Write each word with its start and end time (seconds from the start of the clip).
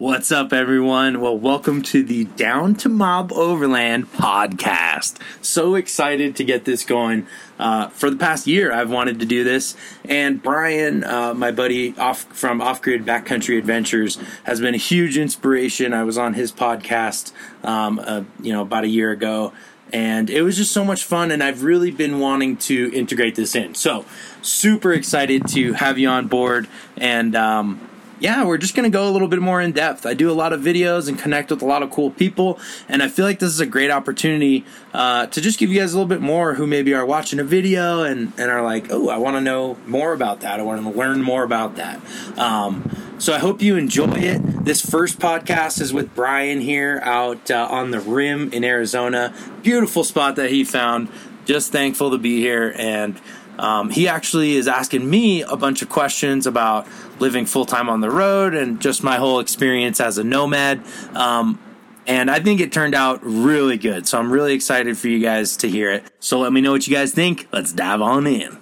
What's 0.00 0.32
up, 0.32 0.54
everyone? 0.54 1.20
Well, 1.20 1.36
welcome 1.36 1.82
to 1.82 2.02
the 2.02 2.24
Down 2.24 2.74
to 2.76 2.88
Mob 2.88 3.34
Overland 3.34 4.10
podcast. 4.10 5.18
So 5.42 5.74
excited 5.74 6.34
to 6.36 6.44
get 6.44 6.64
this 6.64 6.84
going. 6.84 7.26
Uh, 7.58 7.88
for 7.88 8.08
the 8.08 8.16
past 8.16 8.46
year, 8.46 8.72
I've 8.72 8.90
wanted 8.90 9.20
to 9.20 9.26
do 9.26 9.44
this, 9.44 9.76
and 10.06 10.42
Brian, 10.42 11.04
uh, 11.04 11.34
my 11.34 11.50
buddy 11.50 11.94
off 11.98 12.22
from 12.34 12.62
Off 12.62 12.80
Grid 12.80 13.04
Backcountry 13.04 13.58
Adventures, 13.58 14.16
has 14.44 14.58
been 14.58 14.74
a 14.74 14.78
huge 14.78 15.18
inspiration. 15.18 15.92
I 15.92 16.04
was 16.04 16.16
on 16.16 16.32
his 16.32 16.50
podcast, 16.50 17.32
um, 17.62 17.98
uh, 18.02 18.22
you 18.40 18.54
know, 18.54 18.62
about 18.62 18.84
a 18.84 18.88
year 18.88 19.10
ago, 19.10 19.52
and 19.92 20.30
it 20.30 20.40
was 20.40 20.56
just 20.56 20.72
so 20.72 20.82
much 20.82 21.04
fun. 21.04 21.30
And 21.30 21.42
I've 21.42 21.62
really 21.62 21.90
been 21.90 22.20
wanting 22.20 22.56
to 22.56 22.90
integrate 22.94 23.34
this 23.34 23.54
in. 23.54 23.74
So, 23.74 24.06
super 24.40 24.94
excited 24.94 25.46
to 25.48 25.74
have 25.74 25.98
you 25.98 26.08
on 26.08 26.26
board, 26.26 26.68
and 26.96 27.36
um, 27.36 27.89
yeah, 28.20 28.44
we're 28.44 28.58
just 28.58 28.74
going 28.74 28.90
to 28.90 28.94
go 28.94 29.08
a 29.08 29.10
little 29.10 29.28
bit 29.28 29.40
more 29.40 29.60
in 29.60 29.72
depth. 29.72 30.06
I 30.06 30.14
do 30.14 30.30
a 30.30 30.32
lot 30.32 30.52
of 30.52 30.60
videos 30.60 31.08
and 31.08 31.18
connect 31.18 31.50
with 31.50 31.62
a 31.62 31.66
lot 31.66 31.82
of 31.82 31.90
cool 31.90 32.10
people, 32.10 32.58
and 32.88 33.02
I 33.02 33.08
feel 33.08 33.24
like 33.24 33.38
this 33.38 33.50
is 33.50 33.60
a 33.60 33.66
great 33.66 33.90
opportunity 33.90 34.64
uh, 34.92 35.26
to 35.26 35.40
just 35.40 35.58
give 35.58 35.70
you 35.70 35.80
guys 35.80 35.94
a 35.94 35.96
little 35.96 36.08
bit 36.08 36.20
more 36.20 36.54
who 36.54 36.66
maybe 36.66 36.94
are 36.94 37.06
watching 37.06 37.40
a 37.40 37.44
video 37.44 38.02
and, 38.02 38.32
and 38.38 38.50
are 38.50 38.62
like, 38.62 38.86
oh, 38.90 39.08
I 39.08 39.16
want 39.16 39.36
to 39.36 39.40
know 39.40 39.76
more 39.86 40.12
about 40.12 40.40
that. 40.40 40.60
I 40.60 40.62
want 40.62 40.82
to 40.82 40.90
learn 40.90 41.22
more 41.22 41.42
about 41.42 41.76
that. 41.76 42.00
Um, 42.38 43.16
so 43.18 43.34
I 43.34 43.38
hope 43.38 43.62
you 43.62 43.76
enjoy 43.76 44.14
it. 44.16 44.64
This 44.64 44.84
first 44.84 45.18
podcast 45.18 45.80
is 45.80 45.92
with 45.92 46.14
Brian 46.14 46.60
here 46.60 47.00
out 47.02 47.50
uh, 47.50 47.68
on 47.70 47.90
the 47.90 48.00
rim 48.00 48.52
in 48.52 48.64
Arizona. 48.64 49.34
Beautiful 49.62 50.04
spot 50.04 50.36
that 50.36 50.50
he 50.50 50.64
found. 50.64 51.08
Just 51.46 51.72
thankful 51.72 52.10
to 52.10 52.18
be 52.18 52.40
here 52.40 52.74
and 52.76 53.20
um, 53.60 53.90
he 53.90 54.08
actually 54.08 54.56
is 54.56 54.66
asking 54.66 55.08
me 55.08 55.42
a 55.42 55.56
bunch 55.56 55.82
of 55.82 55.88
questions 55.88 56.46
about 56.46 56.86
living 57.20 57.46
full 57.46 57.66
time 57.66 57.88
on 57.88 58.00
the 58.00 58.10
road 58.10 58.54
and 58.54 58.80
just 58.80 59.02
my 59.02 59.16
whole 59.16 59.38
experience 59.40 60.00
as 60.00 60.18
a 60.18 60.24
nomad. 60.24 60.82
Um, 61.14 61.60
and 62.06 62.30
I 62.30 62.40
think 62.40 62.60
it 62.60 62.72
turned 62.72 62.94
out 62.94 63.20
really 63.22 63.76
good. 63.76 64.08
So 64.08 64.18
I'm 64.18 64.32
really 64.32 64.54
excited 64.54 64.96
for 64.98 65.08
you 65.08 65.20
guys 65.20 65.58
to 65.58 65.68
hear 65.68 65.92
it. 65.92 66.04
So 66.18 66.40
let 66.40 66.52
me 66.52 66.60
know 66.60 66.72
what 66.72 66.86
you 66.88 66.94
guys 66.96 67.12
think. 67.12 67.46
Let's 67.52 67.72
dive 67.72 68.00
on 68.00 68.26
in. 68.26 68.58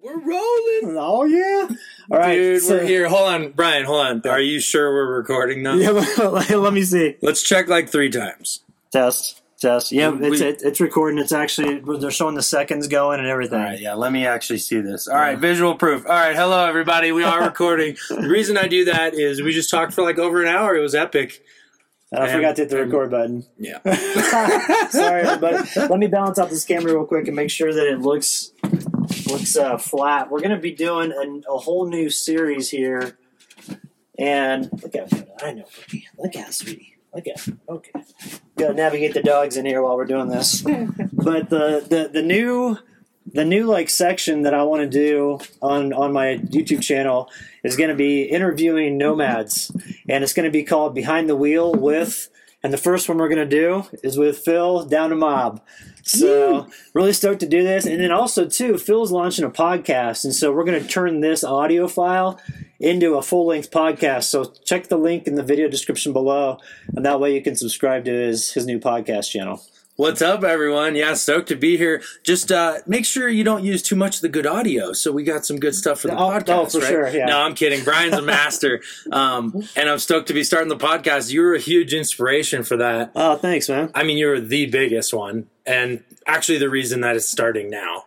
We're 0.00 0.20
rolling. 0.20 0.96
Oh 0.98 1.24
yeah! 1.24 1.68
All 2.12 2.18
right, 2.18 2.36
Dude, 2.36 2.62
so- 2.62 2.76
we're 2.76 2.84
here. 2.84 3.08
Hold 3.08 3.28
on, 3.28 3.50
Brian, 3.52 3.84
hold 3.84 4.06
on. 4.06 4.22
Are 4.30 4.40
you 4.40 4.60
sure 4.60 4.92
we're 4.92 5.16
recording 5.16 5.64
now? 5.64 5.74
Yeah, 5.76 5.90
let 5.90 6.50
let 6.50 6.72
me 6.72 6.82
see. 6.84 7.16
Let's 7.22 7.42
check 7.42 7.66
like 7.66 7.88
three 7.88 8.10
times. 8.10 8.60
Test, 8.92 9.42
test. 9.58 9.92
Yeah, 9.92 10.10
We- 10.10 10.28
it's 10.28 10.40
it, 10.40 10.62
it's 10.62 10.80
recording. 10.80 11.18
It's 11.18 11.32
actually 11.32 11.80
they're 11.98 12.10
showing 12.10 12.34
the 12.34 12.42
seconds 12.42 12.88
going 12.88 13.18
and 13.20 13.28
everything. 13.28 13.58
All 13.58 13.64
right, 13.64 13.80
yeah, 13.80 13.94
let 13.94 14.12
me 14.12 14.26
actually 14.26 14.58
see 14.58 14.80
this. 14.80 15.08
All 15.08 15.16
right, 15.16 15.38
visual 15.38 15.74
proof. 15.74 16.04
All 16.06 16.12
right, 16.12 16.34
hello 16.36 16.64
everybody. 16.66 17.12
We 17.12 17.24
are 17.24 17.42
recording. 17.46 17.96
the 18.10 18.28
reason 18.28 18.56
I 18.56 18.68
do 18.68 18.84
that 18.86 19.14
is 19.14 19.42
we 19.42 19.52
just 19.52 19.70
talked 19.70 19.92
for 19.92 20.02
like 20.02 20.18
over 20.18 20.42
an 20.42 20.48
hour. 20.48 20.74
It 20.76 20.80
was 20.80 20.94
epic. 20.94 21.42
And 22.12 22.22
I 22.22 22.26
And- 22.28 22.36
forgot 22.36 22.56
to 22.56 22.62
hit 22.62 22.70
the 22.70 22.82
and- 22.82 22.92
record 22.92 23.10
button. 23.10 23.44
Yeah. 23.58 23.78
Sorry, 24.90 25.22
everybody. 25.22 25.68
Let 25.76 25.98
me 25.98 26.06
balance 26.06 26.38
out 26.38 26.50
this 26.50 26.64
camera 26.64 26.92
real 26.92 27.04
quick 27.04 27.26
and 27.26 27.34
make 27.34 27.50
sure 27.50 27.74
that 27.74 27.86
it 27.86 28.00
looks 28.00 28.52
looks 29.28 29.56
uh, 29.56 29.76
flat. 29.76 30.30
We're 30.30 30.40
gonna 30.40 30.58
be 30.58 30.72
doing 30.72 31.10
a, 31.12 31.52
a 31.52 31.58
whole 31.58 31.88
new 31.88 32.08
series 32.10 32.70
here, 32.70 33.18
and 34.18 34.70
look 34.82 34.94
at 34.94 35.12
I 35.42 35.52
know. 35.54 35.64
Look 36.18 36.36
at 36.36 36.54
sweetie. 36.54 36.95
Look 37.16 37.28
at 37.28 37.48
okay. 37.66 37.92
Gotta 38.58 38.74
navigate 38.74 39.14
the 39.14 39.22
dogs 39.22 39.56
in 39.56 39.64
here 39.64 39.80
while 39.80 39.96
we're 39.96 40.04
doing 40.04 40.28
this. 40.28 40.60
but 41.12 41.48
the 41.48 41.82
the 41.88 42.10
the 42.12 42.20
new 42.20 42.76
the 43.32 43.44
new 43.46 43.64
like 43.64 43.88
section 43.88 44.42
that 44.42 44.52
I 44.52 44.64
want 44.64 44.82
to 44.82 44.88
do 44.88 45.38
on 45.62 45.94
on 45.94 46.12
my 46.12 46.36
YouTube 46.36 46.82
channel 46.82 47.30
is 47.64 47.74
going 47.74 47.88
to 47.88 47.96
be 47.96 48.24
interviewing 48.24 48.98
nomads, 48.98 49.72
and 50.06 50.22
it's 50.22 50.34
going 50.34 50.44
to 50.44 50.50
be 50.50 50.62
called 50.62 50.94
Behind 50.94 51.26
the 51.26 51.36
Wheel 51.36 51.72
with. 51.72 52.28
And 52.62 52.70
the 52.72 52.78
first 52.78 53.08
one 53.08 53.16
we're 53.16 53.28
going 53.28 53.48
to 53.48 53.56
do 53.56 53.84
is 54.02 54.18
with 54.18 54.38
Phil 54.38 54.84
down 54.84 55.10
to 55.10 55.16
Mob. 55.16 55.62
So 56.02 56.66
really 56.94 57.12
stoked 57.12 57.40
to 57.40 57.48
do 57.48 57.62
this, 57.62 57.86
and 57.86 57.98
then 58.00 58.12
also 58.12 58.46
too, 58.46 58.76
Phil's 58.76 59.10
launching 59.10 59.44
a 59.44 59.50
podcast, 59.50 60.24
and 60.24 60.34
so 60.34 60.52
we're 60.52 60.64
going 60.64 60.82
to 60.82 60.86
turn 60.86 61.20
this 61.20 61.42
audio 61.44 61.88
file 61.88 62.38
into 62.78 63.14
a 63.16 63.22
full 63.22 63.46
length 63.46 63.70
podcast. 63.70 64.24
So 64.24 64.44
check 64.64 64.88
the 64.88 64.98
link 64.98 65.26
in 65.26 65.34
the 65.34 65.42
video 65.42 65.68
description 65.68 66.12
below, 66.12 66.58
and 66.94 67.04
that 67.04 67.20
way 67.20 67.34
you 67.34 67.42
can 67.42 67.56
subscribe 67.56 68.04
to 68.06 68.12
his 68.12 68.52
his 68.52 68.66
new 68.66 68.78
podcast 68.78 69.30
channel. 69.30 69.62
What's 69.98 70.20
up, 70.20 70.44
everyone? 70.44 70.94
Yeah, 70.94 71.14
stoked 71.14 71.48
to 71.48 71.56
be 71.56 71.78
here. 71.78 72.02
Just 72.22 72.52
uh, 72.52 72.80
make 72.86 73.06
sure 73.06 73.30
you 73.30 73.42
don't 73.44 73.64
use 73.64 73.82
too 73.82 73.96
much 73.96 74.16
of 74.16 74.20
the 74.20 74.28
good 74.28 74.46
audio, 74.46 74.92
so 74.92 75.10
we 75.10 75.22
got 75.22 75.46
some 75.46 75.58
good 75.58 75.74
stuff 75.74 76.00
for 76.00 76.08
the 76.08 76.14
Oh, 76.18 76.28
podcast. 76.28 76.48
oh, 76.50 76.66
for 76.66 76.78
right? 76.80 76.88
sure, 76.88 77.08
yeah. 77.08 77.24
No, 77.24 77.38
I'm 77.40 77.54
kidding. 77.54 77.82
Brian's 77.82 78.12
a 78.12 78.20
master, 78.36 78.82
um, 79.10 79.66
and 79.74 79.88
I'm 79.88 79.98
stoked 79.98 80.28
to 80.28 80.34
be 80.34 80.44
starting 80.44 80.68
the 80.68 80.76
podcast. 80.76 81.32
You 81.32 81.40
were 81.40 81.54
a 81.54 81.58
huge 81.58 81.94
inspiration 81.94 82.62
for 82.62 82.76
that. 82.76 83.12
Oh, 83.16 83.36
thanks, 83.36 83.70
man. 83.70 83.90
I 83.94 84.02
mean, 84.02 84.18
you 84.18 84.26
were 84.26 84.38
the 84.38 84.66
biggest 84.66 85.14
one, 85.14 85.46
and 85.64 86.04
actually 86.26 86.58
the 86.58 86.68
reason 86.68 87.00
that 87.00 87.16
it's 87.16 87.24
starting 87.26 87.70
now. 87.70 88.04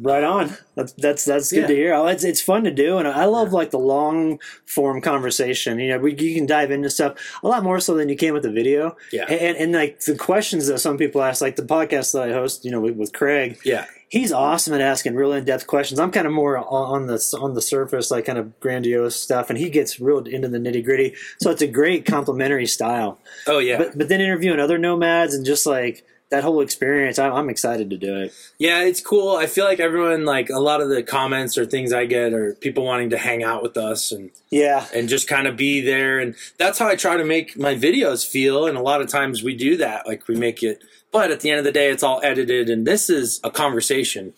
Right 0.00 0.22
on. 0.22 0.56
That's 0.76 0.92
that's 0.92 1.24
that's 1.24 1.50
good 1.50 1.62
Yeah. 1.62 1.66
to 1.66 1.74
hear. 1.74 1.94
Oh, 1.94 2.06
It's 2.06 2.22
it's 2.22 2.40
fun 2.40 2.62
to 2.64 2.70
do, 2.70 2.98
and 2.98 3.08
I 3.08 3.24
love 3.24 3.52
like 3.52 3.70
the 3.72 3.80
long 3.80 4.38
form 4.64 5.00
conversation. 5.00 5.80
You 5.80 5.88
know, 5.88 5.98
we, 5.98 6.14
you 6.14 6.34
can 6.36 6.46
dive 6.46 6.70
into 6.70 6.88
stuff 6.88 7.18
a 7.42 7.48
lot 7.48 7.64
more 7.64 7.80
so 7.80 7.94
than 7.94 8.08
you 8.08 8.16
can 8.16 8.32
with 8.32 8.44
the 8.44 8.52
video. 8.52 8.96
Yeah. 9.12 9.24
and, 9.28 9.40
and, 9.40 9.56
and 9.56 9.72
like 9.72 9.98
the 10.00 10.16
questions 10.16 10.68
that 10.68 10.78
some 10.78 10.98
people 10.98 11.20
ask, 11.22 11.40
like 11.42 11.56
the 11.56 11.62
podcast 11.62 12.12
that 12.12 12.28
I 12.28 12.32
host, 12.32 12.64
you 12.64 12.70
know, 12.70 12.80
with, 12.80 12.94
with 12.96 13.12
Craig. 13.12 13.58
Yeah. 13.64 13.86
He's 14.08 14.32
awesome 14.32 14.72
at 14.72 14.80
asking 14.80 15.16
real 15.16 15.32
in 15.32 15.44
depth 15.44 15.66
questions. 15.66 15.98
I'm 16.00 16.10
kind 16.12 16.26
of 16.26 16.32
more 16.32 16.56
on, 16.56 16.64
on 16.64 17.06
the 17.08 17.38
on 17.40 17.54
the 17.54 17.60
surface, 17.60 18.10
like 18.10 18.24
kind 18.26 18.38
of 18.38 18.58
grandiose 18.60 19.16
stuff, 19.16 19.50
and 19.50 19.58
he 19.58 19.68
gets 19.68 19.98
real 19.98 20.18
into 20.20 20.46
the 20.48 20.58
nitty 20.58 20.84
gritty. 20.84 21.14
So 21.42 21.50
it's 21.50 21.60
a 21.60 21.66
great 21.66 22.06
complementary 22.06 22.66
style. 22.66 23.18
Oh 23.48 23.58
yeah. 23.58 23.78
But 23.78 23.98
but 23.98 24.08
then 24.08 24.20
interviewing 24.20 24.60
other 24.60 24.78
nomads 24.78 25.34
and 25.34 25.44
just 25.44 25.66
like 25.66 26.04
that 26.30 26.44
whole 26.44 26.60
experience, 26.60 27.18
I'm, 27.18 27.32
I'm 27.32 27.50
excited 27.50 27.90
to 27.90 27.96
do 27.96 28.16
it. 28.20 28.34
Yeah, 28.58 28.82
it's 28.82 29.00
cool. 29.00 29.36
I 29.36 29.46
feel 29.46 29.64
like 29.64 29.80
everyone 29.80 30.24
like 30.24 30.50
a 30.50 30.58
lot 30.58 30.80
of 30.80 30.88
the 30.88 31.02
comments 31.02 31.56
or 31.56 31.64
things 31.64 31.92
I 31.92 32.04
get 32.04 32.34
are 32.34 32.54
people 32.54 32.84
wanting 32.84 33.10
to 33.10 33.18
hang 33.18 33.42
out 33.42 33.62
with 33.62 33.76
us 33.76 34.12
and 34.12 34.30
Yeah, 34.50 34.86
and 34.94 35.08
just 35.08 35.28
kind 35.28 35.46
of 35.46 35.56
be 35.56 35.80
there 35.80 36.18
and 36.18 36.34
that's 36.58 36.78
how 36.78 36.88
I 36.88 36.96
try 36.96 37.16
to 37.16 37.24
make 37.24 37.58
my 37.58 37.74
videos 37.74 38.26
feel 38.26 38.66
and 38.66 38.76
a 38.76 38.82
lot 38.82 39.00
of 39.00 39.08
times 39.08 39.42
we 39.42 39.54
do 39.56 39.76
that 39.78 40.06
like 40.06 40.28
we 40.28 40.36
make 40.36 40.62
it 40.62 40.82
but 41.10 41.30
at 41.30 41.40
the 41.40 41.50
end 41.50 41.58
of 41.58 41.64
the 41.64 41.72
day 41.72 41.90
it's 41.90 42.02
all 42.02 42.20
edited 42.22 42.68
and 42.68 42.86
this 42.86 43.08
is 43.08 43.40
a 43.42 43.50
conversation 43.50 44.34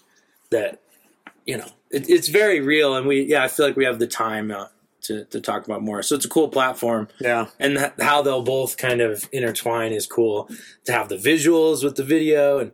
that 0.51 0.81
you 1.47 1.57
know 1.57 1.69
it, 1.91 2.09
it's 2.09 2.29
very 2.29 2.61
real 2.61 2.95
and 2.95 3.07
we 3.07 3.23
yeah 3.23 3.43
I 3.43 3.49
feel 3.49 3.67
like 3.67 3.77
we 3.77 3.85
have 3.85 3.99
the 3.99 4.07
time 4.07 4.51
uh, 4.51 4.67
to 5.03 5.25
to 5.27 5.41
talk 5.41 5.65
about 5.65 5.83
more. 5.83 6.03
So 6.03 6.15
it's 6.17 6.25
a 6.25 6.29
cool 6.29 6.49
platform. 6.49 7.09
Yeah. 7.21 7.47
and 7.59 7.93
how 8.01 8.23
they'll 8.23 8.43
both 8.43 8.77
kind 8.77 9.01
of 9.01 9.29
intertwine 9.33 9.93
is 9.93 10.07
cool 10.07 10.49
to 10.85 10.93
have 10.93 11.09
the 11.09 11.17
visuals 11.17 11.83
with 11.85 11.97
the 11.97 12.05
video. 12.05 12.59
And 12.59 12.73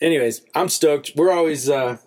anyways 0.00 0.42
i'm 0.54 0.68
stoked. 0.68 1.12
We're 1.16 1.32
always 1.32 1.68
uh 1.68 1.98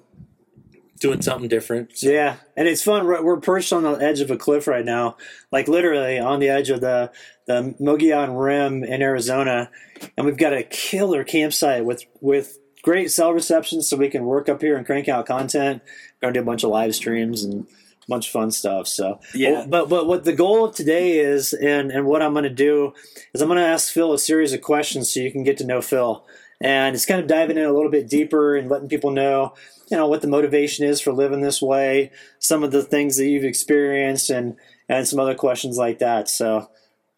doing 0.99 1.21
something 1.21 1.49
different. 1.49 1.97
So- 1.97 2.09
Yeah, 2.09 2.37
and 2.55 2.67
it's 2.67 2.81
fun. 2.83 3.05
We're, 3.05 3.21
we're 3.23 3.39
perched 3.39 3.73
on 3.73 3.83
the 3.83 3.91
edge 3.95 4.21
of 4.21 4.31
a 4.31 4.37
cliff 4.37 4.67
right 4.67 4.85
now, 4.85 5.17
like 5.51 5.67
literally 5.67 6.17
on 6.19 6.39
the 6.39 6.49
edge 6.49 6.69
of 6.69 6.81
the 6.81 7.11
the 7.45 7.75
Mogollon 7.79 8.37
Rim 8.41 8.85
in 8.85 9.01
Arizona, 9.01 9.69
and 10.15 10.25
we've 10.25 10.37
got 10.37 10.53
a 10.53 10.63
killer 10.63 11.23
campsite 11.25 11.83
with 11.83 12.05
with 12.21 12.57
great 12.83 13.11
cell 13.11 13.33
reception, 13.33 13.81
so 13.81 13.97
we 13.97 14.07
can 14.09 14.23
work 14.25 14.47
up 14.47 14.61
here 14.61 14.77
and 14.77 14.85
crank 14.85 15.09
out 15.09 15.25
content. 15.25 15.81
We're 16.21 16.27
gonna 16.27 16.33
do 16.35 16.39
a 16.39 16.45
bunch 16.45 16.63
of 16.63 16.69
live 16.69 16.95
streams 16.95 17.43
and 17.43 17.67
bunch 18.07 18.27
of 18.27 18.31
fun 18.31 18.51
stuff. 18.51 18.87
So 18.87 19.19
Yeah. 19.33 19.65
but 19.67 19.89
but 19.89 20.07
what 20.07 20.23
the 20.23 20.33
goal 20.33 20.65
of 20.65 20.75
today 20.75 21.19
is, 21.19 21.53
and 21.53 21.91
and 21.91 22.05
what 22.05 22.21
I'm 22.21 22.33
gonna 22.33 22.49
do 22.49 22.93
is 23.33 23.41
I'm 23.41 23.47
gonna 23.47 23.61
ask 23.61 23.91
Phil 23.91 24.13
a 24.13 24.19
series 24.19 24.53
of 24.53 24.61
questions 24.61 25.11
so 25.11 25.19
you 25.19 25.31
can 25.31 25.43
get 25.43 25.57
to 25.57 25.65
know 25.65 25.81
Phil. 25.81 26.23
And 26.61 26.95
it's 26.95 27.05
kind 27.05 27.19
of 27.19 27.27
diving 27.27 27.57
in 27.57 27.65
a 27.65 27.73
little 27.73 27.91
bit 27.91 28.07
deeper 28.09 28.55
and 28.55 28.69
letting 28.69 28.87
people 28.87 29.11
know 29.11 29.53
you 29.91 29.97
know 29.97 30.07
what 30.07 30.21
the 30.21 30.27
motivation 30.27 30.85
is 30.85 31.01
for 31.01 31.11
living 31.11 31.41
this 31.41 31.61
way, 31.61 32.09
some 32.39 32.63
of 32.63 32.71
the 32.71 32.81
things 32.81 33.17
that 33.17 33.27
you've 33.27 33.43
experienced, 33.43 34.29
and 34.29 34.55
and 34.89 35.07
some 35.07 35.19
other 35.19 35.35
questions 35.35 35.77
like 35.77 35.99
that. 35.99 36.29
So, 36.29 36.69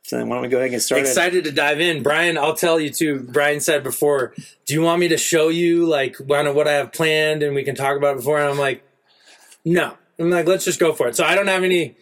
so 0.04 0.18
then 0.18 0.30
why 0.30 0.36
don't 0.36 0.44
we 0.44 0.50
go 0.50 0.58
ahead 0.58 0.66
and 0.68 0.72
get 0.74 0.82
started? 0.82 1.08
excited 1.08 1.44
to 1.46 1.52
dive 1.52 1.80
in 1.80 2.04
brian 2.04 2.38
i'll 2.38 2.54
tell 2.54 2.80
you 2.80 2.92
too 2.92 3.28
brian 3.32 3.60
said 3.60 3.82
before 3.84 4.34
do 4.68 4.74
you 4.76 4.82
want 4.84 5.00
me 5.00 5.08
to 5.08 5.18
show 5.18 5.50
you 5.50 5.86
like 5.88 6.16
kind 6.30 6.48
of 6.48 6.56
what 6.56 6.68
i 6.68 6.74
have 6.74 6.92
planned 6.92 7.42
and 7.42 7.56
we 7.56 7.64
can 7.64 7.74
talk 7.76 7.98
about 7.98 8.14
it 8.14 8.18
before 8.18 8.40
and 8.40 8.48
i'm 8.48 8.58
like 8.60 8.84
no 9.64 9.96
i'm 10.20 10.30
like 10.30 10.48
let's 10.48 10.66
just 10.66 10.80
go 10.80 10.94
for 10.94 11.08
it 11.08 11.16
so 11.16 11.24
i 11.24 11.36
don't 11.36 11.48
have 11.48 11.64
any 11.64 11.96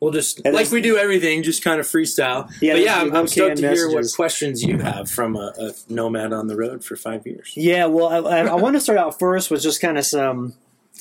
we'll 0.00 0.12
just 0.12 0.40
And 0.44 0.54
like 0.54 0.70
we 0.70 0.80
do 0.80 0.96
everything 0.96 1.42
just 1.42 1.62
kind 1.64 1.80
of 1.80 1.86
freestyle 1.86 2.50
Yeah, 2.60 2.74
but 2.74 2.82
yeah 2.82 3.00
i'm, 3.00 3.14
I'm 3.14 3.26
stoked 3.26 3.56
to 3.56 3.62
canned 3.62 3.76
hear 3.76 3.90
what 3.90 4.04
questions 4.14 4.62
you 4.62 4.78
have 4.78 5.10
from 5.10 5.36
a, 5.36 5.52
a 5.58 5.72
nomad 5.88 6.32
on 6.32 6.46
the 6.46 6.56
road 6.56 6.84
for 6.84 6.96
five 6.96 7.26
years 7.26 7.52
Yeah, 7.56 7.86
well, 7.86 8.26
I, 8.26 8.42
I, 8.42 8.54
want 8.54 8.76
to 8.76 8.80
start 8.80 8.98
out 8.98 9.18
first 9.18 9.50
with 9.50 9.62
just 9.62 9.80
kind 9.80 9.98
of 9.98 10.04
some 10.04 10.54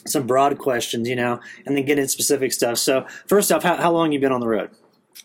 some 0.06 0.27
broad 0.27 0.57
questions, 0.57 1.07
you 1.07 1.15
know, 1.15 1.39
and 1.65 1.75
then 1.75 1.86
get 1.86 1.98
into 1.98 2.09
specific 2.09 2.54
stuff. 2.54 2.77
So, 2.77 3.06
first 3.27 3.51
off, 3.51 3.63
how, 3.63 3.75
how 3.77 3.92
long 3.92 4.12
you 4.12 4.19
been 4.19 4.31
on 4.31 4.39
the 4.39 4.48
road? 4.48 4.69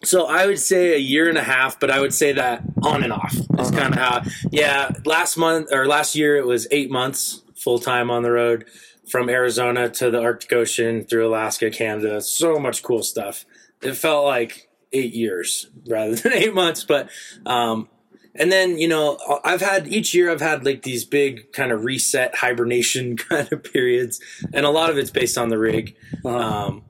So 0.05 0.27
I 0.27 0.47
would 0.47 0.59
say 0.59 0.95
a 0.95 0.99
year 0.99 1.29
and 1.29 1.39
a 1.39 1.43
half, 1.43 1.79
but 1.79 1.91
I 1.91 2.01
would 2.01 2.15
say 2.15 2.33
that 2.33 2.63
on 2.83 3.05
and 3.05 3.13
off. 3.13 3.37
Uh-huh. 3.57 3.71
kind 3.71 3.95
of 3.95 4.01
how. 4.01 4.23
Yeah, 4.51 4.91
last 5.05 5.37
month 5.37 5.69
or 5.73 5.87
last 5.87 6.17
year 6.17 6.37
it 6.37 6.47
was 6.47 6.67
eight 6.71 6.91
months 6.91 7.43
full 7.55 7.79
time 7.79 8.11
on 8.11 8.23
the 8.23 8.33
road, 8.33 8.65
from 9.09 9.29
Arizona 9.29 9.89
to 9.91 10.11
the 10.11 10.21
Arctic 10.21 10.53
Ocean 10.53 11.05
through 11.05 11.27
Alaska, 11.27 11.71
Canada. 11.71 12.21
So 12.21 12.59
much 12.59 12.83
cool 12.83 13.03
stuff. 13.03 13.45
It 13.83 13.95
felt 13.95 14.25
like 14.25 14.69
eight 14.93 15.15
years 15.15 15.69
rather 15.89 16.15
than 16.17 16.33
eight 16.33 16.55
months. 16.55 16.85
But 16.85 17.09
um, 17.47 17.89
and 18.35 18.51
then 18.51 18.79
you 18.79 18.89
know 18.89 19.19
I've 19.45 19.61
had 19.61 19.89
each 19.89 20.15
year 20.15 20.31
I've 20.31 20.41
had 20.41 20.65
like 20.65 20.83
these 20.83 21.05
big 21.05 21.53
kind 21.53 21.73
of 21.73 21.85
reset 21.85 22.37
hibernation 22.37 23.17
kind 23.29 23.53
of 23.53 23.65
periods, 23.65 24.21
and 24.53 24.65
a 24.65 24.71
lot 24.71 24.91
of 24.91 24.99
it's 24.99 25.11
based 25.11 25.37
on 25.39 25.49
the 25.49 25.59
rig. 25.59 25.97
Uh-huh. 26.25 26.39
Um, 26.39 26.85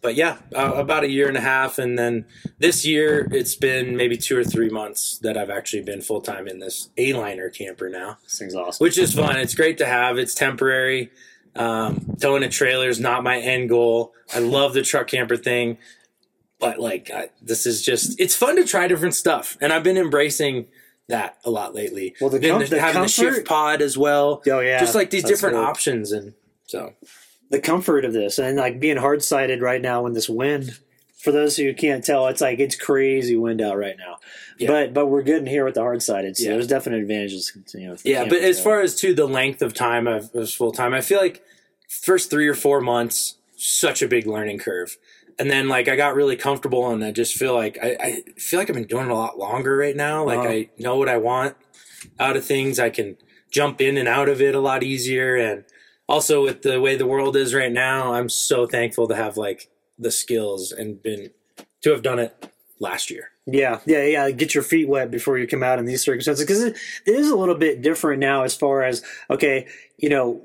but 0.00 0.16
yeah, 0.16 0.38
uh, 0.52 0.72
about 0.74 1.04
a 1.04 1.08
year 1.08 1.28
and 1.28 1.36
a 1.36 1.40
half, 1.40 1.78
and 1.78 1.96
then 1.96 2.24
this 2.58 2.84
year 2.84 3.28
it's 3.30 3.54
been 3.54 3.96
maybe 3.96 4.16
two 4.16 4.36
or 4.36 4.42
three 4.42 4.68
months 4.68 5.18
that 5.18 5.36
I've 5.36 5.48
actually 5.48 5.84
been 5.84 6.00
full 6.00 6.20
time 6.20 6.48
in 6.48 6.58
this 6.58 6.90
Aliner 6.98 7.54
camper 7.54 7.88
now, 7.88 8.18
This 8.24 8.36
thing's 8.36 8.56
awesome. 8.56 8.82
which 8.84 8.98
is 8.98 9.14
fun. 9.14 9.36
It's 9.36 9.54
great 9.54 9.78
to 9.78 9.86
have. 9.86 10.18
It's 10.18 10.34
temporary. 10.34 11.12
Um, 11.54 12.16
towing 12.20 12.42
a 12.42 12.48
trailer 12.48 12.88
is 12.88 12.98
not 12.98 13.22
my 13.22 13.38
end 13.38 13.68
goal. 13.68 14.14
I 14.34 14.38
love 14.38 14.72
the 14.72 14.82
truck 14.82 15.08
camper 15.08 15.36
thing, 15.36 15.78
but 16.58 16.78
like 16.78 17.10
I, 17.10 17.28
this 17.42 17.66
is 17.66 17.82
just 17.82 18.18
it's 18.18 18.34
fun 18.34 18.56
to 18.56 18.64
try 18.64 18.88
different 18.88 19.14
stuff, 19.14 19.58
and 19.60 19.72
I've 19.72 19.82
been 19.82 19.98
embracing 19.98 20.66
that 21.08 21.36
a 21.44 21.50
lot 21.50 21.74
lately. 21.74 22.14
Well, 22.20 22.30
the 22.30 22.40
com- 22.40 22.64
the 22.64 22.80
having 22.80 23.02
the 23.02 23.08
Shiftpod 23.08 23.80
as 23.80 23.98
well. 23.98 24.42
Oh 24.48 24.60
yeah, 24.60 24.80
just 24.80 24.94
like 24.94 25.10
these 25.10 25.24
different 25.24 25.56
cool. 25.56 25.64
options, 25.64 26.10
and 26.10 26.34
so 26.64 26.94
the 27.50 27.60
comfort 27.60 28.04
of 28.04 28.14
this 28.14 28.38
and 28.38 28.56
like 28.56 28.80
being 28.80 28.96
hard 28.96 29.22
sided 29.22 29.60
right 29.60 29.82
now 29.82 30.06
in 30.06 30.14
this 30.14 30.28
wind. 30.28 30.78
For 31.22 31.30
those 31.30 31.56
who 31.56 31.72
can't 31.72 32.04
tell, 32.04 32.26
it's 32.26 32.40
like 32.40 32.58
it's 32.58 32.74
crazy 32.74 33.36
wind 33.36 33.60
out 33.62 33.78
right 33.78 33.96
now. 33.96 34.18
Yeah. 34.58 34.68
But 34.68 34.92
but 34.94 35.06
we're 35.06 35.22
good 35.22 35.38
in 35.38 35.46
here 35.46 35.64
with 35.64 35.74
the 35.74 35.80
hard 35.80 36.02
sided, 36.02 36.36
so 36.36 36.44
Yeah. 36.44 36.52
there's 36.54 36.66
definite 36.66 37.00
advantages. 37.00 37.52
You 37.74 37.88
know, 37.88 37.96
Yeah, 38.04 38.24
but 38.24 38.38
as 38.38 38.60
far 38.62 38.80
as 38.80 38.96
to 38.96 39.14
the 39.14 39.26
length 39.26 39.62
of 39.62 39.72
time 39.72 40.06
of 40.08 40.30
full 40.50 40.72
time, 40.72 40.92
I 40.94 41.00
feel 41.00 41.18
like 41.20 41.42
first 41.88 42.28
three 42.30 42.48
or 42.48 42.54
four 42.54 42.80
months, 42.80 43.36
such 43.56 44.02
a 44.02 44.08
big 44.08 44.26
learning 44.26 44.58
curve. 44.58 44.96
And 45.38 45.50
then 45.50 45.68
like 45.68 45.88
I 45.88 45.94
got 45.96 46.14
really 46.16 46.36
comfortable 46.36 46.90
and 46.90 47.04
I 47.04 47.12
just 47.12 47.34
feel 47.36 47.54
like 47.54 47.78
I, 47.82 47.96
I 48.00 48.22
feel 48.38 48.58
like 48.58 48.68
I've 48.68 48.74
been 48.74 48.86
doing 48.86 49.06
it 49.06 49.12
a 49.12 49.14
lot 49.14 49.38
longer 49.38 49.76
right 49.76 49.96
now. 49.96 50.24
Like 50.24 50.40
Uh-huh. 50.40 50.48
I 50.48 50.70
know 50.78 50.96
what 50.96 51.08
I 51.08 51.16
want 51.18 51.56
out 52.18 52.36
of 52.36 52.44
things. 52.44 52.78
I 52.80 52.90
can 52.90 53.16
jump 53.50 53.80
in 53.80 53.96
and 53.96 54.08
out 54.08 54.28
of 54.28 54.42
it 54.42 54.54
a 54.54 54.60
lot 54.60 54.82
easier. 54.82 55.36
And 55.36 55.64
also 56.08 56.42
with 56.42 56.62
the 56.62 56.80
way 56.80 56.96
the 56.96 57.06
world 57.06 57.36
is 57.36 57.54
right 57.54 57.72
now, 57.72 58.12
I'm 58.12 58.28
so 58.28 58.66
thankful 58.66 59.06
to 59.08 59.14
have 59.14 59.36
like 59.36 59.68
the 59.98 60.10
skills 60.10 60.72
and 60.72 61.02
been 61.02 61.30
to 61.82 61.90
have 61.90 62.02
done 62.02 62.18
it 62.18 62.50
last 62.78 63.10
year. 63.10 63.30
Yeah, 63.46 63.80
yeah, 63.86 64.04
yeah. 64.04 64.30
Get 64.30 64.54
your 64.54 64.62
feet 64.62 64.88
wet 64.88 65.10
before 65.10 65.38
you 65.38 65.46
come 65.46 65.62
out 65.62 65.78
in 65.78 65.84
these 65.84 66.02
circumstances 66.02 66.44
because 66.44 66.62
it, 66.62 66.76
it 67.06 67.14
is 67.14 67.30
a 67.30 67.36
little 67.36 67.56
bit 67.56 67.82
different 67.82 68.20
now 68.20 68.42
as 68.42 68.54
far 68.54 68.82
as 68.82 69.02
okay, 69.30 69.66
you 69.98 70.08
know, 70.08 70.42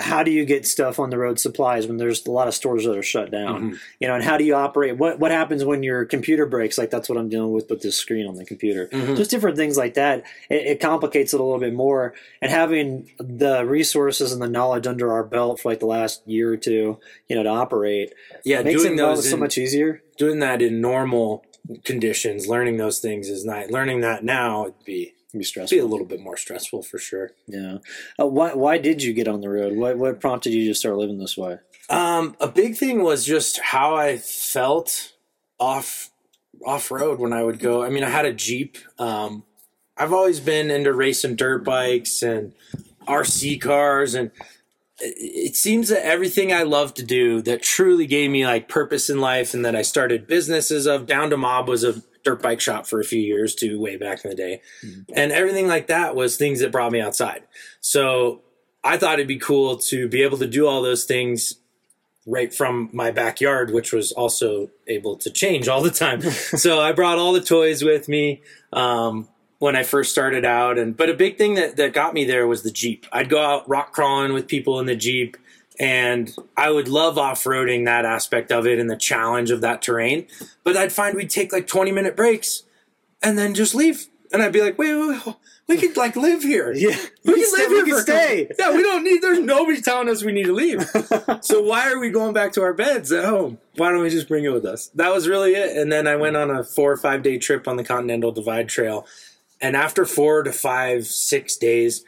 how 0.00 0.22
do 0.22 0.30
you 0.30 0.44
get 0.44 0.66
stuff 0.66 0.98
on 0.98 1.10
the 1.10 1.18
road 1.18 1.38
supplies 1.40 1.86
when 1.86 1.96
there's 1.96 2.26
a 2.26 2.30
lot 2.30 2.48
of 2.48 2.54
stores 2.54 2.84
that 2.84 2.96
are 2.96 3.02
shut 3.02 3.30
down? 3.30 3.72
Mhm. 3.72 3.78
You 4.00 4.08
know, 4.08 4.14
and 4.14 4.24
how 4.24 4.36
do 4.36 4.44
you 4.44 4.54
operate? 4.54 4.96
What 4.96 5.18
what 5.18 5.30
happens 5.30 5.64
when 5.64 5.82
your 5.82 6.04
computer 6.04 6.46
breaks? 6.46 6.78
Like 6.78 6.90
that's 6.90 7.08
what 7.08 7.18
I'm 7.18 7.28
dealing 7.28 7.52
with 7.52 7.68
with 7.70 7.82
this 7.82 7.96
screen 7.96 8.26
on 8.26 8.34
the 8.36 8.44
computer. 8.44 8.88
Mhm. 8.92 9.16
Just 9.16 9.30
different 9.30 9.56
things 9.56 9.76
like 9.76 9.94
that. 9.94 10.24
It, 10.48 10.66
it 10.66 10.80
complicates 10.80 11.34
it 11.34 11.40
a 11.40 11.42
little 11.42 11.60
bit 11.60 11.74
more. 11.74 12.14
And 12.42 12.50
having 12.50 13.10
the 13.18 13.64
resources 13.64 14.32
and 14.32 14.40
the 14.40 14.48
knowledge 14.48 14.86
under 14.86 15.12
our 15.12 15.24
belt 15.24 15.60
for 15.60 15.70
like 15.70 15.80
the 15.80 15.86
last 15.86 16.22
year 16.26 16.52
or 16.52 16.56
two, 16.56 16.98
you 17.28 17.36
know, 17.36 17.42
to 17.42 17.48
operate 17.48 18.12
Yeah, 18.44 18.62
makes 18.62 18.82
doing 18.82 18.94
it 18.94 18.96
those 18.98 19.28
so 19.28 19.34
in- 19.34 19.40
much 19.40 19.58
easier. 19.58 20.02
doing 20.16 20.38
that 20.40 20.62
in 20.62 20.80
normal 20.80 21.44
conditions, 21.84 22.46
learning 22.48 22.76
those 22.78 22.98
things 22.98 23.28
is 23.28 23.44
not 23.44 23.70
learning 23.70 24.00
that 24.00 24.24
now 24.24 24.64
would 24.64 24.84
be 24.84 25.14
be 25.36 25.44
stressful. 25.44 25.76
be 25.76 25.80
a 25.80 25.86
little 25.86 26.06
bit 26.06 26.20
more 26.20 26.36
stressful 26.36 26.82
for 26.82 26.98
sure. 26.98 27.32
Yeah. 27.46 27.78
Uh, 28.18 28.26
why 28.26 28.54
Why 28.54 28.78
did 28.78 29.02
you 29.02 29.12
get 29.12 29.28
on 29.28 29.40
the 29.40 29.48
road? 29.50 29.76
What 29.76 29.98
What 29.98 30.20
prompted 30.20 30.52
you 30.52 30.66
to 30.68 30.74
start 30.74 30.96
living 30.96 31.18
this 31.18 31.36
way? 31.36 31.58
Um, 31.90 32.36
a 32.40 32.48
big 32.48 32.76
thing 32.76 33.02
was 33.02 33.24
just 33.24 33.58
how 33.60 33.94
I 33.94 34.18
felt 34.18 35.12
off 35.58 36.10
off 36.64 36.90
road 36.90 37.18
when 37.18 37.32
I 37.32 37.42
would 37.42 37.58
go. 37.58 37.82
I 37.82 37.90
mean, 37.90 38.04
I 38.04 38.10
had 38.10 38.24
a 38.24 38.32
Jeep. 38.32 38.78
Um, 38.98 39.44
I've 39.96 40.12
always 40.12 40.40
been 40.40 40.70
into 40.70 40.92
racing 40.92 41.36
dirt 41.36 41.64
bikes 41.64 42.22
and 42.22 42.52
RC 43.06 43.60
cars, 43.60 44.14
and 44.14 44.30
it, 44.98 45.14
it 45.18 45.56
seems 45.56 45.88
that 45.88 46.06
everything 46.06 46.52
I 46.52 46.62
love 46.62 46.94
to 46.94 47.04
do 47.04 47.42
that 47.42 47.62
truly 47.62 48.06
gave 48.06 48.30
me 48.30 48.46
like 48.46 48.68
purpose 48.68 49.10
in 49.10 49.20
life, 49.20 49.54
and 49.54 49.64
that 49.64 49.76
I 49.76 49.82
started 49.82 50.26
businesses 50.26 50.86
of. 50.86 51.06
Down 51.06 51.30
to 51.30 51.36
Mob 51.36 51.68
was 51.68 51.84
a 51.84 52.02
dirt 52.24 52.42
bike 52.42 52.60
shop 52.60 52.86
for 52.86 53.00
a 53.00 53.04
few 53.04 53.20
years 53.20 53.54
too, 53.54 53.80
way 53.80 53.96
back 53.96 54.24
in 54.24 54.30
the 54.30 54.36
day, 54.36 54.62
and 55.14 55.32
everything 55.32 55.66
like 55.66 55.86
that 55.88 56.14
was 56.14 56.36
things 56.36 56.60
that 56.60 56.72
brought 56.72 56.92
me 56.92 57.00
outside. 57.00 57.42
So 57.80 58.42
I 58.84 58.96
thought 58.96 59.14
it'd 59.14 59.28
be 59.28 59.38
cool 59.38 59.76
to 59.76 60.08
be 60.08 60.22
able 60.22 60.38
to 60.38 60.46
do 60.46 60.66
all 60.66 60.82
those 60.82 61.04
things 61.04 61.54
right 62.26 62.54
from 62.54 62.90
my 62.92 63.10
backyard, 63.10 63.72
which 63.72 63.92
was 63.92 64.12
also 64.12 64.70
able 64.86 65.16
to 65.16 65.30
change 65.30 65.66
all 65.66 65.82
the 65.82 65.90
time. 65.90 66.20
so 66.30 66.80
I 66.80 66.92
brought 66.92 67.18
all 67.18 67.32
the 67.32 67.40
toys 67.40 67.82
with 67.82 68.08
me 68.08 68.42
um, 68.72 69.28
when 69.58 69.74
I 69.74 69.82
first 69.82 70.12
started 70.12 70.44
out, 70.44 70.78
and 70.78 70.96
but 70.96 71.10
a 71.10 71.14
big 71.14 71.38
thing 71.38 71.54
that 71.54 71.76
that 71.76 71.92
got 71.92 72.14
me 72.14 72.24
there 72.24 72.46
was 72.46 72.62
the 72.62 72.70
Jeep. 72.70 73.06
I'd 73.12 73.28
go 73.28 73.42
out 73.42 73.68
rock 73.68 73.92
crawling 73.92 74.32
with 74.32 74.46
people 74.46 74.78
in 74.78 74.86
the 74.86 74.96
Jeep. 74.96 75.36
And 75.80 76.34
I 76.56 76.70
would 76.70 76.88
love 76.88 77.18
off 77.18 77.44
roading 77.44 77.84
that 77.84 78.04
aspect 78.04 78.50
of 78.50 78.66
it 78.66 78.78
and 78.78 78.90
the 78.90 78.96
challenge 78.96 79.50
of 79.50 79.60
that 79.60 79.80
terrain. 79.82 80.26
But 80.64 80.76
I'd 80.76 80.92
find 80.92 81.16
we'd 81.16 81.30
take 81.30 81.52
like 81.52 81.66
20 81.66 81.92
minute 81.92 82.16
breaks 82.16 82.64
and 83.22 83.38
then 83.38 83.54
just 83.54 83.74
leave. 83.74 84.06
And 84.32 84.42
I'd 84.42 84.52
be 84.52 84.60
like, 84.60 84.78
wait, 84.78 84.94
wait, 84.94 85.26
wait 85.26 85.36
we 85.68 85.76
could 85.76 85.96
like 85.98 86.16
live 86.16 86.42
here. 86.42 86.72
Yeah, 86.72 86.96
We, 87.24 87.34
can 87.34 87.34
can 87.34 87.46
stay- 87.46 87.58
live 87.62 87.70
we 87.70 87.76
here 87.76 87.84
can 87.84 87.92
for 87.94 87.98
a 87.98 88.02
stay. 88.02 88.50
Yeah, 88.58 88.74
we 88.74 88.82
don't 88.82 89.04
need. 89.04 89.20
There's 89.20 89.38
nobody 89.38 89.82
telling 89.82 90.08
us 90.08 90.24
we 90.24 90.32
need 90.32 90.46
to 90.46 90.54
leave. 90.54 90.82
so 91.42 91.60
why 91.62 91.92
are 91.92 91.98
we 91.98 92.08
going 92.08 92.32
back 92.32 92.52
to 92.54 92.62
our 92.62 92.72
beds 92.72 93.12
at 93.12 93.26
home? 93.26 93.58
Why 93.76 93.90
don't 93.90 94.00
we 94.02 94.08
just 94.08 94.28
bring 94.28 94.44
it 94.44 94.52
with 94.52 94.64
us? 94.64 94.88
That 94.94 95.12
was 95.12 95.28
really 95.28 95.54
it. 95.54 95.76
And 95.76 95.92
then 95.92 96.06
I 96.06 96.16
went 96.16 96.36
on 96.36 96.50
a 96.50 96.64
four 96.64 96.90
or 96.90 96.96
five 96.96 97.22
day 97.22 97.36
trip 97.36 97.68
on 97.68 97.76
the 97.76 97.84
Continental 97.84 98.32
Divide 98.32 98.68
Trail. 98.70 99.06
And 99.60 99.76
after 99.76 100.06
four 100.06 100.42
to 100.42 100.52
five, 100.52 101.06
six 101.06 101.56
days, 101.56 102.02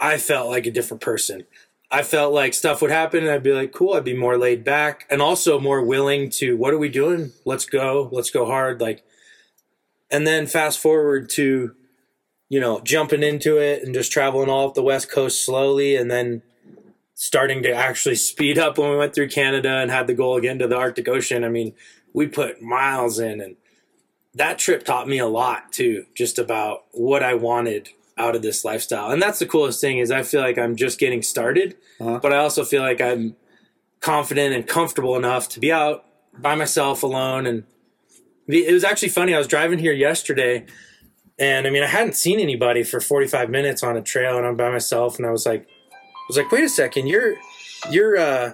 I 0.00 0.18
felt 0.18 0.50
like 0.50 0.66
a 0.66 0.70
different 0.72 1.00
person. 1.00 1.44
I 1.90 2.02
felt 2.02 2.32
like 2.32 2.52
stuff 2.52 2.82
would 2.82 2.90
happen 2.90 3.22
and 3.22 3.30
I'd 3.30 3.42
be 3.42 3.52
like, 3.52 3.72
cool, 3.72 3.94
I'd 3.94 4.04
be 4.04 4.16
more 4.16 4.36
laid 4.36 4.64
back 4.64 5.06
and 5.08 5.22
also 5.22 5.60
more 5.60 5.82
willing 5.82 6.30
to, 6.30 6.56
what 6.56 6.74
are 6.74 6.78
we 6.78 6.88
doing? 6.88 7.32
Let's 7.44 7.64
go. 7.64 8.08
Let's 8.10 8.30
go 8.30 8.44
hard. 8.46 8.80
Like, 8.80 9.04
and 10.10 10.26
then 10.26 10.46
fast 10.46 10.80
forward 10.80 11.28
to, 11.30 11.74
you 12.48 12.60
know, 12.60 12.80
jumping 12.80 13.22
into 13.22 13.58
it 13.58 13.82
and 13.82 13.94
just 13.94 14.10
traveling 14.10 14.48
all 14.48 14.68
up 14.68 14.74
the 14.74 14.82
West 14.82 15.10
Coast 15.10 15.44
slowly 15.44 15.96
and 15.96 16.10
then 16.10 16.42
starting 17.14 17.62
to 17.62 17.72
actually 17.72 18.16
speed 18.16 18.58
up 18.58 18.78
when 18.78 18.90
we 18.90 18.96
went 18.96 19.14
through 19.14 19.28
Canada 19.28 19.76
and 19.76 19.90
had 19.90 20.06
the 20.06 20.14
goal 20.14 20.36
again 20.36 20.58
to 20.58 20.66
the 20.66 20.76
Arctic 20.76 21.08
Ocean. 21.08 21.44
I 21.44 21.48
mean, 21.48 21.72
we 22.12 22.26
put 22.26 22.60
miles 22.60 23.18
in 23.18 23.40
and 23.40 23.56
that 24.34 24.58
trip 24.58 24.84
taught 24.84 25.08
me 25.08 25.18
a 25.18 25.26
lot 25.26 25.72
too, 25.72 26.04
just 26.14 26.38
about 26.38 26.84
what 26.92 27.22
I 27.22 27.34
wanted 27.34 27.90
out 28.18 28.34
of 28.34 28.42
this 28.42 28.64
lifestyle. 28.64 29.10
And 29.10 29.20
that's 29.20 29.38
the 29.38 29.46
coolest 29.46 29.80
thing 29.80 29.98
is 29.98 30.10
I 30.10 30.22
feel 30.22 30.40
like 30.40 30.58
I'm 30.58 30.76
just 30.76 30.98
getting 30.98 31.22
started, 31.22 31.76
Uh-huh. 32.00 32.18
but 32.22 32.32
I 32.32 32.38
also 32.38 32.64
feel 32.64 32.82
like 32.82 33.00
I'm 33.00 33.36
confident 34.00 34.54
and 34.54 34.66
comfortable 34.66 35.16
enough 35.16 35.48
to 35.50 35.60
be 35.60 35.70
out 35.72 36.04
by 36.38 36.54
myself 36.54 37.02
alone 37.02 37.46
and 37.46 37.64
it 38.48 38.72
was 38.72 38.84
actually 38.84 39.08
funny. 39.08 39.34
I 39.34 39.38
was 39.38 39.48
driving 39.48 39.78
here 39.78 39.92
yesterday 39.92 40.66
and 41.38 41.66
I 41.66 41.70
mean, 41.70 41.82
I 41.82 41.86
hadn't 41.88 42.14
seen 42.14 42.38
anybody 42.40 42.82
for 42.84 43.00
45 43.00 43.50
minutes 43.50 43.82
on 43.82 43.96
a 43.96 44.02
trail 44.02 44.36
and 44.38 44.46
I'm 44.46 44.56
by 44.56 44.70
myself 44.70 45.18
and 45.18 45.26
I 45.26 45.30
was 45.30 45.44
like, 45.46 45.62
I 45.66 46.24
was 46.28 46.36
like, 46.36 46.50
wait 46.52 46.64
a 46.64 46.68
second, 46.68 47.06
you're, 47.08 47.34
you're, 47.90 48.16
uh, 48.16 48.52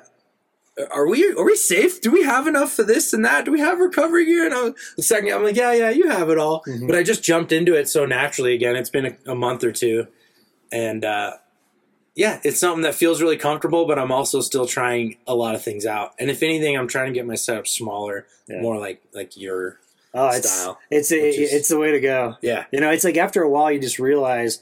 are 0.93 1.07
we, 1.07 1.31
are 1.33 1.45
we 1.45 1.55
safe? 1.57 2.01
Do 2.01 2.11
we 2.11 2.23
have 2.25 2.47
enough 2.47 2.73
for 2.73 2.83
this 2.83 3.13
and 3.13 3.25
that? 3.25 3.45
Do 3.45 3.53
we 3.53 3.61
have 3.61 3.79
recovery 3.79 4.25
gear? 4.27 4.45
And 4.47 4.55
I 4.55 4.63
was, 4.63 4.75
the 4.97 5.03
second, 5.03 5.33
I'm 5.33 5.43
like, 5.45 5.57
yeah, 5.57 5.73
yeah, 5.73 5.91
you 5.91 6.09
have 6.09 6.31
it 6.31 6.39
all. 6.39 6.63
Mhm. 6.67 6.87
But 6.87 6.97
I 6.97 7.03
just 7.03 7.23
jumped 7.23 7.53
into 7.53 7.75
it 7.75 7.89
so 7.89 8.07
naturally 8.07 8.55
again. 8.55 8.77
It's 8.77 8.91
been 8.91 9.07
a, 9.07 9.33
a 9.33 9.35
month 9.35 9.65
or 9.65 9.73
two 9.73 10.07
and, 10.73 11.05
uh, 11.05 11.33
yeah, 12.15 12.41
it's 12.45 12.59
something 12.61 12.83
that 12.83 12.95
feels 12.95 13.23
really 13.23 13.39
comfortable, 13.39 13.87
but 13.87 13.99
I'm 13.99 14.13
also 14.13 14.41
still 14.43 14.67
trying 14.67 15.17
a 15.27 15.35
lot 15.35 15.55
of 15.55 15.63
things 15.63 15.87
out. 15.87 16.13
And 16.19 16.31
if 16.31 16.43
anything, 16.43 16.77
I'm 16.77 16.87
trying 16.89 17.07
to 17.07 17.13
get 17.15 17.27
my 17.27 17.37
setup 17.37 17.67
smaller, 17.67 18.27
Yeah. 18.49 18.61
more 18.61 18.79
like, 18.79 19.03
like 19.15 19.35
your 19.37 19.79
Oh, 20.15 20.31
style. 20.33 20.79
it's 20.91 21.11
a, 21.11 21.17
is- 21.17 21.53
it's 21.55 21.69
the 21.69 21.79
way 21.79 21.91
to 21.93 22.01
go. 22.01 22.37
Yeah. 22.43 22.65
You 22.71 22.81
know, 22.81 22.91
it's 22.91 23.05
like 23.05 23.17
after 23.17 23.43
a 23.43 23.49
while, 23.49 23.71
you 23.73 23.79
just 23.79 23.99
realize 23.99 24.61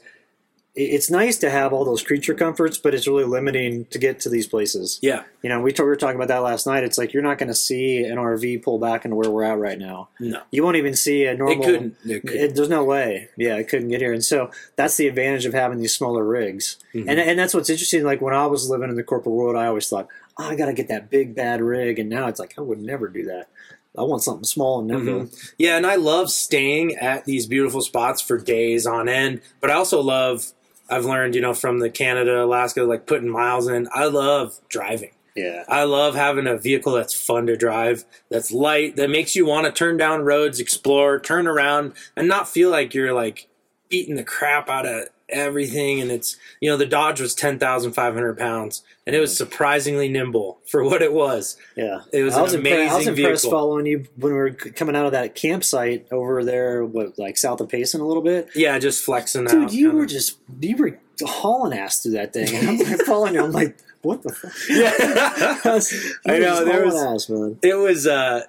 it's 0.73 1.11
nice 1.11 1.37
to 1.39 1.49
have 1.49 1.73
all 1.73 1.83
those 1.83 2.01
creature 2.01 2.33
comforts, 2.33 2.77
but 2.77 2.93
it's 2.95 3.05
really 3.05 3.25
limiting 3.25 3.83
to 3.85 3.99
get 3.99 4.21
to 4.21 4.29
these 4.29 4.47
places. 4.47 4.99
Yeah. 5.01 5.23
You 5.41 5.49
know, 5.49 5.59
we, 5.59 5.73
t- 5.73 5.83
we 5.83 5.89
were 5.89 5.97
talking 5.97 6.15
about 6.15 6.29
that 6.29 6.39
last 6.43 6.65
night. 6.65 6.83
It's 6.85 6.97
like 6.97 7.11
you're 7.13 7.23
not 7.23 7.37
going 7.37 7.49
to 7.49 7.55
see 7.55 8.03
an 8.05 8.17
RV 8.17 8.63
pull 8.63 8.79
back 8.79 9.03
into 9.03 9.17
where 9.17 9.29
we're 9.29 9.43
at 9.43 9.57
right 9.59 9.77
now. 9.77 10.07
No. 10.19 10.41
You 10.49 10.63
won't 10.63 10.77
even 10.77 10.95
see 10.95 11.25
a 11.25 11.35
normal. 11.35 11.61
It 11.61 11.65
couldn't. 11.65 11.95
It 12.05 12.21
couldn't. 12.21 12.39
It, 12.41 12.55
there's 12.55 12.69
no 12.69 12.85
way. 12.85 13.27
Yeah, 13.37 13.57
it 13.57 13.67
couldn't 13.67 13.89
get 13.89 13.99
here, 13.99 14.13
and 14.13 14.23
so 14.23 14.49
that's 14.77 14.95
the 14.95 15.07
advantage 15.07 15.45
of 15.45 15.53
having 15.53 15.79
these 15.79 15.93
smaller 15.93 16.23
rigs. 16.23 16.77
Mhm. 16.93 17.05
And 17.09 17.19
and 17.19 17.37
that's 17.37 17.53
what's 17.53 17.69
interesting. 17.69 18.03
Like 18.03 18.21
when 18.21 18.33
I 18.33 18.45
was 18.47 18.69
living 18.69 18.89
in 18.89 18.95
the 18.95 19.03
corporate 19.03 19.35
world, 19.35 19.57
I 19.57 19.65
always 19.67 19.89
thought, 19.89 20.07
oh, 20.37 20.45
I 20.45 20.55
got 20.55 20.67
to 20.67 20.73
get 20.73 20.87
that 20.87 21.09
big 21.09 21.35
bad 21.35 21.61
rig, 21.61 21.99
and 21.99 22.09
now 22.09 22.27
it's 22.27 22.39
like 22.39 22.53
I 22.57 22.61
would 22.61 22.79
never 22.79 23.09
do 23.09 23.23
that. 23.25 23.49
I 23.97 24.03
want 24.03 24.23
something 24.23 24.45
small 24.45 24.79
and 24.79 24.87
nimble. 24.87 25.29
Yeah, 25.57 25.75
and 25.75 25.85
I 25.85 25.95
love 25.95 26.31
staying 26.31 26.95
at 26.95 27.25
these 27.25 27.45
beautiful 27.45 27.81
spots 27.81 28.21
for 28.21 28.37
days 28.37 28.87
on 28.87 29.09
end. 29.09 29.41
But 29.59 29.69
I 29.69 29.73
also 29.73 29.99
love, 29.99 30.53
I've 30.91 31.05
learned, 31.05 31.35
you 31.35 31.41
know, 31.41 31.53
from 31.53 31.79
the 31.79 31.89
Canada, 31.89 32.43
Alaska, 32.43 32.83
like 32.83 33.05
putting 33.05 33.29
miles 33.29 33.67
in. 33.67 33.87
I 33.93 34.05
love 34.05 34.59
driving. 34.69 35.11
Yeah. 35.35 35.63
I 35.67 35.83
love 35.83 36.15
having 36.15 36.47
a 36.47 36.57
vehicle 36.57 36.93
that's 36.93 37.13
fun 37.13 37.47
to 37.47 37.55
drive, 37.55 38.03
that's 38.29 38.51
light, 38.51 38.97
that 38.97 39.09
makes 39.09 39.35
you 39.35 39.45
want 39.45 39.65
to 39.65 39.71
turn 39.71 39.95
down 39.95 40.23
roads, 40.23 40.59
explore, 40.59 41.19
turn 41.19 41.47
around, 41.47 41.93
and 42.17 42.27
not 42.27 42.49
feel 42.49 42.69
like 42.69 42.93
you're 42.93 43.13
like 43.13 43.47
beating 43.89 44.15
the 44.15 44.23
crap 44.23 44.69
out 44.69 44.85
of 44.85 45.07
everything. 45.31 46.01
And 46.01 46.11
it's, 46.11 46.37
you 46.59 46.69
know, 46.69 46.77
the 46.77 46.85
Dodge 46.85 47.19
was 47.21 47.33
10,500 47.35 48.37
pounds 48.37 48.83
and 49.07 49.15
it 49.15 49.19
was 49.19 49.35
surprisingly 49.35 50.09
nimble 50.09 50.59
for 50.67 50.83
what 50.83 51.01
it 51.01 51.13
was. 51.13 51.57
Yeah. 51.75 52.01
It 52.13 52.23
was 52.23 52.35
I 52.35 52.41
was, 52.41 52.53
an 52.53 52.61
impre- 52.63 52.87
I 52.89 52.95
was 52.97 53.07
amazing 53.07 53.17
impressed 53.23 53.43
vehicle. 53.43 53.59
following 53.59 53.85
you 53.85 54.05
when 54.15 54.33
we 54.33 54.37
were 54.39 54.51
coming 54.51 54.95
out 54.95 55.05
of 55.05 55.11
that 55.13 55.35
campsite 55.35 56.07
over 56.11 56.43
there, 56.43 56.83
what, 56.85 57.17
like 57.17 57.37
south 57.37 57.61
of 57.61 57.69
Payson 57.69 58.01
a 58.01 58.05
little 58.07 58.23
bit. 58.23 58.49
Yeah, 58.55 58.77
just 58.79 59.03
flexing 59.03 59.45
Dude, 59.45 59.63
out. 59.65 59.73
you 59.73 59.87
kinda. 59.87 59.95
were 60.01 60.05
just, 60.05 60.37
you 60.59 60.75
were 60.77 60.99
hauling 61.23 61.77
ass 61.77 62.01
through 62.03 62.13
that 62.13 62.33
thing. 62.33 62.53
And 62.55 62.69
I'm 62.69 62.77
like 62.77 63.01
following 63.05 63.33
you. 63.35 63.43
I'm 63.43 63.51
like, 63.51 63.77
what 64.01 64.23
the 64.23 64.31
fuck? 64.33 64.51
Yeah. 64.69 65.59
I, 65.65 65.73
was, 65.75 66.15
I 66.27 66.39
know, 66.39 66.65
there 66.65 66.85
was- 66.85 66.95
ass, 66.95 67.29
man. 67.29 67.59
it 67.61 67.75
was 67.75 68.07
uh 68.07 68.43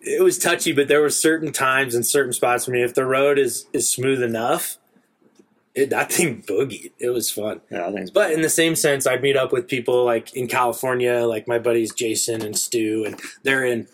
it 0.00 0.22
was 0.22 0.38
touchy 0.38 0.72
but 0.72 0.86
there 0.88 1.00
were 1.02 1.10
certain 1.10 1.52
times 1.52 1.92
and 1.94 2.06
certain 2.06 2.32
spots 2.32 2.64
for 2.64 2.70
me 2.70 2.82
if 2.82 2.94
the 2.94 3.04
road 3.04 3.36
is 3.38 3.66
is 3.72 3.90
smooth 3.92 4.22
enough 4.22 4.77
it, 5.74 5.90
that 5.90 6.12
thing 6.12 6.42
boogied. 6.42 6.92
It 6.98 7.10
was 7.10 7.30
fun. 7.30 7.60
Yeah, 7.70 7.90
but 8.12 8.32
in 8.32 8.42
the 8.42 8.48
same 8.48 8.74
sense 8.74 9.06
i'd 9.06 9.22
meet 9.22 9.36
up 9.36 9.52
with 9.52 9.68
people 9.68 10.04
like 10.04 10.34
in 10.34 10.46
california 10.46 11.26
like 11.26 11.46
my 11.46 11.58
buddies 11.58 11.92
jason 11.92 12.42
and 12.42 12.58
stu 12.58 13.04
and 13.06 13.20
they're 13.42 13.64
in 13.64 13.86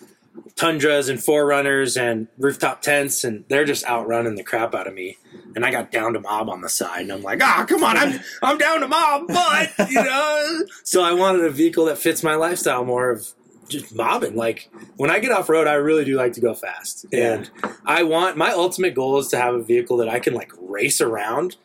tundras 0.57 1.09
and 1.09 1.19
4Runners 1.19 2.01
and 2.01 2.29
rooftop 2.39 2.83
tents 2.83 3.25
and 3.25 3.45
they're 3.49 3.65
just 3.65 3.85
outrunning 3.87 4.35
the 4.35 4.43
crap 4.43 4.75
out 4.75 4.87
of 4.87 4.95
me. 4.95 5.17
And 5.55 5.65
i 5.65 5.71
got 5.71 5.93
down 5.93 6.15
to 6.15 6.21
mob 6.21 6.49
on 6.49 6.61
the 6.61 6.69
side 6.69 7.03
and 7.03 7.13
i'm 7.13 7.23
like 7.23 7.43
ah 7.43 7.65
come 7.69 7.85
on 7.85 7.97
i'm 7.97 8.21
i'm 8.43 8.59
down 8.59 8.81
to 8.81 8.89
mob 8.89 9.29
but 9.29 9.91
you 9.91 10.03
know? 10.03 10.65
So 10.83 11.03
i 11.03 11.13
wanted 11.13 11.45
a 11.45 11.51
vehicle 11.51 11.85
that 11.87 11.99
fits 11.99 12.23
my 12.23 12.35
lifestyle 12.35 12.85
more 12.85 13.11
of 13.11 13.29
just 13.69 13.95
mobbing 13.95 14.35
like 14.37 14.71
when 14.97 15.11
i 15.11 15.19
get 15.19 15.31
off 15.33 15.49
road 15.49 15.67
i 15.67 15.75
really 15.75 16.05
do 16.05 16.17
like 16.17 16.33
to 16.33 16.41
go 16.41 16.55
fast 16.55 17.07
Yeah. 17.11 17.35
and 17.35 17.51
i 17.87 18.03
want 18.03 18.37
my 18.37 18.51
ultimate 18.53 18.95
goal 18.95 19.19
is 19.19 19.29
to 19.29 19.37
have 19.39 19.55
a 19.55 19.63
vehicle 19.63 19.97
that 19.99 20.09
i 20.09 20.19
can 20.19 20.35
like 20.35 20.53
race 20.61 21.01
around 21.01 21.57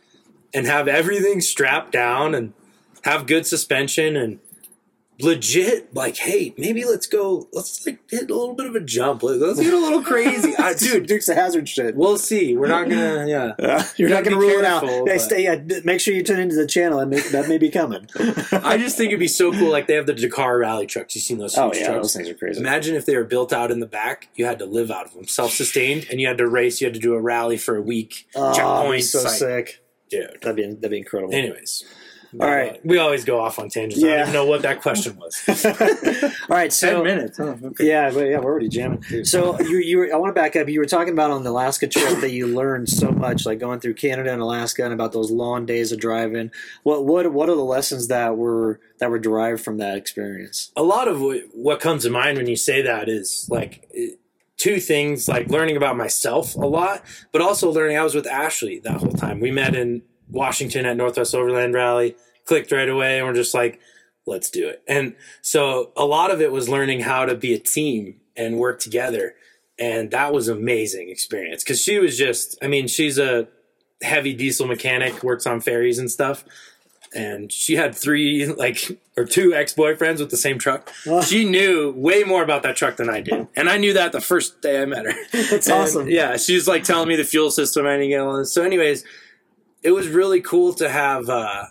and 0.54 0.66
have 0.66 0.88
everything 0.88 1.42
strapped 1.42 1.92
down 1.92 2.34
and 2.34 2.54
have 3.04 3.28
good 3.28 3.46
suspension 3.46 4.16
and 4.16 4.40
legit 5.22 5.94
like 5.94 6.16
hey 6.18 6.54
maybe 6.58 6.86
let's 6.86 7.06
go 7.06 7.48
let's 7.52 7.86
like 7.86 8.00
hit 8.10 8.30
a 8.32 8.34
little 8.34 8.54
bit 8.54 8.66
of 8.66 8.76
a 8.76 8.80
jump 8.80 9.22
Let- 9.22 9.40
let's 9.40 9.60
get 9.60 9.74
a 9.74 9.78
little 9.78 10.02
crazy 10.02 10.54
I, 10.60 10.74
dude 10.74 11.08
Dukes 11.08 11.28
of 11.28 11.36
Hazzard 11.36 11.68
shit. 11.68 11.96
we'll 11.96 12.18
see 12.18 12.56
we're 12.56 12.68
not 12.68 12.88
gonna 12.90 13.26
yeah 13.28 13.54
You're 13.98 14.10
You 14.10 14.16
not 14.16 14.24
be 14.24 14.34
rule 14.34 14.50
it 14.60 14.64
out. 14.66 14.82
careful, 14.84 15.06
Hey, 15.08 15.18
stay. 15.18 15.44
Yeah, 15.44 15.82
make 15.84 16.00
sure 16.00 16.14
you 16.14 16.24
tune 16.24 16.40
into 16.40 16.56
the 16.56 16.66
channel. 16.68 17.00
That 17.00 17.08
may, 17.08 17.20
that 17.20 17.50
may 17.50 17.58
be 17.58 17.70
coming. 17.70 18.08
i 18.52 18.78
just 18.78 18.96
think 18.98 19.10
it'd 19.10 19.20
be 19.20 19.28
so 19.28 19.52
cool 19.52 19.70
like 19.72 19.88
they 19.88 19.96
have 19.96 20.06
the 20.08 20.14
dakar 20.14 20.58
rally 20.58 20.86
trucks 20.88 21.16
you've 21.16 21.24
seen 21.24 21.38
those 21.38 21.58
oh, 21.58 21.66
huge 21.72 21.76
oh 21.76 21.80
yeah, 21.80 21.86
trucks 21.88 22.02
those 22.04 22.14
things 22.16 22.30
are 22.30 22.36
crazy. 22.36 22.60
Imagine 22.60 22.96
if 22.96 23.06
they 23.06 23.16
were 23.18 23.24
built 23.26 23.52
out 23.52 23.72
in 23.72 23.80
the 23.80 23.88
back, 23.88 24.30
you 24.36 24.46
had 24.46 24.60
to 24.60 24.66
live 24.66 24.90
out 24.90 25.06
of 25.06 25.14
them, 25.14 25.28
self-sustained, 25.28 26.08
and 26.10 26.22
you 26.22 26.28
had 26.28 26.38
to 26.38 26.48
race. 26.48 26.80
You 26.82 26.88
had 26.88 26.94
to 26.94 27.00
do 27.00 27.14
a 27.14 27.22
rally 27.22 27.58
for 27.58 27.76
a 27.76 27.82
week, 27.82 28.26
Oh, 28.36 28.54
checkpoints, 28.56 29.04
so 29.04 29.24
like, 29.24 29.32
sick. 29.34 29.84
dude. 30.10 30.38
That'd 30.42 30.56
be 30.56 30.64
that'd 30.66 30.92
be 30.92 30.98
incredible. 30.98 31.34
Anyways, 31.34 31.84
All 32.40 32.48
right. 32.48 32.80
we 32.86 32.98
always 32.98 33.24
go 33.26 33.40
off 33.40 33.58
on 33.60 33.70
tangents. 33.70 34.04
I 34.04 34.08
Yeah. 34.08 34.14
don't 34.18 34.22
even 34.22 34.34
know 34.34 34.46
what 34.46 34.62
that 34.64 34.82
question 34.82 35.18
was. 35.18 35.66
All 35.66 36.56
right, 36.56 36.72
so 36.72 36.88
ten 36.92 37.04
minutes. 37.04 37.38
Huh? 37.38 37.56
Okay. 37.64 37.88
yeah, 37.88 38.12
but 38.12 38.22
yeah, 38.28 38.38
we're 38.40 38.52
already 38.52 38.70
jamming. 38.70 39.04
So 39.26 39.60
you 39.62 39.78
you 39.78 39.98
were, 40.00 40.14
I 40.14 40.18
want 40.18 40.30
to 40.36 40.40
back 40.40 40.56
up. 40.56 40.68
You 40.70 40.80
were 40.80 40.86
talking 40.86 41.14
about 41.14 41.32
on 41.32 41.44
the 41.44 41.50
Alaska 41.50 41.88
trip 41.88 42.20
that 42.22 42.32
you 42.32 42.48
learned 42.48 42.90
so 42.90 43.12
much, 43.12 43.46
like 43.46 43.60
going 43.60 43.80
through 43.80 43.96
Canada 43.96 44.32
and 44.32 44.42
Alaska, 44.42 44.84
and 44.84 44.94
about 44.94 45.12
those 45.12 45.32
long 45.32 45.66
days 45.66 45.92
of 45.92 46.00
driving. 46.00 46.52
What 46.84 47.06
what 47.06 47.32
what 47.34 47.50
are 47.50 47.56
the 47.56 47.64
lessons 47.64 48.08
that 48.10 48.38
were 48.38 48.80
that 49.00 49.10
were 49.10 49.20
derived 49.20 49.62
from 49.62 49.78
that 49.78 49.98
experience? 49.98 50.72
a 50.76 50.84
lot 50.84 51.08
of 51.08 51.22
what, 51.22 51.42
what 51.54 51.80
comes 51.80 52.04
to 52.04 52.10
mind 52.10 52.38
when 52.38 52.48
you 52.48 52.56
say 52.56 52.82
that 52.82 53.08
is 53.10 53.48
like 53.50 53.88
it- 53.92 54.20
two 54.58 54.80
things 54.82 55.30
like 55.30 55.48
learning 55.48 55.78
about 55.78 55.96
myself 55.96 56.54
a 56.56 56.60
lot 56.60 57.02
but 57.32 57.42
also 57.42 57.72
learning 57.72 57.98
i 57.98 58.04
was 58.04 58.14
with 58.14 58.28
ashley 58.28 58.78
that 58.80 58.98
whole 58.98 59.14
time 59.14 59.40
we 59.40 59.50
met 59.52 59.74
in 59.74 60.02
washington 60.30 60.86
at 60.86 60.96
northwest 60.98 61.34
overland 61.36 61.74
rally 61.74 62.16
clicked 62.46 62.72
right 62.72 62.90
away 62.90 63.18
and 63.18 63.28
we're 63.28 63.34
just 63.34 63.54
like 63.54 63.80
let's 64.28 64.52
do 64.52 64.68
it. 64.68 64.84
And 64.88 65.16
so 65.42 65.92
a 65.98 66.06
lot 66.06 66.30
of 66.30 66.40
it 66.40 66.52
was 66.52 66.70
learning 66.70 67.00
how 67.00 67.26
to 67.26 67.34
be 67.34 67.52
a 67.56 67.58
team 67.58 68.22
and 68.38 68.58
work 68.60 68.80
together. 68.80 69.34
And 69.80 70.12
that 70.12 70.34
was 70.34 70.48
amazing 70.48 71.10
experience 71.10 71.64
because 71.64 71.82
she 71.82 71.98
was 71.98 72.16
just 72.18 72.56
i 72.62 72.68
mean 72.68 72.88
she's 72.88 73.18
a 73.18 73.48
heavy 74.04 74.34
diesel 74.34 74.68
mechanic 74.68 75.24
works 75.24 75.48
on 75.48 75.62
ferries 75.62 75.98
and 75.98 76.12
stuff. 76.12 76.44
And 77.16 77.52
she 77.52 77.76
had 77.76 77.96
three 77.96 78.46
like 78.46 79.00
or 79.18 79.26
two 79.26 79.54
ex-boyfriends 79.56 80.20
with 80.20 80.30
the 80.30 80.38
same 80.38 80.60
truck. 80.60 80.92
Oh. 81.08 81.24
she 81.24 81.44
knew 81.44 81.92
way 81.98 82.24
more 82.24 82.44
about 82.44 82.62
that 82.64 82.76
truck 82.76 82.98
than 82.98 83.10
i 83.10 83.22
did. 83.22 83.48
And 83.56 83.68
i 83.68 83.78
knew 83.78 83.94
that 83.94 84.12
the 84.12 84.22
first 84.22 84.62
day 84.62 84.82
i 84.82 84.86
met 84.86 85.06
her. 85.06 85.14
That's 85.32 85.68
And, 85.68 85.78
awesome. 85.82 86.08
yeah 86.10 86.38
she's 86.38 86.68
like 86.68 86.84
telling 86.84 87.08
me 87.08 87.16
the 87.16 87.24
fuel 87.24 87.50
system 87.50 87.88
and 87.88 88.06
you 88.06 88.18
know 88.18 88.44
so 88.44 88.62
anyways 88.64 89.04
it 89.84 89.92
was 89.92 90.08
really 90.08 90.42
cool 90.42 90.74
to 90.74 90.90
have 90.90 91.30
uh 91.30 91.66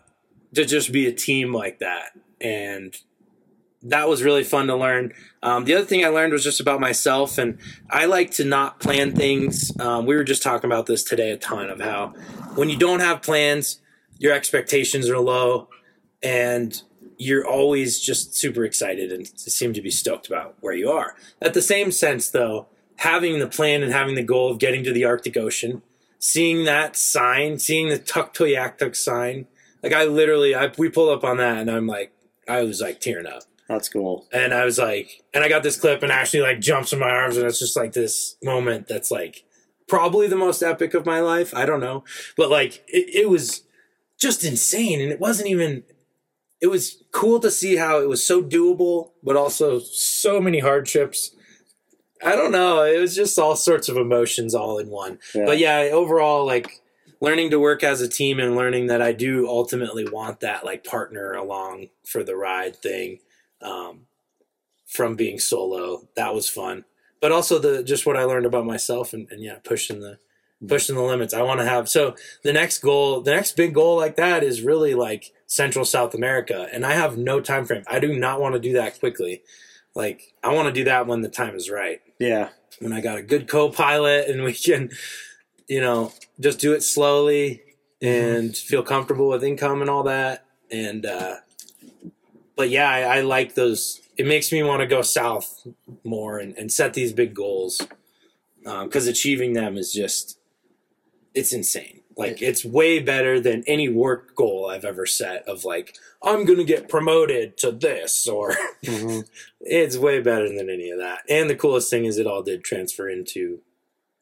to 0.54 0.64
just 0.64 0.92
be 0.92 1.06
a 1.06 1.12
team 1.12 1.52
like 1.52 1.78
that. 1.80 2.12
And 2.40 2.96
that 3.82 4.08
was 4.08 4.22
really 4.22 4.44
fun 4.44 4.66
to 4.68 4.76
learn. 4.76 5.12
Um, 5.42 5.64
the 5.64 5.74
other 5.74 5.84
thing 5.84 6.04
i 6.04 6.08
learned 6.08 6.32
was 6.32 6.42
just 6.42 6.58
about 6.60 6.80
myself 6.80 7.38
and 7.38 7.58
i 7.90 8.06
like 8.06 8.32
to 8.32 8.44
not 8.44 8.80
plan 8.80 9.14
things. 9.14 9.72
Um, 9.78 10.06
we 10.06 10.16
were 10.16 10.24
just 10.24 10.42
talking 10.42 10.68
about 10.68 10.86
this 10.86 11.04
today 11.04 11.30
a 11.30 11.36
ton 11.36 11.70
of 11.70 11.80
how 11.80 12.08
when 12.54 12.68
you 12.68 12.76
don't 12.76 13.00
have 13.00 13.22
plans 13.22 13.80
your 14.18 14.32
expectations 14.32 15.08
are 15.08 15.20
low 15.20 15.68
and 16.22 16.82
you're 17.18 17.46
always 17.46 18.00
just 18.00 18.34
super 18.34 18.64
excited 18.64 19.12
and 19.12 19.26
seem 19.38 19.72
to 19.72 19.82
be 19.82 19.90
stoked 19.90 20.26
about 20.26 20.56
where 20.60 20.74
you 20.74 20.90
are. 20.90 21.14
At 21.40 21.54
the 21.54 21.62
same 21.62 21.92
sense 21.92 22.30
though 22.30 22.66
having 22.96 23.38
the 23.38 23.46
plan 23.46 23.82
and 23.82 23.92
having 23.92 24.16
the 24.16 24.22
goal 24.24 24.50
of 24.50 24.58
getting 24.58 24.82
to 24.84 24.92
the 24.92 25.04
arctic 25.04 25.36
ocean 25.36 25.82
seeing 26.18 26.64
that 26.64 26.96
sign 26.96 27.58
seeing 27.58 27.88
the 27.88 27.98
tuktoyaktuk 27.98 28.94
sign 28.96 29.46
like 29.82 29.92
i 29.92 30.04
literally 30.04 30.54
I, 30.54 30.72
we 30.76 30.88
pulled 30.88 31.10
up 31.16 31.24
on 31.24 31.36
that 31.38 31.58
and 31.58 31.70
i'm 31.70 31.86
like 31.86 32.12
i 32.48 32.62
was 32.62 32.80
like 32.80 33.00
tearing 33.00 33.26
up 33.26 33.42
That's 33.68 33.88
cool. 33.88 34.26
and 34.32 34.54
I 34.54 34.64
was 34.64 34.78
like, 34.78 35.22
and 35.34 35.44
I 35.44 35.48
got 35.50 35.62
this 35.62 35.76
clip, 35.78 36.02
and 36.02 36.10
Ashley 36.10 36.40
like 36.40 36.58
jumps 36.58 36.92
in 36.92 36.98
my 36.98 37.10
arms, 37.10 37.36
and 37.36 37.46
it's 37.46 37.58
just 37.58 37.76
like 37.76 37.92
this 37.92 38.36
moment 38.42 38.88
that's 38.88 39.10
like 39.10 39.44
probably 39.86 40.26
the 40.26 40.36
most 40.36 40.62
epic 40.62 40.94
of 40.94 41.04
my 41.04 41.20
life. 41.20 41.54
I 41.54 41.66
don't 41.66 41.80
know, 41.80 42.02
but 42.36 42.48
like 42.50 42.82
it, 42.88 43.14
it 43.14 43.28
was 43.28 43.64
just 44.18 44.42
insane, 44.42 45.00
and 45.02 45.12
it 45.12 45.20
wasn't 45.20 45.50
even. 45.50 45.84
It 46.60 46.68
was 46.68 47.04
cool 47.12 47.38
to 47.40 47.50
see 47.50 47.76
how 47.76 48.00
it 48.00 48.08
was 48.08 48.26
so 48.26 48.42
doable, 48.42 49.10
but 49.22 49.36
also 49.36 49.78
so 49.80 50.40
many 50.40 50.60
hardships. 50.60 51.32
I 52.22 52.36
don't 52.36 52.52
know. 52.52 52.82
It 52.82 52.98
was 52.98 53.14
just 53.14 53.38
all 53.38 53.56
sorts 53.56 53.88
of 53.88 53.96
emotions 53.96 54.54
all 54.54 54.78
in 54.78 54.88
one. 54.88 55.18
Yeah. 55.34 55.44
But 55.46 55.58
yeah, 55.58 55.88
overall, 55.92 56.44
like 56.46 56.80
learning 57.20 57.50
to 57.50 57.58
work 57.58 57.82
as 57.82 58.00
a 58.00 58.08
team 58.08 58.38
and 58.38 58.56
learning 58.56 58.86
that 58.86 59.02
I 59.02 59.12
do 59.12 59.48
ultimately 59.48 60.08
want 60.08 60.40
that 60.40 60.64
like 60.64 60.84
partner 60.84 61.32
along 61.32 61.88
for 62.04 62.22
the 62.22 62.36
ride 62.36 62.76
thing 62.76 63.20
um, 63.62 64.06
from 64.86 65.16
being 65.16 65.38
solo. 65.38 66.08
That 66.16 66.34
was 66.34 66.48
fun. 66.48 66.84
But 67.20 67.32
also 67.32 67.58
the 67.58 67.82
just 67.82 68.06
what 68.06 68.16
I 68.16 68.24
learned 68.24 68.46
about 68.46 68.66
myself 68.66 69.12
and, 69.12 69.26
and 69.30 69.42
yeah, 69.42 69.58
pushing 69.64 70.00
the 70.00 70.18
pushing 70.66 70.96
the 70.96 71.02
limits. 71.02 71.34
I 71.34 71.42
want 71.42 71.60
to 71.60 71.66
have 71.66 71.88
so 71.88 72.14
the 72.42 72.52
next 72.52 72.78
goal, 72.78 73.20
the 73.20 73.32
next 73.32 73.56
big 73.56 73.74
goal 73.74 73.96
like 73.96 74.16
that 74.16 74.42
is 74.42 74.62
really 74.62 74.94
like 74.94 75.32
Central 75.46 75.84
South 75.84 76.14
America, 76.14 76.68
and 76.72 76.84
I 76.86 76.92
have 76.92 77.16
no 77.16 77.40
time 77.40 77.64
frame. 77.64 77.84
I 77.86 77.98
do 77.98 78.16
not 78.18 78.40
want 78.40 78.54
to 78.54 78.60
do 78.60 78.72
that 78.74 78.98
quickly. 78.98 79.42
Like 79.98 80.32
I 80.44 80.54
want 80.54 80.68
to 80.68 80.72
do 80.72 80.84
that 80.84 81.06
when 81.08 81.20
the 81.22 81.28
time 81.28 81.56
is 81.56 81.68
right 81.68 82.00
Yeah. 82.20 82.50
when 82.78 82.92
I 82.92 83.00
got 83.00 83.18
a 83.18 83.22
good 83.22 83.48
co-pilot 83.48 84.28
and 84.30 84.44
we 84.44 84.52
can, 84.68 84.90
you 85.68 85.80
know, 85.80 86.12
just 86.40 86.60
do 86.60 86.72
it 86.72 86.82
slowly 86.84 87.62
and 88.00 88.56
feel 88.56 88.84
comfortable 88.84 89.28
with 89.28 89.42
income 89.42 89.80
and 89.80 89.90
all 89.90 90.04
that. 90.04 90.46
And, 90.70 91.04
uh, 91.04 91.36
but 92.56 92.70
yeah, 92.70 92.88
I, 92.88 93.18
I 93.18 93.20
like 93.22 93.54
those. 93.56 94.00
It 94.16 94.26
makes 94.26 94.52
me 94.52 94.62
want 94.62 94.80
to 94.80 94.86
go 94.86 95.02
south 95.02 95.66
more 96.04 96.38
and, 96.38 96.56
and 96.56 96.72
set 96.72 96.94
these 96.94 97.12
big 97.12 97.34
goals. 97.34 97.80
Um, 98.64 98.88
cause 98.90 99.06
achieving 99.08 99.54
them 99.54 99.76
is 99.76 99.92
just, 99.92 100.38
it's 101.34 101.52
insane. 101.52 102.02
Like 102.18 102.42
it's 102.42 102.64
way 102.64 102.98
better 102.98 103.38
than 103.40 103.62
any 103.68 103.88
work 103.88 104.34
goal 104.34 104.68
I've 104.68 104.84
ever 104.84 105.06
set 105.06 105.46
of 105.48 105.64
like, 105.64 105.96
I'm 106.22 106.44
going 106.44 106.58
to 106.58 106.64
get 106.64 106.88
promoted 106.88 107.56
to 107.58 107.70
this 107.70 108.26
or 108.26 108.54
Mhm. 108.84 109.28
it's 109.60 109.96
way 109.96 110.20
better 110.20 110.48
than 110.48 110.68
any 110.68 110.90
of 110.90 110.98
that. 110.98 111.20
And 111.28 111.48
the 111.48 111.54
coolest 111.54 111.88
thing 111.90 112.04
is 112.04 112.18
it 112.18 112.26
all 112.26 112.42
did 112.42 112.64
transfer 112.64 113.08
into 113.08 113.60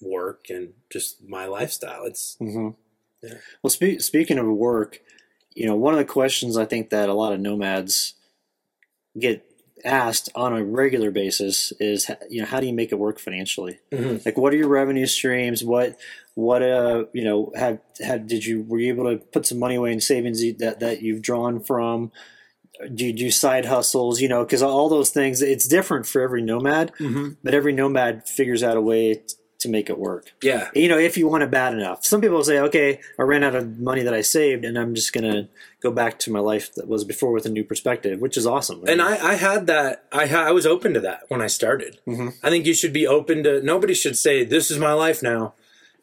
work 0.03 0.50
and 0.50 0.75
just 0.93 1.23
my 1.26 1.47
lifestyle. 1.47 2.05
It's 2.05 2.37
mm-hmm. 2.41 2.71
Yeah. 3.23 3.38
Well, 3.62 3.71
spe- 3.71 4.00
speaking 4.00 4.38
of 4.38 4.47
work, 4.47 5.00
you 5.55 5.65
know, 5.67 5.75
one 5.75 5.95
of 5.95 5.99
the 5.99 6.05
questions 6.05 6.59
I 6.59 6.67
think 6.67 6.91
that 6.91 7.09
a 7.09 7.15
lot 7.15 7.33
of 7.33 7.41
nomads 7.41 8.12
get 9.19 9.43
asked 9.85 10.30
on 10.35 10.52
a 10.52 10.64
regular 10.64 11.11
basis 11.11 11.73
is, 11.78 12.11
you 12.30 12.40
know, 12.40 12.47
how 12.47 12.61
do 12.61 12.66
you 12.66 12.73
make 12.73 12.92
it 12.92 12.99
work 12.99 13.18
financially? 13.18 13.78
Mhm. 13.92 14.25
Like, 14.25 14.37
what 14.37 14.52
are 14.52 14.56
your 14.56 14.68
revenue 14.68 15.06
streams? 15.06 15.62
What, 15.62 15.99
what, 16.35 16.62
uh, 16.62 17.04
you 17.12 17.25
know, 17.25 17.52
have, 17.54 17.78
have, 18.00 18.26
did 18.26 18.45
you, 18.45 18.62
were 18.62 18.78
you 18.78 18.92
able 18.92 19.04
to 19.11 19.18
put 19.18 19.47
some 19.47 19.59
money 19.59 19.75
away 19.76 19.92
in 19.92 20.00
savings 20.00 20.40
that, 20.59 20.80
that 20.80 21.02
you've 21.02 21.23
drawn 21.23 21.61
from? 21.61 22.11
do 22.95 23.06
you 23.06 23.12
do 23.14 23.30
side 23.30 23.64
hustles? 23.64 24.21
You 24.21 24.28
know, 24.28 24.45
because 24.45 24.61
all 24.62 24.90
those 24.90 25.09
things, 25.09 25.40
it's 25.40 25.66
different 25.66 26.06
for 26.06 26.21
every 26.21 26.42
nomad, 26.42 26.92
Mm-hmm. 27.00 27.28
but 27.42 27.54
every 27.54 27.73
nomad 27.73 28.28
figures 28.28 28.62
out 28.62 28.76
a 28.76 28.83
way 28.83 29.23
to 29.66 29.70
make 29.73 29.90
it 29.90 29.99
work. 29.99 30.32
Yeah. 30.42 30.68
You 30.75 30.88
know, 30.88 30.99
if 30.99 31.16
you 31.16 31.28
want 31.28 31.42
it 31.42 31.50
bad 31.50 31.75
enough. 31.75 32.04
Some 32.04 32.20
people 32.20 32.42
say, 32.42 32.58
okay, 32.61 33.00
I 33.18 33.23
ran 33.23 33.44
out 33.44 33.54
of 33.54 33.78
money 33.78 34.02
that 34.02 34.14
I 34.14 34.23
saved, 34.23 34.64
and 34.64 34.78
I'm 34.78 34.94
just 34.94 35.12
gonna 35.12 35.49
go 35.80 35.90
back 35.90 36.18
to 36.20 36.32
my 36.32 36.40
life 36.40 36.75
that 36.76 36.88
was 36.88 37.04
before 37.04 37.32
with 37.32 37.44
a 37.46 37.50
new 37.50 37.62
perspective, 37.64 38.20
which 38.20 38.37
is 38.37 38.46
awesome. 38.46 38.82
And 38.88 39.02
I, 39.02 39.32
I 39.32 39.35
had 39.35 39.66
that. 39.66 40.04
I 40.12 40.26
ha- 40.26 40.46
I 40.46 40.52
was 40.52 40.66
open 40.66 40.94
to 40.94 41.00
that 41.00 41.20
when 41.28 41.42
I 41.42 41.46
started. 41.49 41.99
Mhm. 42.06 42.35
I 42.42 42.49
think 42.50 42.64
you 42.66 42.75
should 42.75 42.92
be 42.92 43.06
open 43.06 43.42
to. 43.44 43.61
Nobody 43.62 43.94
should 43.94 44.16
say 44.16 44.44
this 44.44 44.70
is 44.70 44.78
my 44.78 44.92
life 44.94 45.23
now. 45.23 45.54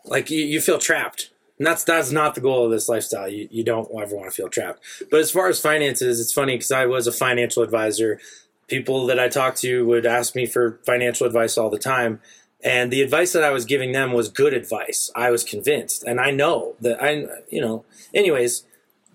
Like 0.06 0.30
you, 0.30 0.44
you 0.44 0.60
feel 0.62 0.78
trapped, 0.80 1.30
and 1.58 1.66
that's 1.66 1.84
that's 1.84 2.12
not 2.12 2.36
the 2.36 2.42
goal 2.42 2.66
of 2.66 2.72
this 2.72 2.90
lifestyle. 2.90 3.28
You 3.30 3.48
you 3.52 3.64
don't 3.64 3.90
ever 4.00 4.16
want 4.16 4.30
to 4.30 4.36
feel 4.36 4.50
trapped. 4.50 4.82
But 5.10 5.20
as 5.22 5.32
far 5.32 5.48
as 5.48 5.60
finances, 5.62 6.20
it's 6.20 6.34
funny 6.34 6.56
because 6.56 6.72
I 6.72 6.86
was 6.86 7.08
a 7.08 7.12
financial 7.12 7.64
advisor. 7.64 8.20
People 8.68 9.06
that 9.08 9.20
I 9.20 9.28
talked 9.28 9.60
to 9.62 9.86
would 9.86 10.06
ask 10.06 10.36
me 10.36 10.46
for 10.46 10.80
financial 10.86 11.28
advice 11.28 11.58
all 11.58 11.70
the 11.70 11.78
time. 11.78 12.22
And 12.64 12.92
the 12.92 13.02
advice 13.02 13.34
that 13.34 13.44
I 13.44 13.50
was 13.50 13.66
giving 13.66 13.92
them 13.92 14.14
was 14.14 14.30
good 14.30 14.54
advice. 14.54 15.12
I 15.16 15.32
was 15.32 15.44
convinced, 15.44 16.04
and 16.04 16.20
I 16.20 16.32
know 16.32 16.76
that 16.80 17.04
I, 17.04 17.26
you 17.50 17.60
know. 17.60 17.84
Anyways, 18.14 18.64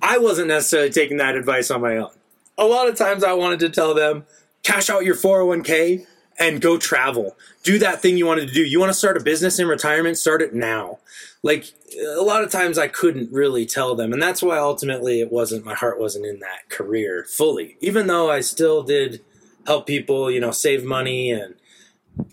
I 0.02 0.18
wasn't 0.18 0.48
necessarily 0.48 0.90
taking 0.90 1.16
that 1.16 1.34
advice 1.34 1.70
on 1.70 1.80
my 1.80 1.96
own. 1.96 2.10
A 2.58 2.66
lot 2.66 2.88
of 2.88 2.96
times 2.96 3.24
I 3.24 3.32
wanted 3.32 3.60
to 3.60 3.70
tell 3.70 3.94
them, 3.94 4.26
cash 4.62 4.90
out 4.90 5.04
your 5.04 5.14
401k 5.14 6.06
and 6.38 6.60
go 6.60 6.76
travel. 6.78 7.36
Do 7.62 7.78
that 7.78 8.00
thing 8.00 8.16
you 8.16 8.26
wanted 8.26 8.48
to 8.48 8.54
do. 8.54 8.62
You 8.62 8.78
want 8.78 8.90
to 8.90 8.98
start 8.98 9.16
a 9.16 9.20
business 9.22 9.58
in 9.58 9.66
retirement? 9.66 10.18
Start 10.18 10.42
it 10.42 10.54
now. 10.54 10.98
Like 11.42 11.72
a 12.16 12.22
lot 12.22 12.44
of 12.44 12.50
times 12.50 12.78
I 12.78 12.88
couldn't 12.88 13.32
really 13.32 13.66
tell 13.66 13.94
them. 13.94 14.12
And 14.12 14.22
that's 14.22 14.42
why 14.42 14.58
ultimately 14.58 15.20
it 15.20 15.32
wasn't, 15.32 15.64
my 15.64 15.74
heart 15.74 15.98
wasn't 15.98 16.26
in 16.26 16.40
that 16.40 16.68
career 16.68 17.24
fully. 17.28 17.76
Even 17.80 18.06
though 18.06 18.30
I 18.30 18.40
still 18.40 18.82
did 18.82 19.24
help 19.66 19.86
people, 19.86 20.30
you 20.30 20.40
know, 20.40 20.50
save 20.50 20.84
money 20.84 21.30
and 21.30 21.54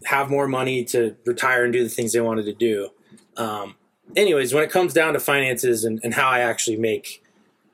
have 0.06 0.30
more 0.30 0.48
money 0.48 0.84
to 0.86 1.15
retire 1.25 1.63
and 1.63 1.74
do 1.74 1.84
the 1.84 1.89
things 1.89 2.13
they 2.13 2.22
wanted 2.22 2.46
to 2.46 2.54
do. 2.54 2.89
Um, 3.38 3.75
anyways, 4.15 4.54
when 4.54 4.63
it 4.63 4.70
comes 4.70 4.94
down 4.94 5.13
to 5.13 5.20
finances 5.20 5.84
and, 5.84 6.00
and 6.04 6.13
how 6.13 6.27
I 6.30 6.39
actually 6.39 6.77
make 6.77 7.24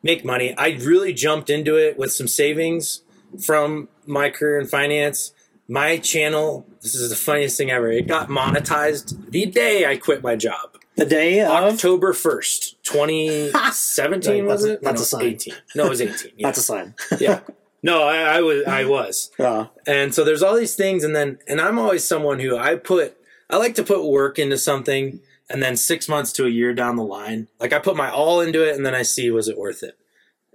make 0.04 0.26
money, 0.26 0.56
I 0.58 0.70
really 0.82 1.14
jumped 1.14 1.50
into 1.50 1.76
it 1.76 1.98
with 1.98 2.12
some 2.12 2.28
savings 2.28 3.02
from 3.46 3.88
my 4.06 4.30
career 4.30 4.60
in 4.60 4.68
finance. 4.68 5.34
My 5.68 5.98
channel, 5.98 6.66
this 6.82 6.96
is 6.96 7.10
the 7.12 7.16
funniest 7.16 7.58
thing 7.58 7.70
ever. 7.72 7.90
It 7.92 8.08
got 8.08 8.28
monetized 8.28 9.30
the 9.32 9.46
day 9.46 9.86
I 9.86 9.96
quit 9.98 10.22
my 10.24 10.36
job. 10.36 10.78
the 10.96 11.06
day 11.06 11.40
of 11.40 11.50
October 11.50 12.12
1st, 12.14 12.76
2017 12.84 14.32
Right, 14.34 14.44
was 14.52 14.66
it? 14.66 14.82
that's 14.82 15.00
no, 15.00 15.02
a 15.02 15.06
sign. 15.22 15.26
18. 15.26 15.54
No, 15.76 15.86
it 15.86 15.90
was 15.90 16.02
18. 16.02 16.32
Yeah. 16.38 16.48
that's 16.48 16.58
a 16.58 16.62
sign. 16.64 16.96
yeah. 17.20 17.40
No, 17.84 18.04
I, 18.04 18.38
I 18.38 18.42
was 18.42 18.64
I 18.66 18.86
was. 18.86 19.32
Uh, 19.40 19.44
And 19.88 20.14
so 20.14 20.24
there's 20.24 20.44
all 20.44 20.56
these 20.56 20.76
things, 20.76 21.04
and 21.04 21.16
then 21.16 21.40
and 21.48 21.60
I'm 21.60 21.80
always 21.80 22.04
someone 22.04 22.40
who 22.40 22.58
I 22.58 22.76
put 22.76 23.18
I 23.50 23.58
like 23.58 23.76
to 23.76 23.84
put 23.84 24.06
work 24.06 24.40
into 24.40 24.58
something, 24.58 25.20
and 25.50 25.62
then 25.62 25.76
six 25.76 26.08
months 26.08 26.32
to 26.34 26.46
a 26.46 26.50
year 26.50 26.74
down 26.74 26.96
the 26.96 27.04
line, 27.04 27.48
like 27.60 27.74
I 27.74 27.80
put 27.80 27.98
my 27.98 28.10
all 28.10 28.40
into 28.40 28.68
it, 28.68 28.76
and 28.76 28.86
then 28.86 28.96
I 28.96 29.02
see 29.02 29.30
was 29.32 29.48
it 29.48 29.58
worth 29.58 29.84
it. 29.84 29.98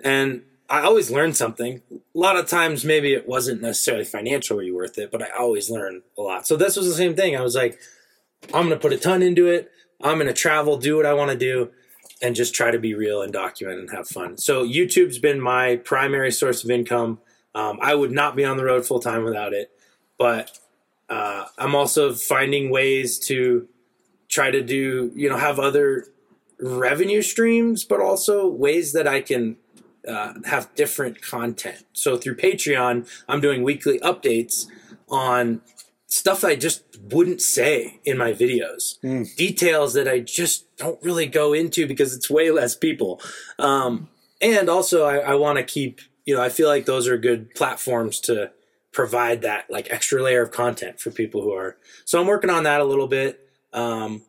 And 0.03 0.43
I 0.69 0.83
always 0.83 1.11
learn 1.11 1.33
something. 1.33 1.83
A 1.93 2.19
lot 2.19 2.37
of 2.37 2.49
times, 2.49 2.85
maybe 2.85 3.13
it 3.13 3.29
wasn't 3.29 3.63
necessarily 3.63 4.05
financially 4.05 4.71
worth 4.71 4.99
it, 4.99 5.11
but 5.13 5.23
I 5.23 5.29
always 5.39 5.71
learn 5.71 6.03
a 6.19 6.23
lot. 6.23 6.47
So 6.47 6.57
this 6.57 6.77
was 6.77 6.89
the 6.89 6.95
same 6.95 7.15
thing. 7.15 7.37
I 7.37 7.41
was 7.41 7.55
like, 7.55 7.79
I'm 8.53 8.67
going 8.67 8.71
to 8.71 8.77
put 8.77 8.93
a 8.93 8.97
ton 8.99 9.23
into 9.23 9.47
it. 9.47 9.71
I'm 10.03 10.17
going 10.17 10.27
to 10.27 10.33
travel, 10.33 10.77
do 10.77 10.97
what 10.97 11.07
I 11.07 11.15
want 11.15 11.31
to 11.31 11.37
do, 11.37 11.71
and 12.23 12.35
just 12.35 12.55
try 12.55 12.71
to 12.71 12.79
be 12.79 12.95
real 12.95 13.23
and 13.23 13.33
document 13.33 13.79
and 13.79 13.91
have 13.91 14.09
fun. 14.09 14.39
So 14.39 14.65
YouTube's 14.67 15.19
been 15.19 15.41
my 15.41 15.77
primary 15.77 16.33
source 16.33 16.65
of 16.65 16.71
income. 16.71 17.19
Um, 17.55 17.79
I 17.81 17.95
would 17.95 18.13
not 18.13 18.37
be 18.37 18.45
on 18.45 18.57
the 18.57 18.65
road 18.65 18.87
full 18.87 19.01
time 19.01 19.25
without 19.25 19.53
it, 19.53 19.71
but 20.19 20.59
uh, 21.09 21.45
I'm 21.59 21.75
also 21.75 22.15
finding 22.15 22.71
ways 22.71 23.19
to 23.27 23.69
try 24.29 24.51
to 24.51 24.63
do, 24.63 25.13
you 25.15 25.29
know, 25.29 25.37
have 25.37 25.59
other 25.59 26.07
revenue 26.59 27.23
streams, 27.23 27.85
but 27.85 28.01
also 28.01 28.49
ways 28.49 28.93
that 28.93 29.07
I 29.07 29.21
can 29.21 29.57
uh, 30.09 30.35
have 30.47 30.75
different 30.75 31.21
content. 31.21 31.85
So 31.93 32.17
through 32.17 32.37
Patreon, 32.37 33.09
I'm 33.29 33.41
doing 33.41 33.63
weekly 33.63 33.99
updates 34.01 34.67
on 35.09 35.61
stuff 36.07 36.45
I 36.45 36.55
just 36.57 36.83
wouldn't 37.11 37.43
say 37.43 38.01
in 38.05 38.17
my 38.17 38.33
videos, 38.33 38.99
Mm. 39.03 39.35
details 39.37 39.95
that 39.95 40.07
I 40.09 40.21
just 40.21 40.65
don't 40.77 41.03
really 41.03 41.27
go 41.27 41.53
into 41.53 41.87
because 41.87 42.15
it's 42.15 42.31
way 42.31 42.51
less 42.51 42.75
people. 42.77 43.21
Um, 43.59 44.09
and 44.41 44.69
also, 44.69 45.05
I, 45.05 45.17
I 45.19 45.35
want 45.35 45.59
to 45.59 45.65
keep, 45.65 46.01
you 46.25 46.35
know, 46.37 46.43
I 46.43 46.49
feel 46.49 46.69
like 46.69 46.87
those 46.87 47.09
are 47.09 47.17
good 47.19 47.55
platforms 47.55 48.21
to 48.21 48.51
provide 48.93 49.43
that 49.43 49.69
like 49.69 49.89
extra 49.91 50.23
layer 50.23 50.43
of 50.43 50.51
content 50.51 51.01
for 51.01 51.11
people 51.11 51.43
who 51.43 51.53
are. 51.53 51.77
So 52.05 52.21
I'm 52.21 52.27
working 52.27 52.51
on 52.51 52.63
that 52.65 52.81
a 52.81 52.85
little 52.85 53.09
bit. 53.09 53.41
Um, 53.73 54.23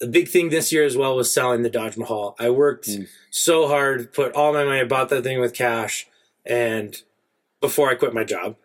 the 0.00 0.06
big 0.06 0.28
thing 0.28 0.48
this 0.50 0.72
year 0.72 0.84
as 0.84 0.96
well 0.96 1.16
was 1.16 1.32
selling 1.32 1.62
the 1.62 1.70
Dodge 1.70 1.96
Mahal. 1.96 2.34
I 2.38 2.50
worked 2.50 2.88
Mm. 2.88 3.08
so 3.30 3.66
hard, 3.68 4.12
put 4.12 4.32
all 4.34 4.52
my 4.52 4.64
money, 4.64 4.80
I 4.80 4.84
bought 4.84 5.08
that 5.10 5.22
thing 5.24 5.40
with 5.40 5.54
cash, 5.54 6.06
and 6.46 6.96
before 7.60 7.90
I 7.90 7.94
quit 7.94 8.12
my 8.14 8.24
job, 8.24 8.56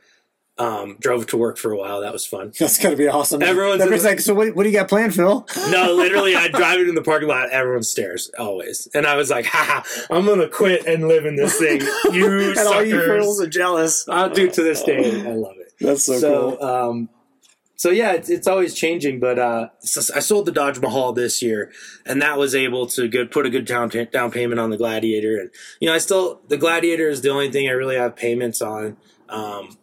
um, 0.59 0.97
drove 0.99 1.25
to 1.27 1.37
work 1.37 1.57
for 1.57 1.71
a 1.71 1.77
while. 1.77 2.01
That 2.01 2.11
was 2.11 2.25
fun. 2.25 2.51
that's 2.59 2.77
gonna 2.77 2.97
be 2.97 3.07
awesome. 3.07 3.41
Everyone's 3.41 3.81
Everyone's 3.81 4.03
like, 4.03 4.19
so 4.19 4.35
what, 4.35 4.53
what 4.55 4.63
do 4.63 4.69
you 4.69 4.75
got 4.75 4.89
planned, 4.89 5.15
Phil? 5.15 5.47
No, 5.69 5.93
literally, 5.93 6.35
I 6.35 6.47
drive 6.47 6.79
it 6.79 6.89
in 6.89 6.95
the 6.95 7.01
parking 7.01 7.29
lot. 7.29 7.49
Everyone 7.51 7.83
stares 7.83 8.31
always, 8.39 8.87
and 8.93 9.05
I 9.05 9.15
was 9.15 9.29
like, 9.29 9.45
"Ha! 9.45 9.83
I'm 10.09 10.25
gonna 10.25 10.47
quit 10.47 10.85
and 10.85 11.07
live 11.07 11.25
in 11.25 11.35
this 11.35 11.57
thing." 11.57 11.81
You 12.11 12.49
and 12.57 12.59
all 12.59 12.83
you 12.83 12.99
suckers! 12.99 13.23
fools 13.23 13.41
are 13.41 13.47
jealous. 13.47 14.09
I'll 14.09 14.29
do 14.29 14.49
to 14.49 14.63
this 14.63 14.83
day. 14.83 15.21
I 15.21 15.33
love 15.33 15.55
it. 15.57 15.73
That's 15.79 16.05
so, 16.05 16.19
so, 16.19 16.57
cool. 16.57 16.67
um, 16.67 17.09
so 17.75 17.91
yeah, 17.91 18.13
it's, 18.13 18.29
it's 18.29 18.47
always 18.47 18.73
changing. 18.73 19.19
But 19.19 19.37
uh, 19.37 19.69
so 19.79 20.13
I 20.15 20.19
sold 20.19 20.47
the 20.47 20.51
Dodge 20.51 20.79
Mahal 20.79 21.13
this 21.13 21.41
year, 21.41 21.71
and 22.05 22.21
that 22.21 22.37
was 22.37 22.55
able 22.55 22.87
to 22.87 23.07
good 23.07 23.31
put 23.31 23.45
a 23.45 23.49
good 23.49 23.65
down 23.65 23.89
down 23.89 24.31
payment 24.31 24.59
on 24.59 24.71
the 24.71 24.77
Gladiator. 24.77 25.39
And 25.39 25.51
you 25.79 25.87
know, 25.87 25.93
I 25.93 25.99
still 25.99 26.41
the 26.47 26.57
Gladiator 26.57 27.07
is 27.09 27.21
the 27.21 27.29
only 27.29 27.51
thing 27.51 27.69
I 27.69 27.71
really 27.71 27.95
have 27.95 28.15
payments 28.15 28.61
on. 28.61 28.97
Um, 29.29 29.77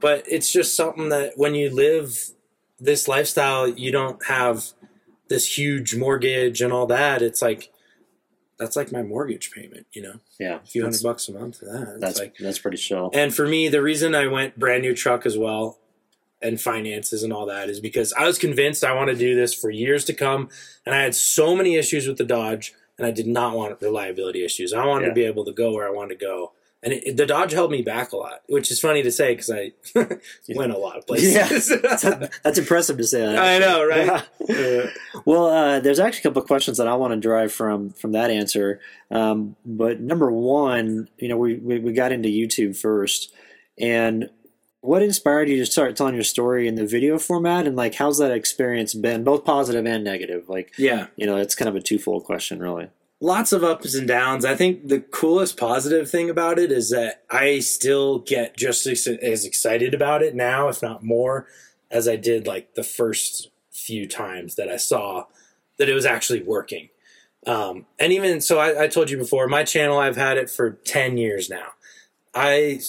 but 0.00 0.24
it's 0.28 0.52
just 0.52 0.76
something 0.76 1.08
that 1.10 1.32
when 1.36 1.54
you 1.54 1.70
live 1.70 2.16
this 2.80 3.08
lifestyle, 3.08 3.68
you 3.68 3.90
don't 3.90 4.24
have 4.26 4.66
this 5.28 5.58
huge 5.58 5.94
mortgage 5.96 6.60
and 6.60 6.72
all 6.72 6.86
that. 6.86 7.22
It's 7.22 7.42
like 7.42 7.70
that's 8.58 8.74
like 8.76 8.90
my 8.90 9.02
mortgage 9.02 9.50
payment. 9.52 9.86
You 9.92 10.02
know, 10.02 10.14
Yeah, 10.38 10.56
a 10.56 10.66
few 10.66 10.82
hundred 10.82 11.02
bucks 11.02 11.28
a 11.28 11.32
month 11.32 11.58
for 11.58 11.66
that. 11.66 11.98
That's 12.00 12.18
like 12.18 12.36
that's 12.38 12.58
pretty 12.58 12.76
chill. 12.78 13.10
and 13.14 13.34
for 13.34 13.46
me, 13.46 13.68
the 13.68 13.82
reason 13.82 14.14
I 14.14 14.26
went 14.26 14.58
brand 14.58 14.82
new 14.82 14.94
truck 14.94 15.26
as 15.26 15.36
well 15.38 15.78
and 16.40 16.60
finances 16.60 17.24
and 17.24 17.32
all 17.32 17.46
that 17.46 17.68
is 17.68 17.80
because 17.80 18.12
I 18.12 18.24
was 18.24 18.38
convinced 18.38 18.84
I 18.84 18.94
want 18.94 19.10
to 19.10 19.16
do 19.16 19.34
this 19.34 19.52
for 19.52 19.70
years 19.70 20.04
to 20.04 20.14
come. 20.14 20.48
And 20.86 20.94
I 20.94 21.02
had 21.02 21.14
so 21.16 21.56
many 21.56 21.74
issues 21.74 22.06
with 22.06 22.16
the 22.16 22.24
Dodge 22.24 22.74
and 22.96 23.04
I 23.06 23.10
did 23.10 23.26
not 23.26 23.56
want 23.56 23.80
reliability 23.82 24.44
issues. 24.44 24.72
I 24.72 24.86
wanted 24.86 25.02
Yeah. 25.06 25.08
to 25.08 25.14
be 25.14 25.24
able 25.24 25.44
to 25.46 25.52
go 25.52 25.72
where 25.72 25.86
I 25.86 25.90
wanted 25.90 26.18
to 26.20 26.24
go. 26.24 26.52
And 26.82 26.92
it, 26.92 27.16
the 27.16 27.26
Dodge 27.26 27.52
held 27.52 27.72
me 27.72 27.82
back 27.82 28.12
a 28.12 28.16
lot, 28.16 28.42
which 28.48 28.70
is 28.70 28.78
funny 28.78 29.02
to 29.02 29.10
say 29.10 29.32
because 29.34 29.50
I 29.50 29.72
went 30.54 30.72
a 30.72 30.78
lot 30.78 30.96
of 30.96 31.06
places. 31.08 31.68
That's, 31.82 32.08
that's 32.42 32.58
impressive 32.58 32.96
to 32.98 33.04
say 33.04 33.20
that. 33.20 33.36
I 33.36 33.58
know, 33.58 33.84
right? 33.84 34.06
Yeah. 34.06 34.22
Yeah. 34.48 34.90
Well, 35.26 35.46
uh, 35.46 35.80
there's 35.80 36.00
actually 36.00 36.20
a 36.20 36.22
couple 36.22 36.42
of 36.42 36.48
questions 36.48 36.78
that 36.78 36.88
I 36.88 36.94
want 36.94 37.12
to 37.12 37.20
derive 37.20 37.52
from 37.52 37.90
from 37.90 38.12
that 38.12 38.30
answer. 38.30 38.80
Um, 39.10 39.56
but 39.64 40.00
number 40.00 40.30
one, 40.30 41.08
you 41.18 41.28
know, 41.28 41.36
we, 41.36 41.56
we 41.56 41.78
we 41.78 41.92
got 41.92 42.12
into 42.12 42.30
YouTube 42.30 42.76
first, 42.76 43.34
and 43.78 44.30
what 44.80 45.02
inspired 45.02 45.48
you 45.48 45.56
to 45.58 45.66
start 45.66 45.96
telling 45.96 46.14
your 46.14 46.24
story 46.24 46.68
in 46.68 46.76
the 46.76 46.86
video 46.86 47.18
format, 47.18 47.66
and 47.66 47.76
like, 47.76 47.94
how's 47.94 48.18
that 48.18 48.30
experience 48.30 48.94
been, 48.94 49.24
both 49.24 49.44
positive 49.44 49.84
and 49.86 50.04
negative? 50.04 50.48
Like, 50.48 50.72
yeah. 50.78 51.08
you 51.16 51.26
know, 51.26 51.36
it's 51.36 51.54
kind 51.54 51.68
of 51.68 51.76
a 51.76 51.80
twofold 51.80 52.24
question, 52.24 52.60
really. 52.60 52.88
Lots 53.20 53.52
of 53.52 53.64
ups 53.64 53.94
and 53.94 54.06
downs. 54.06 54.44
I 54.44 54.54
think 54.54 54.88
the 54.88 55.00
coolest 55.00 55.56
positive 55.56 56.10
thing 56.10 56.30
about 56.30 56.58
it 56.58 56.70
is 56.70 56.90
that 56.90 57.24
I 57.30 57.58
still 57.60 58.20
get 58.20 58.56
just 58.56 58.86
as, 58.86 59.44
excited 59.44 59.94
about 59.94 60.22
it 60.22 60.34
now, 60.34 60.68
if 60.68 60.82
not 60.82 61.02
more, 61.02 61.46
as 61.90 62.06
I 62.06 62.16
did 62.16 62.46
like 62.46 62.74
the 62.74 62.82
first 62.82 63.50
few 63.70 64.06
times 64.06 64.54
that 64.56 64.68
I 64.68 64.76
saw 64.76 65.24
that 65.78 65.88
it 65.88 65.94
was 65.94 66.06
actually 66.06 66.42
working. 66.42 66.88
Um, 67.46 67.86
and 67.98 68.12
even 68.12 68.40
so, 68.40 68.58
I, 68.58 68.84
I 68.84 68.88
told 68.88 69.10
you 69.10 69.16
before, 69.16 69.48
my 69.48 69.64
channel, 69.64 69.98
I've 69.98 70.16
had 70.16 70.36
it 70.36 70.50
for 70.50 70.72
10 70.72 71.16
years 71.16 71.48
now. 71.48 71.68
I 72.34 72.80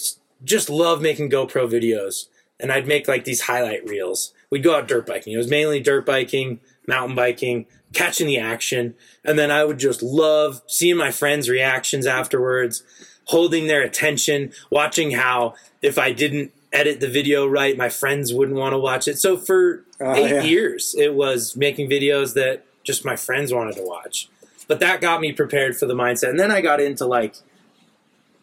just 0.44 0.68
love 0.68 1.00
making 1.00 1.30
GoPro 1.30 1.70
videos, 1.70 2.26
and 2.58 2.70
I'd 2.70 2.86
make 2.86 3.08
like 3.08 3.24
these 3.24 3.42
highlight 3.42 3.88
reels. 3.88 4.34
We'd 4.50 4.64
go 4.64 4.76
out 4.76 4.88
dirt 4.88 5.06
biking. 5.06 5.32
It 5.32 5.38
was 5.38 5.48
mainly 5.48 5.80
dirt 5.80 6.04
biking, 6.04 6.60
mountain 6.86 7.14
biking, 7.16 7.66
catching 7.92 8.26
the 8.26 8.38
action. 8.38 8.94
And 9.24 9.38
then 9.38 9.50
I 9.50 9.64
would 9.64 9.78
just 9.78 10.02
love 10.02 10.62
seeing 10.66 10.96
my 10.96 11.10
friends' 11.10 11.48
reactions 11.48 12.06
afterwards, 12.06 12.82
holding 13.26 13.66
their 13.66 13.82
attention, 13.82 14.52
watching 14.70 15.12
how 15.12 15.54
if 15.82 15.98
I 15.98 16.12
didn't 16.12 16.52
edit 16.72 17.00
the 17.00 17.08
video 17.08 17.46
right, 17.46 17.76
my 17.76 17.88
friends 17.88 18.32
wouldn't 18.32 18.56
want 18.58 18.72
to 18.72 18.78
watch 18.78 19.08
it. 19.08 19.18
So 19.18 19.36
for 19.36 19.84
Oh, 20.02 20.14
eight 20.14 20.30
yeah. 20.30 20.42
years, 20.42 20.94
it 20.96 21.14
was 21.14 21.56
making 21.56 21.90
videos 21.90 22.32
that 22.34 22.64
just 22.84 23.04
my 23.04 23.16
friends 23.16 23.52
wanted 23.52 23.76
to 23.76 23.82
watch. 23.82 24.30
But 24.66 24.80
that 24.80 25.00
got 25.02 25.20
me 25.20 25.32
prepared 25.32 25.76
for 25.76 25.84
the 25.86 25.94
mindset. 25.94 26.30
And 26.30 26.40
then 26.40 26.50
I 26.50 26.60
got 26.60 26.80
into 26.80 27.04
like 27.06 27.34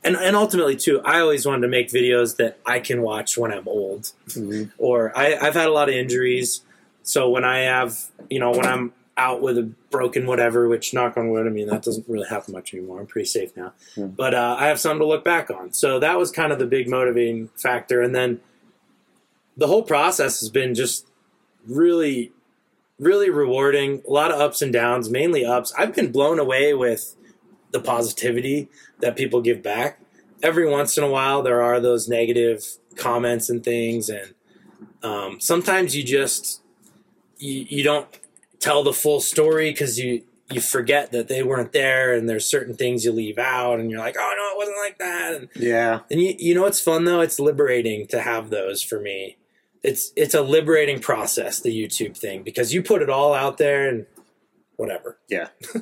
and 0.03 0.15
and 0.15 0.35
ultimately 0.35 0.75
too, 0.75 1.01
I 1.01 1.19
always 1.19 1.45
wanted 1.45 1.61
to 1.63 1.67
make 1.67 1.89
videos 1.89 2.35
that 2.37 2.59
I 2.65 2.79
can 2.79 3.01
watch 3.01 3.37
when 3.37 3.51
I'm 3.51 3.67
old, 3.67 4.11
Mhm. 4.29 4.71
or 4.77 5.11
I, 5.17 5.35
I've 5.35 5.55
had 5.55 5.67
a 5.67 5.71
lot 5.71 5.89
of 5.89 5.95
injuries. 5.95 6.61
So 7.07 7.29
when 7.29 7.45
I 7.45 7.59
have, 7.59 7.97
you 8.29 8.39
know, 8.39 8.51
when 8.51 8.65
I'm 8.65 8.91
out 9.15 9.41
with 9.41 9.57
a 9.57 9.63
broken 9.89 10.27
whatever, 10.27 10.67
which 10.67 10.93
knock 10.93 11.15
on 11.17 11.29
wood, 11.29 11.47
I 11.47 11.49
mean 11.49 11.67
that 11.67 11.81
doesn't 11.81 12.07
really 12.07 12.27
happen 12.27 12.53
much 12.53 12.73
anymore. 12.73 12.99
I'm 12.99 13.07
pretty 13.07 13.27
safe 13.27 13.55
now, 13.55 13.73
Yeah. 13.95 14.05
but 14.05 14.33
uh, 14.33 14.57
I 14.59 14.67
have 14.67 14.79
something 14.79 14.99
to 14.99 15.05
look 15.07 15.23
back 15.23 15.49
on. 15.49 15.71
So 15.73 15.99
that 15.99 16.17
was 16.17 16.31
kind 16.31 16.51
of 16.51 16.59
the 16.59 16.65
big 16.67 16.89
motivating 16.89 17.47
factor, 17.55 18.01
and 18.01 18.13
then 18.13 18.41
the 19.55 19.67
whole 19.67 19.83
process 19.83 20.39
has 20.41 20.49
been 20.49 20.75
just 20.75 21.07
really, 21.65 22.31
really 22.99 23.29
rewarding. 23.29 24.03
A 24.07 24.11
lot 24.11 24.31
of 24.31 24.39
ups 24.39 24.61
and 24.61 24.71
downs, 24.71 25.09
mainly 25.09 25.45
ups. 25.45 25.73
I've 25.77 25.95
been 25.95 26.11
blown 26.11 26.37
away 26.39 26.73
with 26.73 27.15
the 27.71 27.79
positivity 27.79 28.69
that 28.99 29.15
people 29.15 29.41
give 29.41 29.63
back. 29.63 29.99
Every 30.43 30.69
once 30.69 30.97
in 30.97 31.03
a 31.03 31.09
while, 31.09 31.41
there 31.41 31.61
are 31.61 31.79
those 31.79 32.07
negative 32.07 32.65
comments 32.97 33.49
and 33.49 33.63
things, 33.63 34.09
and 34.09 34.33
um, 35.01 35.39
sometimes 35.39 35.95
you 35.95 36.03
just 36.03 36.61
you, 37.39 37.65
you 37.69 37.83
don't 37.83 38.07
tell 38.59 38.83
the 38.83 38.93
full 38.93 39.19
story 39.21 39.71
because 39.71 39.97
you 39.99 40.23
you 40.49 40.61
forget 40.61 41.11
that 41.11 41.27
they 41.27 41.43
weren't 41.43 41.73
there, 41.73 42.13
and 42.13 42.29
there's 42.29 42.45
certain 42.49 42.73
things 42.75 43.03
you 43.03 43.11
leave 43.11 43.37
out, 43.37 43.79
and 43.79 43.91
you're 43.91 43.99
like, 43.99 44.15
oh 44.17 44.33
no, 44.37 44.51
it 44.53 44.57
wasn't 44.57 44.77
like 44.77 44.97
that, 44.99 45.35
and 45.35 45.49
Yeah. 45.55 45.99
and 46.09 46.21
you, 46.21 46.35
you 46.39 46.55
know 46.55 46.61
what's 46.61 46.79
fun 46.79 47.03
though? 47.03 47.19
It's 47.19 47.39
liberating 47.39 48.07
to 48.07 48.21
have 48.21 48.49
those 48.49 48.81
for 48.81 48.99
me. 48.99 49.37
It's 49.83 50.11
it's 50.15 50.33
a 50.33 50.41
liberating 50.41 50.99
process, 50.99 51.59
the 51.59 51.69
YouTube 51.69 52.17
thing, 52.17 52.43
because 52.43 52.73
you 52.73 52.81
put 52.81 53.01
it 53.01 53.09
all 53.09 53.33
out 53.33 53.57
there 53.57 53.89
and 53.89 54.05
whatever. 54.75 55.17
Yeah. 55.29 55.49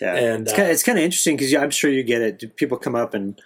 Yeah. 0.00 0.16
And 0.16 0.42
it's 0.48 0.52
uh, 0.52 0.56
kind 0.56 0.68
of, 0.68 0.72
it's 0.74 0.82
kind 0.82 0.98
of 0.98 1.04
interesting 1.04 1.36
because 1.36 1.54
I'm 1.54 1.70
sure 1.70 1.92
you 1.92 2.02
get 2.02 2.20
it. 2.22 2.56
People 2.56 2.76
come 2.76 2.96
up 2.96 3.14
and, 3.14 3.40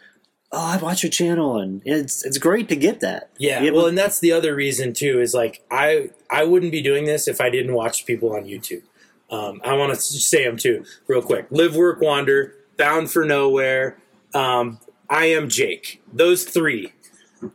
oh, 0.55 0.61
I 0.61 0.77
watch 0.77 1.03
your 1.03 1.11
channel, 1.11 1.59
and 1.59 1.83
it's 1.85 2.25
it's 2.25 2.39
great 2.39 2.69
to 2.69 2.77
get 2.77 3.01
that. 3.01 3.31
yeah, 3.39 3.61
able- 3.61 3.79
well, 3.79 3.87
and 3.87 3.99
that's 3.99 4.21
the 4.21 4.33
other 4.33 4.55
reason 4.55 4.93
too 4.93 5.21
is 5.21 5.35
like 5.35 5.63
I 5.71 6.11
I 6.31 6.45
wouldn't 6.45 6.73
be 6.73 6.83
doing 6.83 7.05
this 7.05 7.29
if 7.29 7.41
I 7.41 7.51
didn't 7.51 7.75
watch 7.75 8.07
people 8.07 8.35
on 8.35 8.45
YouTube. 8.45 8.83
Um, 9.31 9.61
I 9.65 9.75
want 9.75 9.93
to 9.93 10.01
say 10.01 10.45
them 10.45 10.57
too, 10.57 10.85
real 11.07 11.23
quick. 11.23 11.47
Live, 11.51 11.75
work, 11.75 12.01
wander, 12.01 12.55
bound 12.77 13.11
for 13.11 13.25
nowhere. 13.25 13.97
Um, 14.33 14.79
I 15.09 15.27
am 15.27 15.49
Jake. 15.49 16.03
Those 16.13 16.45
three. 16.45 16.93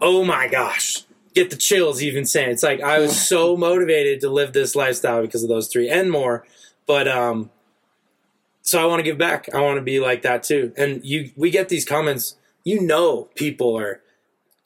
Oh 0.02 0.24
my 0.24 0.48
gosh. 0.48 1.06
Get 1.36 1.52
the 1.52 1.56
chills 1.56 2.02
even 2.02 2.26
saying 2.26 2.52
it's 2.52 2.64
like 2.64 2.82
I 2.82 3.00
was 3.00 3.20
so 3.28 3.56
motivated 3.56 4.20
to 4.22 4.30
live 4.30 4.54
this 4.54 4.76
lifestyle 4.76 5.22
because 5.22 5.44
of 5.44 5.50
those 5.50 5.68
three 5.68 5.90
and 5.90 6.12
more. 6.12 6.46
But 6.86 7.08
um 7.08 7.50
so 8.62 8.82
I 8.82 8.86
want 8.86 9.00
to 9.00 9.04
give 9.04 9.18
back. 9.18 9.48
I 9.54 9.62
want 9.62 9.78
to 9.78 9.82
be 9.82 10.00
like 10.00 10.22
that 10.24 10.44
too. 10.44 10.74
And 10.78 11.04
you 11.04 11.32
we 11.36 11.50
get 11.50 11.70
these 11.70 11.86
comments, 11.86 12.36
you 12.69 12.82
know 12.82 13.29
people 13.36 13.77
are 13.77 14.01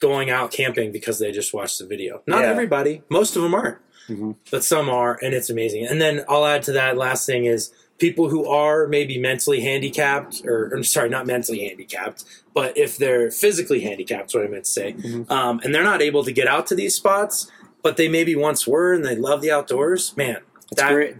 going 0.00 0.28
out 0.30 0.50
camping 0.50 0.92
because 0.92 1.18
they 1.18 1.32
just 1.32 1.54
watched 1.54 1.78
the 1.78 1.86
video. 1.86 2.22
Not 2.26 2.42
Yeah. 2.42 2.50
everybody. 2.50 3.02
Most 3.08 3.36
of 3.36 3.42
them 3.42 3.54
aren't. 3.54 3.78
Mhm. 4.08 4.36
But 4.50 4.62
some 4.64 4.90
are 4.90 5.18
and 5.22 5.32
it's 5.34 5.48
amazing. 5.48 5.86
And 5.86 5.98
then 6.00 6.24
I'll 6.28 6.44
add 6.44 6.62
to 6.64 6.72
that 6.72 6.98
last 6.98 7.24
thing 7.26 7.46
is 7.46 7.70
people 7.98 8.28
who 8.28 8.46
are 8.46 8.86
maybe 8.86 9.16
mentally 9.18 9.60
handicapped 9.60 10.42
or 10.44 10.56
I'm 10.74 10.84
sorry, 10.84 11.08
not 11.08 11.26
mentally 11.26 11.60
handicapped, 11.66 12.24
but 12.52 12.76
if 12.76 12.98
they're 12.98 13.30
physically 13.30 13.80
handicapped, 13.80 14.30
is 14.30 14.34
what 14.34 14.44
I 14.44 14.48
meant 14.48 14.64
to 14.66 14.70
say, 14.70 14.92
Mhm. 14.98 15.30
um, 15.30 15.60
and 15.64 15.74
they're 15.74 15.84
not 15.92 16.02
able 16.02 16.22
to 16.24 16.32
get 16.32 16.46
out 16.48 16.66
to 16.66 16.74
these 16.74 16.94
spots, 16.94 17.46
but 17.82 17.96
they 17.96 18.08
maybe 18.08 18.34
once 18.36 18.66
were 18.66 18.92
and 18.92 19.04
they 19.06 19.16
love 19.16 19.40
the 19.40 19.50
outdoors, 19.52 20.12
man. 20.16 20.38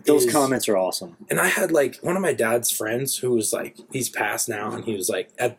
Those 0.05 0.25
is- 0.27 0.33
comments 0.33 0.69
are 0.69 0.77
awesome. 0.77 1.17
and 1.31 1.39
I 1.41 1.47
had 1.47 1.71
like 1.71 1.97
one 2.03 2.17
of 2.17 2.23
my 2.23 2.33
dad's 2.35 2.71
friends 2.71 3.19
who 3.19 3.31
was 3.31 3.53
like 3.53 3.77
he's 3.93 4.09
passed 4.11 4.49
now, 4.49 4.73
and 4.75 4.85
he 4.85 4.95
was 4.95 5.09
like 5.09 5.29
at 5.39 5.57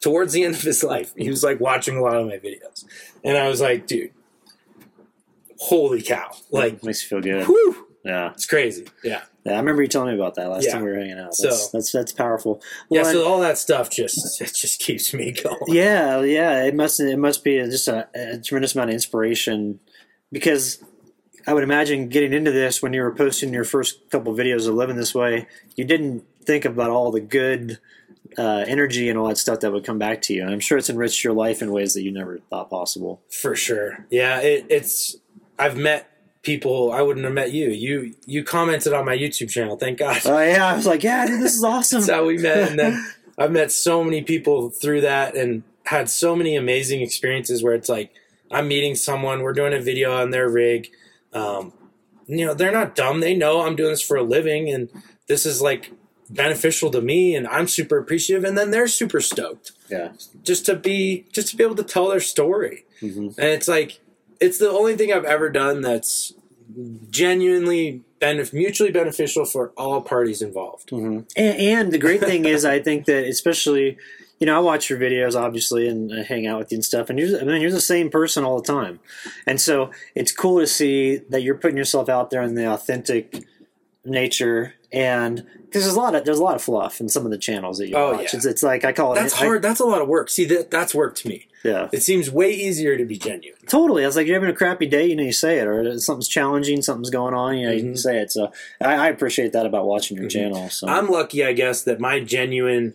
towards 0.00 0.32
the 0.32 0.44
end 0.44 0.54
of 0.54 0.62
his 0.62 0.82
life, 0.84 1.12
he 1.16 1.28
was 1.30 1.42
like 1.42 1.60
watching 1.60 1.96
a 1.96 2.02
lot 2.02 2.16
of 2.16 2.26
my 2.26 2.38
videos, 2.38 2.84
and 3.24 3.36
I 3.36 3.48
was 3.48 3.60
like, 3.60 3.86
dude, 3.86 4.12
holy 5.58 6.02
cow, 6.02 6.30
like, 6.50 6.82
makes 6.84 7.02
you 7.02 7.08
feel 7.08 7.20
good. 7.20 7.46
whew, 7.46 7.86
Yeah. 8.04 8.30
it's 8.32 8.46
crazy, 8.46 8.86
yeah, 9.02 9.22
Yeah, 9.44 9.54
I 9.54 9.56
remember 9.58 9.82
you 9.82 9.88
telling 9.88 10.08
me 10.10 10.14
about 10.14 10.34
that 10.36 10.48
last 10.50 10.66
Yeah. 10.66 10.72
time 10.72 10.82
we 10.84 10.90
were 10.90 10.98
hanging 10.98 11.18
out. 11.18 11.34
So- 11.34 11.48
That's 11.48 11.68
that's, 11.70 11.92
that's 11.92 12.12
powerful. 12.12 12.62
yeah. 12.90 13.02
So 13.04 13.26
all 13.26 13.40
that 13.40 13.58
stuff 13.58 13.90
just 13.90 14.40
it 14.40 14.52
just 14.54 14.80
keeps 14.80 15.12
me 15.14 15.32
going. 15.32 15.56
yeah, 15.68 16.20
yeah. 16.22 16.64
It 16.64 16.74
must 16.74 17.00
it 17.00 17.18
must 17.18 17.42
be 17.44 17.58
just 17.64 17.88
a, 17.88 18.08
a 18.14 18.38
tremendous 18.38 18.74
amount 18.74 18.90
of 18.90 18.94
inspiration 18.94 19.80
because 20.30 20.82
I 21.46 21.54
would 21.54 21.62
imagine 21.64 22.08
getting 22.08 22.34
into 22.34 22.52
this 22.52 22.82
when 22.82 22.92
you 22.92 23.00
were 23.00 23.12
posting 23.14 23.54
your 23.54 23.64
first 23.64 24.10
couple 24.10 24.34
videos 24.34 24.68
of 24.68 24.74
living 24.74 24.96
this 24.96 25.14
way, 25.14 25.46
you 25.76 25.84
didn't 25.84 26.24
think 26.44 26.64
about 26.66 26.90
all 26.90 27.10
the 27.10 27.20
good 27.20 27.78
uh, 28.36 28.64
energy 28.66 29.08
and 29.08 29.18
all 29.18 29.28
that 29.28 29.38
stuff 29.38 29.60
that 29.60 29.72
would 29.72 29.84
come 29.84 29.98
back 29.98 30.22
to 30.22 30.34
you. 30.34 30.42
And 30.42 30.50
I'm 30.50 30.60
sure 30.60 30.78
it's 30.78 30.90
enriched 30.90 31.24
your 31.24 31.32
life 31.32 31.62
in 31.62 31.72
ways 31.72 31.94
that 31.94 32.02
you 32.02 32.12
never 32.12 32.38
thought 32.50 32.70
possible. 32.70 33.22
For 33.30 33.54
sure. 33.54 34.06
Yeah, 34.10 34.40
it, 34.40 34.66
it's 34.68 35.16
I've 35.58 35.76
met 35.76 36.10
people 36.42 36.92
I 36.92 37.02
wouldn't 37.02 37.24
have 37.24 37.34
met 37.34 37.52
you. 37.52 37.68
You 37.68 38.14
you 38.26 38.44
commented 38.44 38.92
on 38.92 39.04
my 39.04 39.16
YouTube 39.16 39.50
channel, 39.50 39.76
thank 39.76 39.98
God. 39.98 40.20
Oh 40.24 40.40
yeah, 40.40 40.66
I 40.66 40.74
was 40.74 40.86
like, 40.86 41.02
yeah, 41.02 41.26
dude, 41.26 41.40
this 41.40 41.54
is 41.54 41.64
awesome. 41.64 42.00
That's 42.00 42.10
how 42.10 42.24
we 42.24 42.38
met 42.38 42.70
and 42.70 42.78
then 42.78 43.12
I've 43.38 43.52
met 43.52 43.70
so 43.70 44.02
many 44.02 44.22
people 44.22 44.70
through 44.70 45.02
that 45.02 45.36
and 45.36 45.62
had 45.84 46.10
so 46.10 46.34
many 46.34 46.56
amazing 46.56 47.00
experiences 47.00 47.62
where 47.62 47.74
it's 47.74 47.88
like 47.88 48.12
I'm 48.50 48.68
meeting 48.68 48.94
someone, 48.94 49.42
we're 49.42 49.52
doing 49.52 49.74
a 49.74 49.80
video 49.80 50.16
on 50.16 50.30
their 50.30 50.48
rig. 50.48 50.88
Um, 51.32 51.72
you 52.26 52.46
know, 52.46 52.54
they're 52.54 52.72
not 52.72 52.94
dumb. 52.94 53.20
They 53.20 53.34
know 53.34 53.62
I'm 53.62 53.76
doing 53.76 53.90
this 53.90 54.02
for 54.02 54.16
a 54.16 54.22
living 54.22 54.70
and 54.70 54.88
this 55.28 55.46
is 55.46 55.60
like 55.62 55.92
beneficial 56.30 56.90
to 56.90 57.00
me 57.00 57.34
and 57.34 57.46
I'm 57.46 57.68
super 57.68 57.98
appreciative 57.98 58.44
and 58.44 58.56
then 58.56 58.70
they're 58.70 58.88
super 58.88 59.20
stoked 59.20 59.72
yeah. 59.90 60.10
just 60.42 60.66
to 60.66 60.74
be 60.76 61.24
just 61.32 61.48
to 61.48 61.56
be 61.56 61.64
able 61.64 61.76
to 61.76 61.82
tell 61.82 62.08
their 62.08 62.20
story. 62.20 62.84
hmm 63.00 63.28
And 63.38 63.48
it's 63.48 63.68
like 63.68 64.00
it's 64.40 64.58
the 64.58 64.70
only 64.70 64.96
thing 64.96 65.12
I've 65.12 65.24
ever 65.24 65.48
done 65.48 65.80
that's 65.80 66.34
genuinely 67.10 68.02
benef- 68.20 68.52
mutually 68.52 68.90
beneficial 68.92 69.44
for 69.44 69.72
all 69.76 70.02
parties 70.02 70.42
involved. 70.42 70.90
hmm 70.90 71.20
And, 71.36 71.56
and 71.58 71.92
the 71.92 71.98
great 71.98 72.20
thing 72.20 72.44
is, 72.44 72.64
I 72.64 72.80
think 72.80 73.06
that 73.06 73.24
especially, 73.24 73.96
you 74.38 74.46
know, 74.46 74.56
I 74.56 74.60
watch 74.60 74.90
your 74.90 74.98
videos 74.98 75.34
obviously 75.34 75.88
and 75.88 76.12
I 76.12 76.22
hang 76.22 76.46
out 76.46 76.58
with 76.58 76.70
you 76.72 76.76
and 76.76 76.84
stuff, 76.84 77.08
and 77.10 77.18
you're, 77.18 77.40
I 77.40 77.44
mean, 77.44 77.62
you're 77.62 77.70
the 77.70 77.80
same 77.80 78.10
person 78.10 78.44
all 78.44 78.60
the 78.60 78.66
time, 78.66 79.00
and 79.46 79.60
so 79.60 79.90
it's 80.14 80.32
cool 80.32 80.60
to 80.60 80.66
see 80.66 81.16
that 81.30 81.42
you're 81.42 81.56
putting 81.56 81.78
yourself 81.78 82.08
out 82.08 82.30
there 82.30 82.42
in 82.42 82.54
the 82.54 82.70
authentic 82.70 83.44
nature, 84.04 84.74
and 84.92 85.46
because 85.68 85.84
there's 85.84 85.94
a 85.94 85.98
lot 86.00 86.14
of 86.14 86.24
there's 86.24 86.38
a 86.38 86.42
lot 86.44 86.54
of 86.56 86.62
fluff 86.62 87.00
in 87.00 87.08
some 87.08 87.24
of 87.24 87.30
the 87.30 87.38
channels 87.38 87.78
that 87.78 87.88
you 87.88 87.94
Oh, 87.96 88.12
watch. 88.12 88.20
yeah. 88.32 88.36
It's, 88.38 88.44
it's 88.46 88.62
like 88.62 88.84
I 88.84 88.92
call 88.92 89.12
it 89.12 89.16
That's 89.16 89.34
I- 89.34 89.44
hard. 89.46 89.62
That's 89.62 89.80
a 89.80 89.84
lot 89.84 90.00
of 90.02 90.08
work. 90.08 90.30
See, 90.30 90.44
that 90.46 90.70
that's 90.70 90.94
work 90.94 91.14
to 91.16 91.28
me. 91.28 91.46
yeah, 91.64 91.88
It 91.92 92.02
seems 92.02 92.30
way 92.30 92.50
easier 92.52 92.96
to 92.96 93.04
be 93.04 93.18
genuine. 93.18 93.60
totally. 93.68 94.02
I 94.04 94.06
was 94.06 94.16
like, 94.16 94.26
you're 94.26 94.36
having 94.40 94.48
a 94.54 94.56
crappy 94.56 94.86
day, 94.86 95.06
you 95.06 95.16
know, 95.16 95.24
you 95.24 95.32
say 95.32 95.58
it, 95.58 95.66
or 95.66 95.98
something's 95.98 96.28
challenging, 96.28 96.82
something's 96.82 97.10
going 97.10 97.34
on, 97.34 97.58
you 97.58 97.66
know, 97.66 97.72
you 97.72 97.82
Mhm. 97.84 97.98
say 97.98 98.18
it. 98.18 98.30
So 98.30 98.52
I, 98.80 98.94
I 98.94 99.08
appreciate 99.08 99.52
that 99.52 99.66
about 99.66 99.86
watching 99.86 100.16
your 100.16 100.26
Mhm. 100.26 100.30
channel. 100.32 100.68
So 100.70 100.86
I'm 100.88 101.08
lucky, 101.08 101.44
I 101.44 101.52
guess, 101.52 101.82
that 101.82 102.00
my 102.00 102.20
genuine 102.20 102.94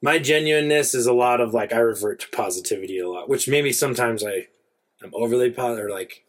my 0.00 0.18
genuineness 0.20 0.94
is 0.94 1.06
a 1.06 1.12
lot 1.12 1.40
of 1.40 1.52
like 1.52 1.72
I 1.72 1.78
revert 1.78 2.20
to 2.20 2.28
positivity 2.28 2.98
a 3.00 3.08
lot, 3.08 3.28
which 3.28 3.48
maybe 3.48 3.72
sometimes 3.72 4.24
I 4.24 4.46
I'm 5.02 5.10
overly 5.12 5.50
positive 5.50 5.86
or 5.86 5.90
like. 5.90 6.24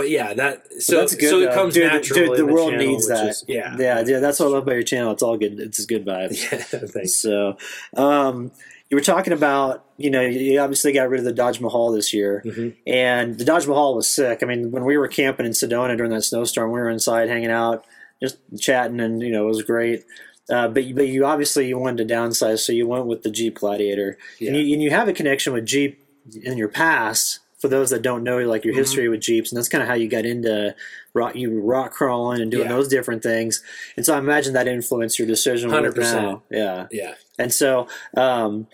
But 0.00 0.08
yeah, 0.10 0.32
that 0.34 0.82
so 0.82 0.96
that's 1.00 1.14
good, 1.14 1.28
so 1.30 1.40
it 1.40 1.52
comes 1.52 1.74
Dude, 1.74 1.92
natural. 1.92 2.18
dude, 2.20 2.38
in 2.40 2.46
the 2.46 2.52
world 2.52 2.70
channel, 2.70 2.86
needs 2.86 3.08
that. 3.08 3.28
is- 3.28 3.44
yeah, 3.46 3.76
yeah, 3.78 4.02
yeah. 4.06 4.18
That's 4.20 4.40
what 4.40 4.46
I 4.46 4.50
love 4.50 4.62
about 4.62 4.72
your 4.74 4.82
channel. 4.82 5.12
It's 5.12 5.22
all 5.22 5.36
good. 5.36 5.60
It's 5.60 5.78
a 5.82 5.86
good 5.86 6.06
vibe. 6.06 6.30
yeah. 6.52 6.58
Thanks. 6.88 7.14
So, 7.16 7.58
um, 7.96 8.50
you 8.88 8.96
were 8.96 9.02
talking 9.02 9.32
about, 9.32 9.84
you 9.98 10.10
know, 10.10 10.22
you 10.22 10.58
obviously 10.58 10.92
got 10.92 11.10
rid 11.10 11.20
of 11.20 11.24
the 11.26 11.32
Dodge 11.32 11.60
Mahal 11.60 11.92
this 11.92 12.12
year, 12.14 12.42
Mhm. 12.46 12.74
and 12.86 13.36
the 13.38 13.44
Dodge 13.44 13.66
Mahal 13.66 13.94
was 13.94 14.08
sick. 14.08 14.42
I 14.42 14.46
mean, 14.46 14.70
when 14.70 14.84
we 14.84 14.96
were 14.96 15.06
camping 15.06 15.44
in 15.46 15.52
Sedona 15.52 15.96
during 15.96 16.12
that 16.12 16.22
snowstorm, 16.22 16.72
we 16.72 16.80
were 16.80 16.88
inside 16.90 17.28
hanging 17.28 17.50
out, 17.50 17.84
just 18.22 18.38
chatting, 18.58 19.00
and 19.00 19.20
you 19.22 19.30
know, 19.32 19.44
it 19.44 19.48
was 19.48 19.62
great. 19.62 20.04
Uh, 20.48 20.66
but 20.66 20.84
you, 20.84 20.94
but 20.94 21.06
you 21.06 21.24
obviously 21.26 21.68
you 21.68 21.78
wanted 21.78 22.08
to 22.08 22.14
downsize, 22.14 22.60
so 22.60 22.72
you 22.72 22.88
went 22.88 23.06
with 23.06 23.22
the 23.22 23.30
Jeep 23.30 23.58
Gladiator, 23.60 24.18
and, 24.40 24.56
you, 24.56 24.72
and 24.74 24.82
you 24.82 24.90
have 24.90 25.06
a 25.08 25.12
connection 25.12 25.52
with 25.52 25.66
Jeep 25.66 26.02
in 26.42 26.56
your 26.58 26.68
past. 26.68 27.38
For 27.60 27.68
those 27.68 27.90
that 27.90 28.00
don't 28.02 28.24
know, 28.24 28.38
like 28.38 28.64
your 28.64 28.72
Mhm. 28.74 28.78
history 28.78 29.08
with 29.08 29.20
Jeeps, 29.20 29.52
and 29.52 29.58
that's 29.58 29.68
kind 29.68 29.82
of 29.82 29.88
how 29.88 29.94
you 29.94 30.08
got 30.08 30.24
into 30.24 30.74
rock, 31.12 31.36
you 31.36 31.60
rock 31.60 31.92
crawling 31.92 32.40
and 32.40 32.50
doing 32.50 32.64
Yeah. 32.68 32.74
those 32.74 32.88
different 32.88 33.22
things. 33.22 33.62
And 33.96 34.06
so 34.06 34.14
I 34.14 34.18
imagine 34.18 34.54
that 34.54 34.66
influenced 34.66 35.18
your 35.18 35.28
decision. 35.28 35.70
100%. 35.70 36.22
now. 36.22 36.42
Yeah. 36.50 36.86
Yeah. 36.90 37.14
And 37.38 37.52
so, 37.52 37.86
um, 38.16 38.66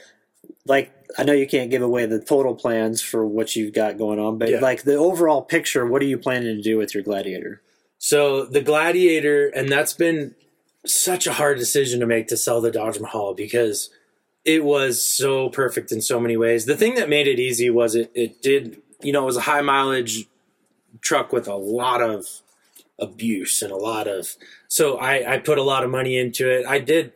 like, 0.66 0.92
I 1.18 1.24
know 1.24 1.32
you 1.32 1.46
can't 1.48 1.70
give 1.70 1.82
away 1.82 2.06
the 2.06 2.20
total 2.20 2.54
plans 2.54 3.02
for 3.02 3.26
what 3.26 3.56
you've 3.56 3.72
got 3.72 3.98
going 3.98 4.18
on, 4.20 4.38
but 4.38 4.50
Yeah. 4.50 4.60
like 4.60 4.82
the 4.82 4.94
overall 4.94 5.42
picture, 5.42 5.84
what 5.86 6.00
are 6.02 6.06
you 6.06 6.18
planning 6.18 6.54
to 6.56 6.62
do 6.62 6.76
with 6.78 6.94
your 6.94 7.02
Gladiator? 7.02 7.62
So 7.98 8.44
the 8.44 8.60
Gladiator, 8.60 9.48
and 9.48 9.68
that's 9.68 9.94
been 9.94 10.34
such 10.84 11.26
a 11.26 11.32
hard 11.32 11.58
decision 11.58 11.98
to 12.00 12.06
make 12.06 12.28
to 12.28 12.36
sell 12.36 12.60
the 12.60 12.70
Dodge 12.70 13.00
Mahal 13.00 13.34
because 13.34 13.90
it 14.46 14.64
was 14.64 15.02
so 15.02 15.50
perfect 15.50 15.92
in 15.92 16.00
so 16.00 16.18
many 16.20 16.36
ways. 16.36 16.64
The 16.64 16.76
thing 16.76 16.94
that 16.94 17.08
made 17.08 17.26
it 17.26 17.38
easy 17.38 17.68
was 17.68 17.94
it 17.94 18.10
it 18.14 18.40
did 18.40 18.80
you 19.02 19.12
know 19.12 19.22
it 19.22 19.26
was 19.26 19.36
a 19.36 19.42
high 19.42 19.60
mileage 19.60 20.26
truck 21.02 21.32
with 21.32 21.46
a 21.46 21.56
lot 21.56 22.00
of 22.00 22.26
abuse 22.98 23.60
and 23.60 23.70
a 23.70 23.76
lot 23.76 24.08
of 24.08 24.36
so 24.68 24.96
I 24.96 25.34
I 25.34 25.38
put 25.38 25.58
a 25.58 25.62
lot 25.62 25.84
of 25.84 25.90
money 25.90 26.16
into 26.16 26.50
it. 26.50 26.64
I 26.66 26.78
did 26.78 27.12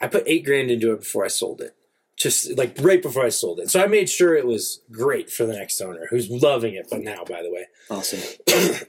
I 0.00 0.08
put 0.08 0.24
eight 0.26 0.44
grand 0.44 0.70
into 0.70 0.92
it 0.92 1.00
before 1.00 1.24
I 1.24 1.28
sold 1.28 1.60
it 1.60 1.74
just 2.16 2.56
like 2.58 2.76
right 2.80 3.02
before 3.02 3.24
I 3.24 3.30
sold 3.30 3.60
it. 3.60 3.70
So 3.70 3.82
I 3.82 3.86
made 3.86 4.08
sure 4.08 4.34
it 4.34 4.46
was 4.46 4.80
great 4.90 5.30
for 5.30 5.46
the 5.46 5.54
next 5.54 5.80
owner, 5.80 6.06
who's 6.10 6.30
loving 6.30 6.74
it. 6.74 6.86
But 6.90 7.00
now, 7.00 7.24
by 7.24 7.42
the 7.42 7.50
way, 7.50 7.66
Awesome. 7.90 8.20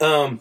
um, 0.00 0.40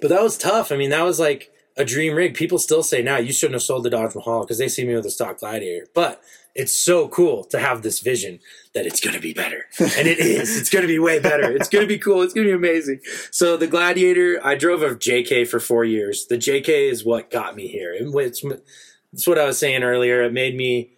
but 0.00 0.08
that 0.10 0.22
was 0.22 0.38
tough. 0.38 0.70
I 0.70 0.76
mean, 0.76 0.90
that 0.90 1.02
was 1.02 1.18
like 1.18 1.50
a 1.76 1.84
dream 1.84 2.14
rig. 2.14 2.34
People 2.34 2.58
still 2.58 2.82
say 2.82 3.02
now 3.02 3.16
you 3.16 3.32
shouldn't 3.32 3.54
have 3.54 3.62
sold 3.62 3.84
the 3.84 3.90
Dodge 3.90 4.14
Mahal 4.14 4.42
because 4.42 4.58
they 4.58 4.68
see 4.68 4.84
me 4.84 4.94
with 4.94 5.06
a 5.06 5.10
stock 5.10 5.38
Gladiator. 5.40 5.86
But 5.94 6.22
it's 6.54 6.72
so 6.72 7.08
cool 7.08 7.44
to 7.44 7.58
have 7.58 7.82
this 7.82 8.00
vision 8.00 8.40
that 8.74 8.86
it's 8.86 9.00
going 9.00 9.14
to 9.14 9.20
be 9.20 9.32
better, 9.32 9.66
and 9.78 10.06
it 10.06 10.18
is. 10.18 10.56
It's 10.56 10.70
going 10.70 10.82
to 10.82 10.88
be 10.88 10.98
way 10.98 11.18
better. 11.18 11.50
It's 11.50 11.68
going 11.68 11.82
to 11.82 11.88
be 11.88 11.98
cool. 11.98 12.22
It's 12.22 12.34
going 12.34 12.46
to 12.46 12.52
be 12.52 12.68
amazing. 12.68 13.00
So 13.30 13.56
the 13.56 13.66
Gladiator, 13.66 14.40
I 14.44 14.54
drove 14.54 14.82
a 14.82 14.94
JK 14.94 15.48
for 15.48 15.60
four 15.60 15.84
years. 15.84 16.26
The 16.26 16.36
JK 16.36 16.90
is 16.90 17.04
what 17.04 17.30
got 17.30 17.56
me 17.56 17.68
here. 17.68 17.94
It's, 17.94 18.44
it's 19.12 19.26
what 19.26 19.38
I 19.38 19.46
was 19.46 19.58
saying 19.58 19.82
earlier. 19.82 20.22
It 20.22 20.32
made 20.32 20.56
me 20.56 20.92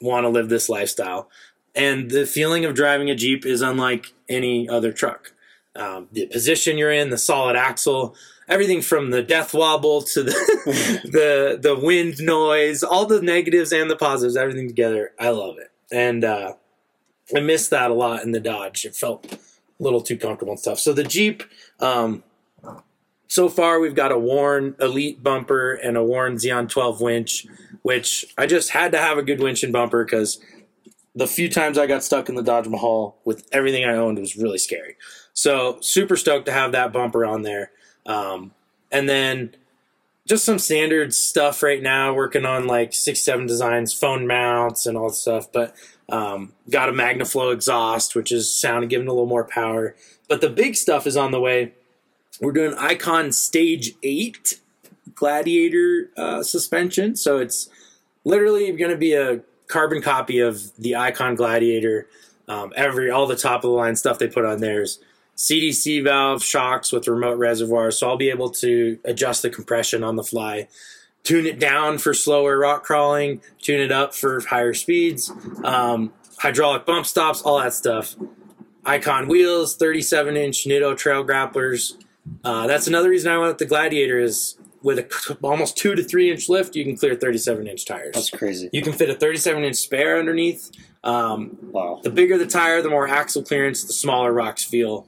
want 0.00 0.24
to 0.24 0.28
live 0.28 0.48
this 0.48 0.68
lifestyle. 0.68 1.28
And 1.74 2.10
the 2.10 2.26
feeling 2.26 2.64
of 2.64 2.74
driving 2.74 3.10
a 3.10 3.14
Jeep 3.14 3.44
is 3.44 3.62
unlike 3.62 4.12
any 4.28 4.68
other 4.68 4.92
truck. 4.92 5.32
Um, 5.76 6.08
the 6.12 6.26
position 6.26 6.78
you're 6.78 6.92
in, 6.92 7.10
the 7.10 7.18
solid 7.18 7.56
axle, 7.56 8.14
everything 8.48 8.82
from 8.82 9.10
the 9.10 9.22
death 9.22 9.54
wobble 9.54 10.02
to 10.02 10.22
the 10.22 10.32
the 11.04 11.58
the 11.60 11.76
wind 11.76 12.16
noise, 12.20 12.82
all 12.82 13.06
the 13.06 13.22
negatives 13.22 13.72
and 13.72 13.90
the 13.90 13.96
positives, 13.96 14.36
everything 14.36 14.68
together. 14.68 15.12
I 15.18 15.30
love 15.30 15.56
it, 15.58 15.70
and 15.92 16.24
uh, 16.24 16.54
I 17.34 17.40
missed 17.40 17.70
that 17.70 17.90
a 17.90 17.94
lot 17.94 18.22
in 18.22 18.32
the 18.32 18.40
Dodge. 18.40 18.84
It 18.84 18.94
felt 18.94 19.32
a 19.32 19.38
little 19.82 20.00
too 20.00 20.16
comfortable 20.16 20.52
and 20.52 20.60
stuff. 20.60 20.78
So 20.78 20.92
the 20.92 21.04
Jeep, 21.04 21.42
um, 21.80 22.22
so 23.28 23.48
far 23.48 23.80
we've 23.80 23.94
got 23.94 24.12
a 24.12 24.18
Warn 24.18 24.76
Elite 24.80 25.22
bumper 25.22 25.72
and 25.72 25.96
a 25.96 26.04
Warn 26.04 26.36
Zeon 26.36 26.68
12 26.68 27.00
winch, 27.00 27.46
which 27.82 28.24
I 28.38 28.46
just 28.46 28.70
had 28.70 28.92
to 28.92 28.98
have 28.98 29.18
a 29.18 29.22
good 29.22 29.40
winch 29.40 29.62
and 29.62 29.72
bumper 29.72 30.04
because 30.04 30.40
the 31.14 31.26
few 31.26 31.48
times 31.48 31.78
I 31.78 31.86
got 31.86 32.04
stuck 32.04 32.28
in 32.28 32.34
the 32.34 32.42
Dodge 32.42 32.68
Mahal 32.68 33.18
with 33.24 33.46
everything 33.52 33.84
I 33.84 33.94
owned 33.94 34.18
was 34.18 34.36
really 34.36 34.58
scary. 34.58 34.96
So 35.32 35.78
super 35.80 36.16
stoked 36.16 36.46
to 36.46 36.52
have 36.52 36.72
that 36.72 36.92
bumper 36.92 37.24
on 37.24 37.42
there. 37.42 37.70
Um, 38.06 38.52
and 38.90 39.08
then 39.08 39.54
just 40.26 40.44
some 40.44 40.58
standard 40.58 41.12
stuff 41.12 41.62
right 41.62 41.82
now, 41.82 42.14
working 42.14 42.46
on 42.46 42.66
like 42.66 42.92
six, 42.92 43.20
seven 43.20 43.46
designs, 43.46 43.92
phone 43.92 44.26
mounts 44.26 44.86
and 44.86 44.96
all 44.96 45.08
that 45.08 45.14
stuff. 45.14 45.52
But 45.52 45.74
um, 46.08 46.52
got 46.70 46.88
a 46.88 46.92
MagnaFlow 46.92 47.52
exhaust, 47.52 48.14
which 48.14 48.32
is 48.32 48.52
sound 48.52 48.88
giving 48.90 49.08
a 49.08 49.10
little 49.10 49.26
more 49.26 49.44
power. 49.44 49.94
But 50.28 50.40
the 50.40 50.50
big 50.50 50.76
stuff 50.76 51.06
is 51.06 51.16
on 51.16 51.30
the 51.30 51.40
way. 51.40 51.72
We're 52.40 52.52
doing 52.52 52.74
Icon 52.74 53.32
Stage 53.32 53.92
8 54.02 54.60
Gladiator 55.14 56.10
uh, 56.16 56.42
suspension. 56.42 57.16
So 57.16 57.38
it's 57.38 57.68
literally 58.24 58.72
going 58.72 58.90
to 58.90 58.96
be 58.96 59.14
a 59.14 59.40
carbon 59.68 60.02
copy 60.02 60.40
of 60.40 60.74
the 60.76 60.96
Icon 60.96 61.34
Gladiator. 61.34 62.08
Um, 62.48 62.72
every 62.76 63.10
all 63.10 63.26
the 63.26 63.36
top 63.36 63.58
of 63.64 63.70
the 63.70 63.76
line 63.76 63.96
stuff 63.96 64.18
they 64.18 64.28
put 64.28 64.44
on 64.44 64.60
there 64.60 64.82
is 64.82 64.98
CDC 65.36 66.02
valve 66.04 66.42
shocks 66.42 66.92
with 66.92 67.08
remote 67.08 67.38
reservoirs, 67.38 67.98
so 67.98 68.08
I'll 68.08 68.16
be 68.16 68.30
able 68.30 68.50
to 68.50 68.98
adjust 69.04 69.42
the 69.42 69.50
compression 69.50 70.04
on 70.04 70.16
the 70.16 70.22
fly, 70.22 70.68
tune 71.24 71.46
it 71.46 71.58
down 71.58 71.98
for 71.98 72.14
slower 72.14 72.58
rock 72.58 72.84
crawling, 72.84 73.40
tune 73.60 73.80
it 73.80 73.90
up 73.90 74.14
for 74.14 74.40
higher 74.46 74.74
speeds, 74.74 75.32
um, 75.64 76.12
hydraulic 76.38 76.86
bump 76.86 77.06
stops, 77.06 77.42
all 77.42 77.58
that 77.60 77.72
stuff. 77.74 78.14
Icon 78.86 79.28
wheels, 79.28 79.76
37 79.76 80.36
inch 80.36 80.64
Nitto 80.66 80.96
trail 80.96 81.24
grapplers. 81.24 81.94
Uh, 82.44 82.66
that's 82.66 82.86
another 82.86 83.08
reason 83.10 83.32
I 83.32 83.38
went 83.38 83.48
with 83.50 83.58
the 83.58 83.64
Gladiator 83.66 84.18
is 84.18 84.56
with 84.82 84.98
a 84.98 85.38
almost 85.42 85.78
two 85.78 85.94
to 85.94 86.04
three 86.04 86.30
inch 86.30 86.48
lift, 86.50 86.76
you 86.76 86.84
can 86.84 86.96
clear 86.96 87.14
37 87.14 87.66
inch 87.66 87.86
tires. 87.86 88.14
That's 88.14 88.28
crazy. 88.30 88.68
You 88.72 88.82
can 88.82 88.92
fit 88.92 89.08
a 89.08 89.14
37 89.14 89.64
inch 89.64 89.76
spare 89.76 90.18
underneath. 90.18 90.70
Um, 91.02 91.56
Wow. 91.62 92.00
the 92.02 92.10
bigger 92.10 92.36
the 92.38 92.46
tire, 92.46 92.82
the 92.82 92.90
more 92.90 93.08
axle 93.08 93.42
clearance, 93.42 93.82
the 93.84 93.92
smaller 93.94 94.32
rocks 94.32 94.62
feel. 94.62 95.06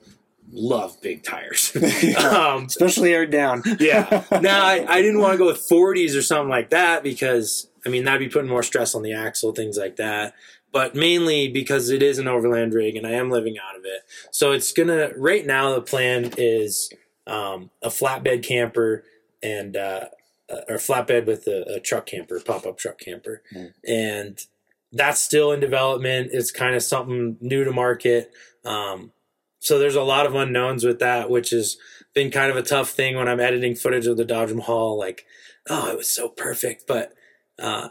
Love 0.59 1.01
big 1.03 1.23
tires. 1.23 1.77
um, 2.19 2.65
Especially 2.65 3.13
aired 3.13 3.31
down. 3.31 3.63
yeah. 3.79 4.25
Now 4.41 4.65
I, 4.65 4.87
I 4.89 5.03
didn't 5.03 5.21
want 5.21 5.33
to 5.35 5.39
go 5.39 5.47
with 5.47 5.69
40s 5.69 6.17
or 6.17 6.23
something 6.23 6.49
like 6.49 6.71
that 6.71 7.03
because 7.03 7.69
I 7.85 7.91
mean 7.91 8.05
that'd 8.05 8.21
be 8.21 8.29
putting 8.33 8.49
more 8.49 8.63
stress 8.63 8.95
on 8.95 9.03
the 9.03 9.13
axle, 9.13 9.53
things 9.53 9.77
like 9.77 9.97
that. 9.97 10.35
But 10.73 10.95
mainly 10.95 11.49
because 11.49 11.91
it 11.91 12.03
is 12.03 12.19
an 12.19 12.27
overland 12.29 12.73
rig 12.75 12.97
and 12.97 13.07
I 13.07 13.13
am 13.13 13.31
living 13.31 13.57
out 13.59 13.77
of 13.79 13.85
it. 13.85 14.01
So 14.31 14.53
it's 14.53 14.73
gonna 14.73 15.11
right 15.17 15.45
now 15.47 15.75
the 15.75 15.83
plan 15.83 16.33
is 16.39 16.91
um, 17.27 17.71
a 17.83 17.89
flatbed 17.89 18.43
camper 18.43 19.05
and 19.43 19.77
uh, 19.77 20.07
or 20.69 20.77
flatbed 20.77 21.27
with 21.27 21.47
a, 21.49 21.75
a 21.77 21.81
truck 21.81 22.07
camper, 22.07 22.41
pop 22.41 22.67
up 22.67 22.79
truck 22.79 22.99
camper, 22.99 23.43
Mm. 23.55 23.73
and 23.87 24.47
that's 24.93 25.21
still 25.21 25.53
in 25.53 25.61
development. 25.61 26.31
It's 26.33 26.51
kind 26.51 26.75
of 26.77 26.83
something 26.83 27.37
new 27.41 27.65
to 27.65 27.73
market. 27.73 28.31
Um, 28.65 29.13
so 29.59 29.79
there's 29.79 29.97
a 29.97 30.03
lot 30.03 30.27
of 30.27 30.35
unknowns 30.35 30.85
with 30.85 30.99
that, 31.01 31.31
which 31.31 31.51
has 31.51 31.77
been 32.15 32.31
kind 32.31 32.51
of 32.51 32.57
a 32.57 32.63
tough 32.63 32.91
thing 32.91 33.17
when 33.17 33.29
I'm 33.29 33.41
editing 33.41 33.75
footage 33.75 34.07
of 34.07 34.17
the 34.17 34.25
Dodge 34.25 34.53
Mahal. 34.53 34.99
Like, 34.99 35.27
oh, 35.69 35.91
it 35.91 35.97
was 35.97 36.11
so 36.11 36.29
perfect, 36.29 36.85
but 36.87 37.13
uh, 37.59 37.91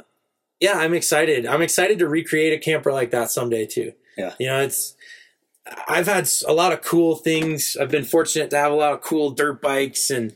yeah, 0.59 0.73
I'm 0.73 0.93
excited. 0.93 1.45
I'm 1.45 1.61
excited 1.61 1.99
to 1.99 2.07
recreate 2.07 2.53
a 2.53 2.57
camper 2.57 2.91
like 2.91 3.11
that 3.11 3.31
someday 3.31 3.65
too. 3.65 3.93
Yeah. 4.17 4.33
you 4.39 4.47
know, 4.47 4.61
it's. 4.61 4.95
I've 5.87 6.05
had 6.05 6.29
a 6.47 6.53
lot 6.53 6.73
of 6.73 6.81
cool 6.81 7.15
things. 7.15 7.75
I've 7.79 7.89
been 7.89 8.03
fortunate 8.03 8.51
to 8.51 8.57
have 8.57 8.71
a 8.71 8.75
lot 8.75 8.93
of 8.93 9.01
cool 9.01 9.31
dirt 9.31 9.63
bikes 9.63 10.11
and 10.11 10.35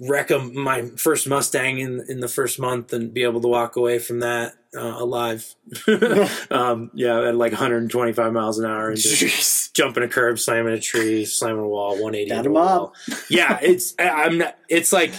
wreck 0.00 0.30
a, 0.30 0.38
my 0.38 0.82
first 0.96 1.28
Mustang 1.28 1.78
in 1.78 2.04
in 2.08 2.20
the 2.20 2.28
first 2.28 2.58
month 2.58 2.92
and 2.92 3.12
be 3.12 3.22
able 3.22 3.40
to 3.40 3.48
walk 3.48 3.76
away 3.76 3.98
from 3.98 4.20
that 4.20 4.54
uh, 4.76 4.96
alive. 4.98 5.54
um, 6.50 6.90
yeah, 6.94 7.28
at 7.28 7.34
like 7.34 7.52
125 7.52 8.32
miles 8.32 8.58
an 8.58 8.66
hour 8.66 8.90
and 8.90 8.98
just 8.98 9.22
Jeez. 9.22 9.72
jumping 9.72 10.02
a 10.02 10.08
curb, 10.08 10.38
slamming 10.38 10.74
a 10.74 10.80
tree, 10.80 11.24
slamming 11.24 11.62
a 11.62 11.68
wall, 11.68 11.92
180. 11.92 12.28
Down 12.28 12.38
into 12.38 12.48
to 12.48 12.54
mob. 12.54 12.92
Yeah, 13.28 13.58
it's 13.60 13.94
I'm 13.98 14.38
not. 14.38 14.56
It's 14.68 14.92
like 14.92 15.12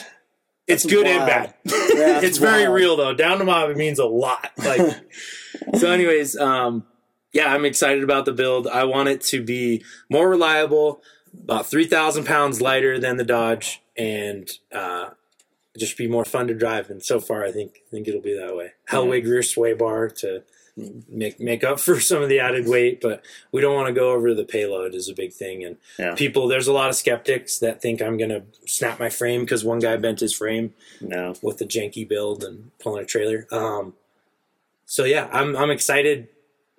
it's 0.67 0.83
That's 0.83 0.93
good 0.93 1.07
and 1.07 1.25
bad. 1.25 1.53
that's 1.65 2.23
it's 2.23 2.37
very 2.37 2.67
real 2.69 2.95
though. 2.95 3.13
Down 3.13 3.39
to 3.39 3.45
mob 3.45 3.69
it 3.69 3.77
means 3.77 3.99
a 3.99 4.05
lot. 4.05 4.51
Like 4.57 4.95
so. 5.77 5.91
Anyways, 5.91 6.37
um, 6.37 6.85
yeah, 7.33 7.53
I'm 7.53 7.65
excited 7.65 8.03
about 8.03 8.25
the 8.25 8.33
build. 8.33 8.67
I 8.67 8.83
want 8.85 9.09
it 9.09 9.21
to 9.21 9.43
be 9.43 9.83
more 10.09 10.29
reliable, 10.29 11.01
about 11.43 11.65
three 11.65 11.85
thousand 11.85 12.25
pounds 12.25 12.61
lighter 12.61 12.99
than 12.99 13.17
the 13.17 13.23
Dodge, 13.23 13.81
and 13.99 14.49
uh, 14.71 15.09
just 15.77 15.97
be 15.97 16.07
more 16.07 16.25
fun 16.25 16.47
to 16.47 16.53
drive. 16.53 16.89
And 16.89 17.03
so 17.03 17.19
far, 17.19 17.43
I 17.43 17.51
think 17.51 17.81
I 17.87 17.89
think 17.91 18.07
it'll 18.07 18.21
be 18.21 18.37
that 18.37 18.55
way. 18.55 18.71
Hellwig 18.89 19.25
rear 19.25 19.43
sway 19.43 19.73
bar 19.73 20.09
to 20.09 20.43
make 21.09 21.39
make 21.39 21.63
up 21.63 21.79
for 21.79 21.99
some 22.09 22.23
of 22.23 22.29
the 22.29 22.39
added 22.39 22.65
weight, 22.67 23.01
but 23.01 23.23
we 23.51 23.59
don't 23.61 23.75
want 23.75 23.87
to 23.87 23.93
go 23.93 24.11
over 24.11 24.33
the 24.33 24.45
payload 24.45 24.95
is 24.95 25.09
a 25.09 25.13
big 25.13 25.33
thing. 25.33 25.63
And 25.65 25.77
Yeah. 25.99 26.15
people, 26.15 26.47
there's 26.47 26.67
a 26.67 26.73
lot 26.73 26.89
of 26.89 26.95
skeptics 26.95 27.59
that 27.59 27.81
think 27.81 28.01
I'm 28.01 28.17
gonna 28.17 28.43
snap 28.65 28.99
my 28.99 29.09
frame 29.09 29.41
because 29.41 29.63
one 29.65 29.79
guy 29.79 29.97
bent 29.97 30.21
his 30.21 30.33
frame 30.33 30.73
No. 31.01 31.35
with 31.41 31.57
the 31.57 31.65
janky 31.65 32.07
build 32.07 32.43
and 32.43 32.71
pulling 32.79 33.03
a 33.03 33.05
trailer. 33.05 33.45
Um, 33.51 33.93
so 34.85 35.03
yeah, 35.03 35.29
I'm 35.33 35.55
I'm 35.57 35.69
excited. 35.69 36.29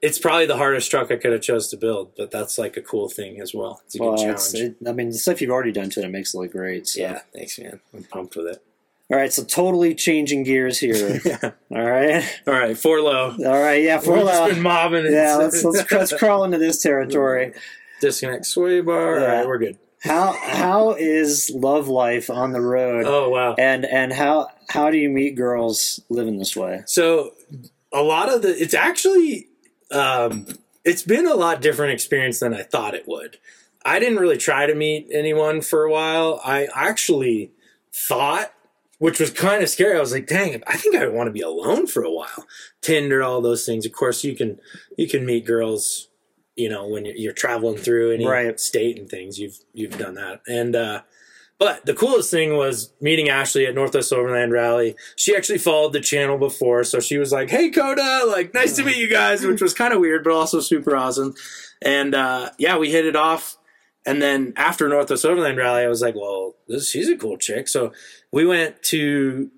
It's 0.02 0.18
probably 0.18 0.46
the 0.46 0.56
hardest 0.56 0.90
truck 0.90 1.10
I 1.10 1.16
could 1.16 1.32
have 1.32 1.42
chose 1.42 1.68
to 1.68 1.76
build, 1.76 2.12
but 2.16 2.30
that's 2.30 2.56
like 2.58 2.76
a 2.76 2.80
cool 2.82 3.08
thing 3.08 3.40
as 3.40 3.52
well. 3.54 3.82
It's 3.84 3.98
a 3.98 4.02
Well, 4.02 4.16
good 4.16 4.22
challenge. 4.38 4.54
it, 4.54 4.76
I 4.88 4.92
mean, 4.92 5.08
the 5.10 5.18
stuff 5.18 5.40
you've 5.42 5.50
already 5.50 5.72
done 5.72 5.90
to 5.90 6.00
it, 6.00 6.06
it 6.06 6.10
makes 6.10 6.32
it 6.34 6.38
look 6.38 6.52
great. 6.52 6.86
So. 6.88 7.00
yeah, 7.00 7.20
thanks, 7.34 7.58
man. 7.58 7.80
I'm 7.94 8.04
pumped 8.04 8.34
with 8.36 8.46
it. 8.46 8.62
All 9.10 9.16
right, 9.18 9.32
so 9.32 9.42
totally 9.44 9.94
changing 9.94 10.44
gears 10.44 10.78
here. 10.78 11.20
yeah. 11.24 11.38
All 11.70 11.82
right. 11.84 12.24
All 12.46 12.54
right, 12.54 12.78
four 12.78 13.00
low. 13.02 13.30
All 13.44 13.60
right. 13.62 13.82
Yeah. 13.82 13.98
four 13.98 14.14
We've 14.18 14.24
just 14.26 14.54
been 14.54 14.62
mobbing. 14.62 15.04
it. 15.06 15.12
yeah. 15.12 15.36
Let's 15.36 15.62
let's, 15.64 15.90
let's 15.90 16.16
crawl 16.16 16.44
into 16.44 16.58
this 16.58 16.80
territory. 16.80 17.52
disconnect 18.00 18.46
sway 18.46 18.80
bar. 18.80 19.18
Yeah. 19.20 19.26
right, 19.38 19.46
we're 19.46 19.58
good. 19.58 19.78
How 20.02 20.32
how 20.32 20.92
is 20.92 21.50
love 21.54 21.88
life 21.88 22.30
on 22.30 22.52
the 22.52 22.60
road? 22.62 23.04
Oh 23.06 23.28
wow. 23.28 23.54
And 23.58 23.84
and 23.84 24.12
how 24.12 24.48
how 24.70 24.90
do 24.90 24.96
you 24.96 25.10
meet 25.10 25.34
girls 25.34 26.00
living 26.08 26.38
this 26.38 26.56
way? 26.56 26.84
So 26.86 27.34
a 27.92 28.00
lot 28.02 28.32
of 28.32 28.40
the 28.42 28.48
it's 28.62 28.72
actually 28.72 29.48
um, 29.92 30.46
it's 30.84 31.02
been 31.02 31.26
a 31.26 31.34
lot 31.34 31.60
different 31.60 31.92
experience 31.92 32.40
than 32.40 32.54
I 32.54 32.62
thought 32.62 32.94
it 32.94 33.06
would. 33.08 33.38
I 33.84 33.98
didn't 33.98 34.18
really 34.18 34.36
try 34.36 34.66
to 34.66 34.74
meet 34.74 35.08
anyone 35.10 35.60
for 35.62 35.84
a 35.84 35.90
while. 35.90 36.40
I 36.44 36.68
actually 36.74 37.50
thought, 37.92 38.52
which 38.98 39.18
was 39.18 39.30
kind 39.30 39.62
of 39.62 39.68
scary. 39.70 39.96
I 39.96 40.00
was 40.00 40.12
like, 40.12 40.26
"Dang, 40.26 40.62
I 40.66 40.76
think 40.76 40.96
I 40.96 41.06
want 41.08 41.28
to 41.28 41.32
be 41.32 41.40
alone 41.40 41.86
for 41.86 42.02
a 42.02 42.10
while." 42.10 42.46
Tinder, 42.82 43.22
all 43.22 43.40
those 43.40 43.64
things. 43.64 43.86
Of 43.86 43.92
course, 43.92 44.22
you 44.24 44.36
can 44.36 44.60
you 44.96 45.08
can 45.08 45.24
meet 45.24 45.46
girls, 45.46 46.08
you 46.56 46.68
know, 46.68 46.86
when 46.86 47.04
you're, 47.06 47.16
you're 47.16 47.32
traveling 47.32 47.78
through 47.78 48.12
any 48.12 48.26
Right. 48.26 48.60
state 48.60 48.98
and 48.98 49.08
things. 49.08 49.38
You've 49.38 49.58
you've 49.72 49.96
done 49.98 50.14
that, 50.14 50.42
and 50.46 50.76
uh, 50.76 51.02
but 51.60 51.84
the 51.84 51.92
coolest 51.92 52.30
thing 52.30 52.56
was 52.56 52.90
meeting 53.02 53.28
Ashley 53.28 53.66
at 53.66 53.74
Northwest 53.74 54.14
Overland 54.14 54.50
Rally. 54.50 54.96
She 55.14 55.36
actually 55.36 55.58
followed 55.58 55.92
the 55.92 56.00
channel 56.00 56.38
before, 56.38 56.84
so 56.84 57.00
she 57.00 57.18
was 57.18 57.32
like, 57.32 57.50
"Hey, 57.50 57.68
Coda, 57.68 58.24
like, 58.26 58.54
nice 58.54 58.74
to 58.76 58.84
meet 58.84 58.96
you 58.96 59.08
guys," 59.08 59.44
which 59.44 59.60
was 59.60 59.74
kind 59.74 59.92
of 59.92 60.00
weird, 60.00 60.24
but 60.24 60.32
also 60.32 60.60
super 60.60 60.96
awesome. 60.96 61.34
And 61.82 62.14
uh, 62.14 62.50
yeah, 62.58 62.78
we 62.78 62.90
hit 62.90 63.04
it 63.04 63.14
off. 63.14 63.58
And 64.06 64.22
then 64.22 64.54
after 64.56 64.88
Northwest 64.88 65.26
Overland 65.26 65.58
Rally, 65.58 65.84
I 65.84 65.88
was 65.88 66.00
like, 66.00 66.14
"Well, 66.14 66.56
this 66.66 66.88
she's 66.88 67.10
a 67.10 67.16
cool 67.16 67.36
chick." 67.36 67.68
So 67.68 67.92
we 68.32 68.46
went 68.46 68.82
to 68.84 69.50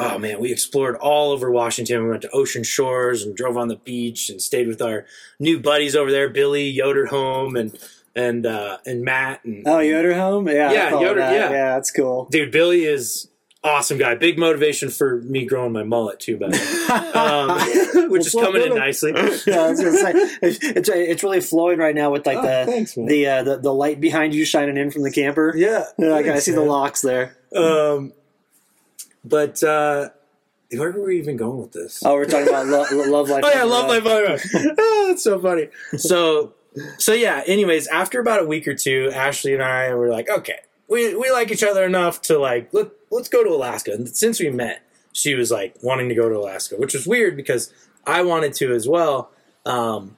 oh 0.00 0.18
man, 0.18 0.40
we 0.40 0.50
explored 0.50 0.96
all 0.96 1.32
over 1.32 1.50
Washington. 1.50 2.04
We 2.04 2.10
went 2.10 2.22
to 2.22 2.30
Ocean 2.30 2.62
Shores 2.62 3.22
and 3.22 3.36
drove 3.36 3.56
on 3.56 3.68
the 3.68 3.76
beach 3.76 4.30
and 4.30 4.40
stayed 4.40 4.66
with 4.66 4.80
our 4.80 5.04
new 5.38 5.60
buddies 5.60 5.94
over 5.94 6.10
there, 6.10 6.30
Billy 6.30 6.74
Yoderholm 6.74 7.58
and 7.58 7.78
and 8.16 8.44
uh, 8.46 8.78
and 8.86 9.02
Matt 9.02 9.44
and 9.44 9.62
Oh, 9.66 9.78
Yoder 9.80 10.14
home? 10.14 10.48
Yeah. 10.48 10.72
Yeah, 10.72 10.90
Yoder, 11.00 11.20
that. 11.20 11.32
yeah. 11.32 11.50
Yeah, 11.50 11.74
that's 11.74 11.90
cool. 11.90 12.26
dude. 12.30 12.50
Billy 12.50 12.84
is 12.84 13.28
awesome 13.62 13.98
guy. 13.98 14.14
Big 14.14 14.38
motivation 14.38 14.88
for 14.88 15.20
me 15.22 15.44
growing 15.44 15.72
my 15.72 15.82
mullet 15.82 16.18
too, 16.18 16.36
by 16.38 16.46
um, 17.14 18.08
which 18.10 18.26
is 18.26 18.32
coming 18.32 18.62
in 18.62 18.74
nicely. 18.74 19.12
yeah, 19.12 19.60
I 19.60 19.70
was 19.70 19.80
gonna 19.80 19.92
say 19.98 20.12
it's, 20.42 20.58
it's 20.64 20.88
it's 20.88 21.22
really 21.22 21.40
flowing 21.40 21.78
right 21.78 21.94
now 21.94 22.10
with 22.10 22.26
like 22.26 22.38
Oh, 22.38 22.42
the 22.42 22.64
thanks, 22.72 22.94
the, 22.94 23.26
uh, 23.26 23.42
the 23.42 23.58
the 23.58 23.72
light 23.74 24.00
behind 24.00 24.34
you 24.34 24.44
shining 24.44 24.76
in 24.76 24.90
from 24.90 25.02
the 25.02 25.10
camper. 25.10 25.52
Yeah, 25.56 25.84
Yeah, 25.98 26.14
I 26.16 26.38
see 26.38 26.52
the 26.52 26.62
locks 26.62 27.02
there. 27.02 27.36
Um, 27.54 28.12
but 29.24 29.62
uh, 29.62 30.08
where 30.72 30.92
were 30.92 31.04
we 31.06 31.18
even 31.18 31.36
going 31.36 31.58
with 31.60 31.72
this? 31.72 32.02
Oh, 32.04 32.14
we're 32.14 32.24
talking 32.24 32.48
about 32.48 32.66
lo- 32.66 32.86
lo- 32.92 33.10
love 33.10 33.28
life. 33.28 33.44
Oh 33.44 33.50
yeah, 33.52 33.64
love 33.64 33.88
life. 33.88 34.04
Love 34.04 34.24
life. 34.28 34.46
oh, 34.78 35.04
that's 35.08 35.22
so 35.22 35.38
funny. 35.40 35.68
So, 35.98 36.54
so 36.98 37.12
yeah. 37.12 37.42
Anyways, 37.46 37.86
after 37.88 38.20
about 38.20 38.42
a 38.42 38.46
week 38.46 38.66
or 38.68 38.74
two, 38.74 39.10
Ashley 39.14 39.54
and 39.54 39.62
I 39.62 39.94
were 39.94 40.08
like, 40.08 40.28
okay, 40.28 40.60
we 40.88 41.14
we 41.14 41.30
like 41.30 41.50
each 41.50 41.62
other 41.62 41.84
enough 41.84 42.20
to 42.22 42.38
like 42.38 42.72
let 42.72 42.90
let's 43.10 43.28
go 43.28 43.42
to 43.42 43.50
Alaska. 43.50 43.92
And 43.92 44.08
since 44.08 44.40
we 44.40 44.50
met, 44.50 44.82
she 45.12 45.34
was 45.34 45.50
like 45.50 45.76
wanting 45.82 46.08
to 46.08 46.14
go 46.14 46.28
to 46.28 46.36
Alaska, 46.36 46.76
which 46.76 46.94
was 46.94 47.06
weird 47.06 47.36
because 47.36 47.72
I 48.06 48.22
wanted 48.22 48.54
to 48.54 48.74
as 48.74 48.88
well. 48.88 49.30
Um, 49.66 50.16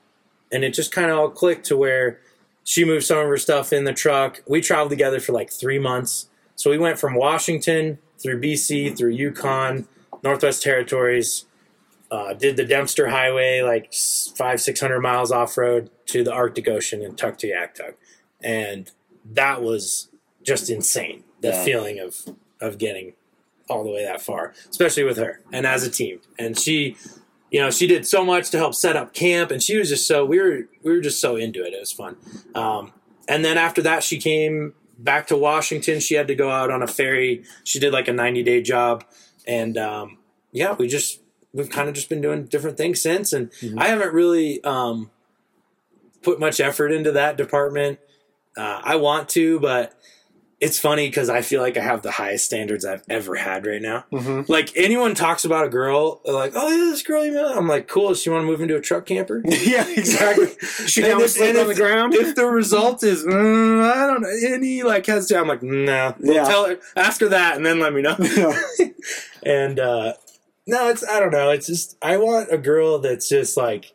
and 0.50 0.64
it 0.64 0.74
just 0.74 0.92
kind 0.92 1.10
of 1.10 1.18
all 1.18 1.30
clicked 1.30 1.66
to 1.66 1.76
where 1.76 2.20
she 2.64 2.84
moved 2.84 3.04
some 3.04 3.18
of 3.18 3.26
her 3.26 3.38
stuff 3.38 3.72
in 3.72 3.84
the 3.84 3.92
truck. 3.92 4.42
We 4.46 4.60
traveled 4.60 4.90
together 4.90 5.20
for 5.20 5.32
like 5.32 5.50
three 5.50 5.78
months. 5.78 6.28
So 6.56 6.70
we 6.70 6.78
went 6.78 6.98
from 6.98 7.14
Washington 7.14 7.98
through 8.18 8.40
BC, 8.40 8.96
through 8.96 9.10
Yukon, 9.10 9.88
Northwest 10.22 10.62
Territories, 10.62 11.46
uh, 12.12 12.34
did 12.34 12.56
the 12.58 12.64
Dempster 12.64 13.08
Highway 13.08 13.62
like 13.62 13.92
five, 14.36 14.60
six 14.60 14.80
hundred 14.80 15.00
miles 15.00 15.32
off 15.32 15.56
road 15.56 15.90
to 16.06 16.22
the 16.22 16.32
Arctic 16.32 16.68
Ocean 16.68 17.02
and 17.02 17.16
Tuktoyaktuk, 17.16 17.94
and 18.42 18.90
that 19.24 19.62
was 19.62 20.08
just 20.42 20.68
insane. 20.68 21.24
The 21.40 21.48
Yeah. 21.48 21.64
feeling 21.64 21.98
of 21.98 22.16
of 22.60 22.76
getting 22.78 23.14
all 23.68 23.82
the 23.82 23.90
way 23.90 24.04
that 24.04 24.20
far, 24.20 24.52
especially 24.70 25.04
with 25.04 25.16
her 25.16 25.40
and 25.52 25.66
as 25.66 25.84
a 25.84 25.90
team. 25.90 26.20
And 26.38 26.58
she, 26.58 26.96
you 27.50 27.60
know, 27.60 27.70
she 27.70 27.86
did 27.86 28.06
so 28.06 28.24
much 28.24 28.50
to 28.50 28.58
help 28.58 28.74
set 28.74 28.94
up 28.94 29.14
camp, 29.14 29.50
and 29.50 29.62
she 29.62 29.76
was 29.78 29.88
just 29.88 30.06
so 30.06 30.24
we 30.26 30.38
were 30.38 30.68
we 30.82 30.92
were 30.92 31.00
just 31.00 31.18
so 31.20 31.36
into 31.36 31.64
it. 31.64 31.72
It 31.72 31.80
was 31.80 31.92
fun. 31.92 32.16
Um, 32.54 32.92
and 33.26 33.42
then 33.44 33.56
after 33.56 33.80
that, 33.82 34.02
she 34.04 34.18
came 34.18 34.74
back 34.98 35.26
to 35.28 35.36
Washington. 35.36 35.98
She 35.98 36.14
had 36.14 36.28
to 36.28 36.34
go 36.34 36.50
out 36.50 36.70
on 36.70 36.82
a 36.82 36.86
ferry. 36.86 37.42
She 37.64 37.78
did 37.80 37.92
like 37.92 38.06
a 38.06 38.12
ninety 38.12 38.42
day 38.42 38.60
job, 38.60 39.04
and 39.46 39.78
um, 39.78 40.18
yeah, 40.52 40.74
we 40.74 40.86
just 40.88 41.20
we've 41.52 41.70
kind 41.70 41.88
of 41.88 41.94
just 41.94 42.08
been 42.08 42.20
doing 42.20 42.44
different 42.46 42.76
things 42.76 43.00
since. 43.02 43.32
And 43.32 43.50
I 43.76 43.88
haven't 43.88 44.12
really 44.14 44.62
um, 44.64 45.10
put 46.22 46.40
much 46.40 46.60
effort 46.60 46.92
into 46.92 47.12
that 47.12 47.36
department. 47.36 47.98
Uh, 48.56 48.80
I 48.82 48.96
want 48.96 49.28
to, 49.30 49.58
but 49.60 49.94
it's 50.60 50.78
funny 50.78 51.08
because 51.08 51.28
I 51.28 51.40
feel 51.42 51.60
like 51.60 51.76
I 51.76 51.80
have 51.80 52.02
the 52.02 52.12
highest 52.12 52.44
standards 52.44 52.84
I've 52.84 53.02
ever 53.10 53.34
had 53.34 53.66
right 53.66 53.82
now. 53.82 54.04
Mhm. 54.12 54.48
Like 54.48 54.70
anyone 54.76 55.14
talks 55.16 55.44
about 55.44 55.66
a 55.66 55.68
girl, 55.68 56.20
like, 56.24 56.52
"Oh 56.54 56.68
yeah, 56.68 56.84
this 56.90 57.02
girl 57.02 57.24
you 57.24 57.32
met." 57.32 57.46
I'm 57.56 57.66
like, 57.66 57.88
"Cool." 57.88 58.10
Does 58.10 58.22
she 58.22 58.30
want 58.30 58.42
to 58.42 58.46
move 58.46 58.60
into 58.60 58.76
a 58.76 58.80
truck 58.80 59.04
camper? 59.06 59.42
yeah, 59.48 59.84
exactly. 59.88 60.48
She 60.86 61.00
down 61.02 61.20
if- 61.22 61.30
sleep 61.30 61.56
on 61.56 61.66
the 61.66 61.74
ground. 61.74 62.14
If 62.14 62.36
the 62.36 62.46
result 62.46 63.02
is, 63.02 63.24
mm, 63.24 63.82
I 63.82 64.06
don't 64.06 64.20
know, 64.20 64.28
any 64.54 64.84
like 64.84 65.04
hesitate, 65.06 65.40
I'm 65.40 65.48
like, 65.48 65.64
no. 65.64 66.14
Well, 66.20 66.34
Yeah. 66.36 66.44
Tell 66.44 66.66
her, 66.68 66.78
ask 66.94 67.20
her 67.22 67.28
that, 67.30 67.56
and 67.56 67.66
then 67.66 67.80
let 67.80 67.92
me 67.92 68.02
know. 68.02 68.16
and 69.42 69.80
uh, 69.80 70.12
no, 70.66 70.88
it's 70.88 71.06
I 71.08 71.20
don't 71.20 71.32
know. 71.32 71.50
It's 71.50 71.66
just 71.66 71.96
I 72.02 72.16
want 72.18 72.52
a 72.52 72.58
girl 72.58 72.98
that's 72.98 73.28
just 73.28 73.56
like 73.56 73.92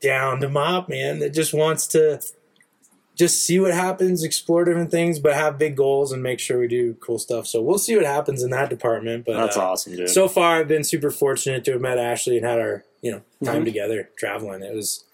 down 0.00 0.40
to 0.40 0.48
mop, 0.48 0.88
man. 0.88 1.18
That 1.20 1.30
just 1.34 1.52
wants 1.54 1.86
to 1.88 2.20
just 3.14 3.44
see 3.44 3.60
what 3.60 3.72
happens, 3.72 4.24
explore 4.24 4.64
different 4.64 4.90
things, 4.90 5.18
but 5.20 5.34
have 5.34 5.56
big 5.58 5.76
goals 5.76 6.10
and 6.10 6.22
make 6.22 6.40
sure 6.40 6.58
we 6.58 6.66
do 6.66 6.94
cool 6.94 7.18
stuff. 7.18 7.46
So 7.46 7.62
we'll 7.62 7.78
see 7.78 7.94
what 7.96 8.04
happens 8.04 8.42
in 8.42 8.50
that 8.50 8.70
department. 8.70 9.24
But 9.24 9.36
That's 9.36 9.56
uh, 9.56 9.64
awesome, 9.70 9.94
dude. 9.96 10.08
so 10.10 10.26
far, 10.26 10.56
I've 10.58 10.68
been 10.68 10.82
super 10.84 11.10
fortunate 11.12 11.64
to 11.66 11.72
have 11.72 11.80
met 11.80 11.96
Ashley 11.98 12.36
and 12.38 12.44
had 12.46 12.58
our 12.58 12.84
you 13.02 13.12
know 13.12 13.22
time 13.44 13.62
Mhm. 13.62 13.66
together 13.66 14.10
traveling. 14.18 14.62
It 14.62 14.74
was 14.74 15.04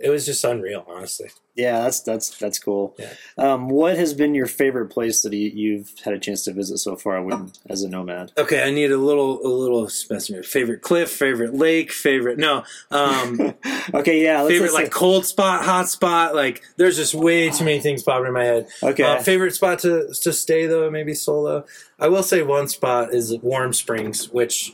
it 0.00 0.08
was 0.08 0.24
just 0.24 0.42
unreal, 0.44 0.84
honestly. 0.88 1.28
yeah, 1.54 1.82
that's 1.82 2.00
that's 2.00 2.38
that's 2.38 2.58
cool. 2.58 2.96
Yeah. 2.98 3.12
Um, 3.36 3.68
what 3.68 3.98
has 3.98 4.14
been 4.14 4.34
your 4.34 4.46
favorite 4.46 4.88
place 4.88 5.22
that 5.22 5.32
you, 5.34 5.50
you've 5.52 5.92
had 6.02 6.14
a 6.14 6.18
chance 6.18 6.44
to 6.44 6.54
visit 6.54 6.78
so 6.78 6.96
far 6.96 7.22
when, 7.22 7.52
as 7.68 7.82
a 7.82 7.88
nomad? 7.88 8.32
Okay, 8.38 8.62
I 8.62 8.70
need 8.70 8.90
a 8.92 8.96
little 8.96 9.44
a 9.44 9.48
little 9.48 9.88
specimen. 9.90 10.42
Favorite 10.42 10.80
cliff, 10.80 11.10
favorite 11.10 11.54
lake, 11.54 11.92
favorite 11.92 12.38
no, 12.38 12.64
um, 12.90 13.54
okay, 13.94 14.24
yeah. 14.24 14.40
Let's, 14.40 14.54
favorite 14.54 14.72
let's 14.72 14.84
like 14.84 14.90
cold 14.90 15.26
spot, 15.26 15.64
hot 15.64 15.88
spot. 15.88 16.34
Like 16.34 16.62
there's 16.76 16.96
just 16.96 17.14
way 17.14 17.50
too 17.50 17.64
many 17.64 17.80
things 17.80 18.02
popping 18.02 18.28
in 18.28 18.32
my 18.32 18.44
head. 18.44 18.68
okay. 18.82 19.02
Uh, 19.02 19.22
favorite 19.22 19.54
spot 19.54 19.80
to 19.80 20.08
to 20.22 20.32
stay 20.32 20.66
though, 20.66 20.90
maybe 20.90 21.12
solo. 21.12 21.66
I 21.98 22.08
will 22.08 22.22
say 22.22 22.42
one 22.42 22.68
spot 22.68 23.12
is 23.12 23.36
Warm 23.38 23.74
Springs, 23.74 24.30
which 24.30 24.72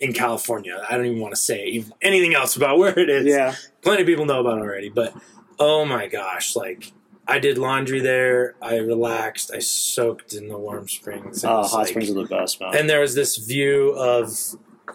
in 0.00 0.12
California. 0.12 0.84
I 0.88 0.96
don't 0.96 1.06
even 1.06 1.20
want 1.20 1.32
to 1.32 1.40
say 1.40 1.84
anything 2.02 2.34
else 2.34 2.56
about 2.56 2.78
where 2.80 2.98
it 2.98 3.08
is. 3.08 3.26
yeah. 3.26 3.54
plenty 3.82 4.02
of 4.02 4.06
people 4.06 4.24
know 4.26 4.40
about 4.40 4.58
it 4.58 4.62
already, 4.62 4.88
but 4.88 5.14
oh 5.58 5.84
my 5.84 6.06
gosh, 6.06 6.54
like 6.56 6.92
I 7.28 7.38
did 7.38 7.58
laundry 7.58 8.00
there, 8.00 8.54
I 8.62 8.76
relaxed, 8.76 9.50
I 9.52 9.58
soaked 9.58 10.32
in 10.34 10.48
the 10.48 10.56
warm 10.58 10.88
springs. 10.88 11.44
Oh, 11.44 11.62
hot 11.62 11.72
like- 11.72 11.88
springs 11.88 12.10
are 12.10 12.14
the 12.14 12.24
best, 12.24 12.60
man. 12.60 12.76
And 12.76 12.88
there 12.90 13.00
was 13.00 13.14
this 13.14 13.36
view 13.36 13.90
of 13.96 14.30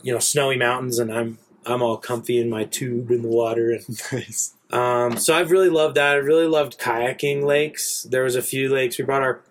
you 0.03 0.13
know 0.13 0.19
snowy 0.19 0.57
mountains, 0.57 0.99
and 0.99 1.11
I'm 1.13 1.37
I'm 1.65 1.81
all 1.81 1.97
comfy 1.97 2.39
in 2.39 2.49
my 2.49 2.63
tube 2.63 3.11
in 3.11 3.21
the 3.21 3.27
water, 3.27 3.71
and 3.71 3.85
nice. 4.11 4.53
um, 4.71 5.17
so 5.17 5.35
I've 5.35 5.51
really 5.51 5.69
loved 5.69 5.95
that. 5.95 6.13
I 6.13 6.19
really 6.19 6.47
loved 6.47 6.79
kayaking 6.79 7.43
lakes. 7.43 8.03
There 8.03 8.23
was 8.23 8.35
a 8.35 8.41
few 8.41 8.69
lakes 8.69 8.97
we 8.97 9.03
brought 9.03 9.21
our 9.21 9.41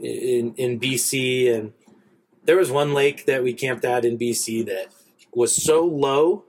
in 0.00 0.54
in 0.56 0.80
BC, 0.80 1.52
and 1.54 1.72
there 2.44 2.56
was 2.56 2.70
one 2.70 2.94
lake 2.94 3.26
that 3.26 3.42
we 3.42 3.52
camped 3.52 3.84
at 3.84 4.04
in 4.04 4.16
BC 4.18 4.64
that 4.66 4.86
was 5.34 5.54
so 5.54 5.84
low 5.84 6.44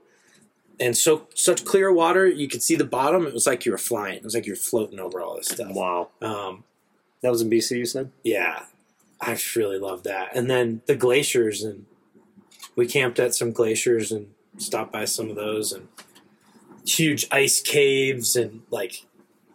and 0.80 0.96
so 0.96 1.28
such 1.34 1.64
clear 1.64 1.92
water 1.92 2.26
you 2.26 2.48
could 2.48 2.62
see 2.62 2.74
the 2.76 2.84
bottom. 2.84 3.26
It 3.26 3.34
was 3.34 3.46
like 3.46 3.64
you 3.64 3.72
were 3.72 3.78
flying. 3.78 4.16
It 4.16 4.24
was 4.24 4.34
like 4.34 4.46
you 4.46 4.52
were 4.52 4.56
floating 4.56 4.98
over 4.98 5.20
all 5.20 5.36
this 5.36 5.48
stuff. 5.48 5.70
Wow. 5.72 6.10
Um, 6.20 6.64
That 7.22 7.30
was 7.30 7.40
in 7.42 7.50
BC, 7.50 7.78
you 7.78 7.86
said? 7.86 8.10
yeah, 8.24 8.64
I 9.20 9.38
really 9.54 9.78
loved 9.78 10.04
that. 10.04 10.34
And 10.34 10.50
then 10.50 10.82
the 10.86 10.96
glaciers, 10.96 11.62
and 11.62 11.86
we 12.74 12.86
camped 12.88 13.20
at 13.20 13.34
some 13.34 13.52
glaciers 13.52 14.10
and 14.10 14.28
stopped 14.58 14.90
by 14.92 15.04
some 15.04 15.30
of 15.30 15.36
those, 15.36 15.70
and 15.72 15.86
huge 16.84 17.26
ice 17.30 17.60
caves 17.60 18.34
and 18.34 18.62
like 18.70 19.06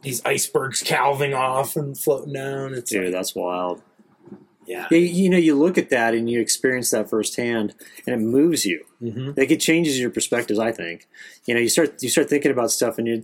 these 0.03 0.23
icebergs 0.23 0.81
calving 0.81 1.33
off 1.33 1.75
and 1.75 1.97
floating 1.99 2.31
down. 2.33 2.73
It's 2.73 2.89
Dude, 2.91 3.05
like, 3.05 3.11
that's 3.13 3.35
wild. 3.35 3.81
Yeah. 4.67 4.87
Yeah, 4.91 4.97
you 4.99 5.29
know, 5.29 5.37
you 5.37 5.55
look 5.55 5.77
at 5.77 5.89
that 5.89 6.13
and 6.13 6.29
you 6.29 6.39
experience 6.41 6.91
that 6.91 7.09
firsthand, 7.09 7.73
and 8.05 8.13
it 8.13 8.19
moves 8.23 8.65
you. 8.65 8.83
hmm 8.99 9.31
Like 9.35 9.49
it 9.51 9.59
changes 9.59 9.99
your 9.99 10.09
perspectives. 10.11 10.59
I 10.59 10.71
think. 10.71 11.07
You 11.45 11.53
know, 11.55 11.59
you 11.61 11.69
start 11.69 12.03
you 12.03 12.09
start 12.09 12.29
thinking 12.29 12.51
about 12.51 12.71
stuff, 12.71 12.97
and 12.97 13.07
you. 13.07 13.23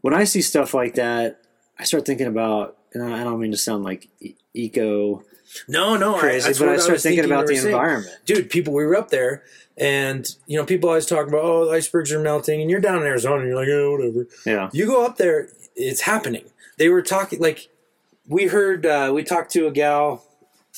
When 0.00 0.14
I 0.14 0.24
see 0.24 0.40
stuff 0.42 0.74
like 0.74 0.94
that, 0.94 1.40
I 1.78 1.84
start 1.84 2.06
thinking 2.06 2.26
about, 2.26 2.76
and 2.92 3.02
I 3.02 3.20
I 3.20 3.24
don't 3.24 3.38
mean 3.40 3.50
to 3.52 3.56
sound 3.56 3.84
like 3.84 4.08
e- 4.20 4.34
eco 4.54 5.24
No, 5.68 5.96
no, 5.96 6.14
crazy, 6.18 6.46
that's 6.48 6.58
but 6.58 6.68
I 6.68 6.76
start 6.78 6.92
was 6.94 7.02
thinking 7.02 7.24
about 7.24 7.46
the 7.46 7.56
environment. 7.56 8.16
dude, 8.24 8.48
people, 8.50 8.72
we 8.74 8.84
were 8.84 8.96
up 8.96 9.10
there, 9.10 9.42
and 9.76 10.26
you 10.46 10.56
know, 10.58 10.64
people 10.64 10.88
always 10.88 11.06
talk 11.06 11.26
about, 11.28 11.42
oh, 11.44 11.66
the 11.66 11.72
icebergs 11.72 12.12
are 12.12 12.20
melting, 12.20 12.60
and 12.60 12.70
you're 12.70 12.80
down 12.80 12.96
in 13.02 13.06
Arizona, 13.06 13.40
and 13.40 13.48
you're 13.48 13.56
like, 13.56 13.68
oh, 13.68 13.92
whatever. 13.92 14.26
Yeah. 14.46 14.70
You 14.72 14.86
go 14.86 15.04
up 15.04 15.16
there, 15.16 15.48
it's 15.76 16.02
happening. 16.02 16.44
They 16.76 16.88
were 16.88 17.02
talking 17.02 17.38
like 17.40 17.68
we 18.26 18.46
heard. 18.46 18.84
uh 18.86 19.10
We 19.14 19.22
talked 19.22 19.52
to 19.52 19.66
a 19.66 19.70
gal. 19.70 20.24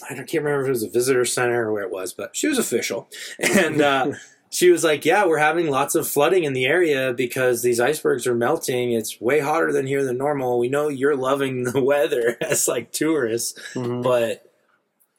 I 0.04 0.14
can't 0.14 0.32
remember 0.34 0.62
if 0.62 0.66
it 0.66 0.70
was 0.70 0.82
a 0.82 0.90
visitor 0.90 1.24
center 1.24 1.68
or 1.68 1.72
where 1.72 1.82
it 1.84 1.90
was, 1.90 2.12
but 2.12 2.36
she 2.36 2.48
was 2.48 2.58
official, 2.58 3.08
and 3.38 3.80
uh, 3.80 4.12
she 4.50 4.70
was 4.70 4.84
like, 4.84 5.04
"Yeah, 5.04 5.26
we're 5.26 5.38
having 5.38 5.70
lots 5.70 5.94
of 5.94 6.06
flooding 6.06 6.44
in 6.44 6.52
the 6.52 6.66
area 6.66 7.14
because 7.14 7.62
these 7.62 7.80
icebergs 7.80 8.26
are 8.26 8.34
melting. 8.34 8.92
It's 8.92 9.20
way 9.20 9.40
hotter 9.40 9.72
than 9.72 9.86
here 9.86 10.04
than 10.04 10.18
normal. 10.18 10.58
We 10.58 10.68
know 10.68 10.88
you're 10.88 11.16
loving 11.16 11.64
the 11.64 11.82
weather 11.92 12.36
as 12.40 12.68
like 12.68 12.92
tourists, 12.92 13.58
Mhm. 13.74 14.02
but 14.02 14.52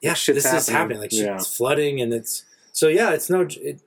yeah, 0.01 0.13
this 0.13 0.27
is 0.29 0.45
happening. 0.45 0.75
happening. 0.75 0.99
Like 0.99 1.13
Yeah. 1.13 1.35
it's 1.37 1.55
flooding, 1.57 1.99
and 1.99 2.13
it's 2.13 2.43
so 2.71 2.87
yeah, 2.87 3.11
it's 3.13 3.29
no, 3.31 3.47
it, 3.49 3.81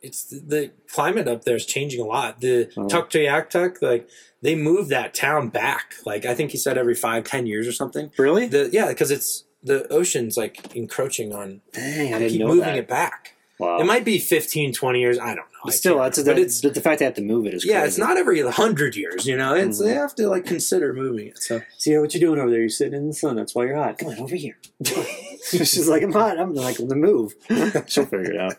it's 0.00 0.22
the, 0.24 0.38
the 0.38 0.70
climate 0.92 1.26
up 1.26 1.44
there 1.44 1.56
is 1.56 1.66
changing 1.66 2.00
a 2.00 2.04
lot. 2.04 2.40
The 2.40 2.70
Oh. 2.76 2.86
Tuktoyaktuk, 2.86 3.82
like 3.82 4.08
they 4.42 4.54
moved 4.54 4.90
that 4.90 5.12
town 5.14 5.48
back. 5.48 5.94
Like 6.06 6.24
I 6.24 6.34
think 6.36 6.52
he 6.52 6.56
said 6.58 6.78
every 6.78 6.94
five, 6.94 7.24
ten 7.24 7.46
years 7.46 7.66
or 7.66 7.72
something. 7.72 8.12
Really? 8.16 8.46
The 8.46 8.70
yeah, 8.72 8.88
because 8.88 9.10
it's 9.10 9.44
the 9.64 9.90
ocean's 9.92 10.36
like 10.36 10.74
encroaching 10.76 11.32
on. 11.34 11.62
Dang, 11.72 12.14
I 12.14 12.18
didn't 12.18 12.30
keep 12.32 12.40
know 12.40 12.48
moving 12.48 12.60
that. 12.64 12.76
it 12.78 12.88
back. 12.88 13.32
Wow. 13.58 13.78
It 13.78 13.84
might 13.86 14.04
be 14.04 14.18
15, 14.18 14.72
20 14.72 14.98
years. 15.00 15.16
I 15.18 15.26
don't 15.28 15.36
know. 15.36 15.42
I 15.42 15.66
But 15.66 15.74
still, 15.74 15.98
that's 16.00 16.20
but 16.22 16.38
it's 16.40 16.60
but 16.60 16.74
the 16.74 16.80
fact 16.80 16.98
they 16.98 17.04
have 17.04 17.14
to 17.14 17.22
move 17.22 17.46
it 17.46 17.54
is 17.54 17.64
yeah, 17.64 17.80
crazy. 17.82 17.86
it's 17.88 17.98
not 17.98 18.16
every 18.18 18.42
hundred 18.42 18.96
years. 18.96 19.26
You 19.26 19.36
know, 19.36 19.54
it's 19.54 19.80
Mhm. 19.80 19.84
they 19.86 19.94
have 19.94 20.14
to 20.16 20.28
like 20.28 20.44
consider 20.44 20.92
moving 20.92 21.28
it. 21.28 21.38
So 21.40 21.62
See 21.78 21.96
what 21.96 22.12
you're 22.12 22.20
doing 22.20 22.40
over 22.40 22.50
there? 22.50 22.58
You're 22.60 22.68
sitting 22.68 22.94
in 22.94 23.06
the 23.06 23.14
sun. 23.14 23.36
That's 23.36 23.54
why 23.54 23.66
you're 23.66 23.76
hot. 23.76 23.96
Come 23.98 24.08
on 24.08 24.18
over 24.18 24.34
here. 24.34 24.58
She's 25.50 25.88
like, 25.88 26.02
I'm 26.02 26.12
hot. 26.12 26.38
I'm 26.38 26.52
like, 26.52 26.76
the 26.78 26.96
move. 26.96 27.34
She'll 27.86 28.06
figure 28.06 28.32
it 28.32 28.40
out. 28.40 28.56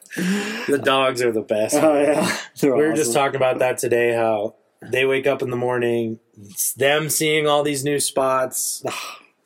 The 0.68 0.82
dogs 0.84 1.22
are 1.22 1.32
the 1.32 1.42
best. 1.42 1.76
Oh 1.76 2.02
yeah, 2.02 2.38
They're 2.62 2.76
we 2.76 2.84
were 2.88 2.94
just 2.94 3.14
talking 3.14 3.36
about 3.36 3.60
that 3.60 3.78
today. 3.78 4.14
How 4.14 4.56
they 4.82 5.06
wake 5.06 5.28
up 5.28 5.42
in 5.42 5.50
the 5.50 5.58
morning, 5.58 6.20
it's 6.42 6.74
them 6.74 7.10
seeing 7.10 7.48
all 7.48 7.64
these 7.64 7.84
new 7.84 8.00
spots. 8.00 8.82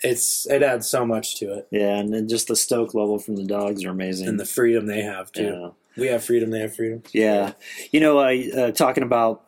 It's 0.01 0.47
it 0.47 0.63
adds 0.63 0.87
so 0.89 1.05
much 1.05 1.35
to 1.39 1.53
it, 1.53 1.67
Yeah, 1.71 1.97
and 1.97 2.13
then 2.13 2.27
just 2.29 2.47
the 2.47 2.55
stoke 2.55 2.93
level 2.93 3.19
from 3.19 3.35
the 3.35 3.43
dogs 3.45 3.83
are 3.83 3.89
amazing. 3.89 4.27
and 4.27 4.39
the 4.39 4.45
freedom 4.45 4.85
they 4.85 5.01
have 5.01 5.31
too. 5.31 5.43
yeah. 5.43 5.69
We 5.97 6.07
have 6.07 6.23
freedom; 6.23 6.51
they 6.51 6.59
have 6.61 6.75
freedom. 6.75 7.03
Yeah, 7.11 7.53
you 7.91 7.99
know, 7.99 8.19
uh, 8.19 8.33
uh, 8.55 8.71
talking 8.71 9.03
about 9.03 9.43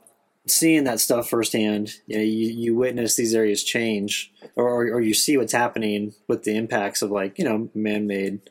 seeing 0.47 0.83
that 0.85 0.99
stuff 0.99 1.29
firsthand, 1.29 1.93
you, 2.07 2.17
know, 2.17 2.23
you, 2.23 2.47
you 2.49 2.75
witness 2.75 3.15
these 3.15 3.33
areas 3.33 3.63
change, 3.63 4.31
or, 4.57 4.67
or 4.67 4.81
or 4.95 4.99
you 5.01 5.13
see 5.13 5.37
what's 5.37 5.53
happening 5.53 6.13
with 6.27 6.43
the 6.43 6.55
impacts 6.57 7.01
of 7.01 7.11
like 7.11 7.39
you 7.39 7.45
know 7.45 7.69
man-made 7.73 8.41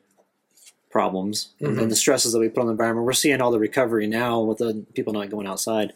problems 0.91 1.51
Mhm. 1.61 1.83
and 1.83 1.91
the 1.91 1.97
stresses 1.97 2.33
that 2.33 2.39
we 2.41 2.49
put 2.49 2.61
on 2.61 2.67
the 2.67 2.73
environment. 2.73 3.07
We're 3.07 3.13
seeing 3.13 3.41
all 3.41 3.51
the 3.51 3.59
recovery 3.61 4.07
now 4.07 4.41
with 4.41 4.59
the 4.59 4.85
people 4.95 5.13
not 5.13 5.31
going 5.31 5.47
outside. 5.47 5.93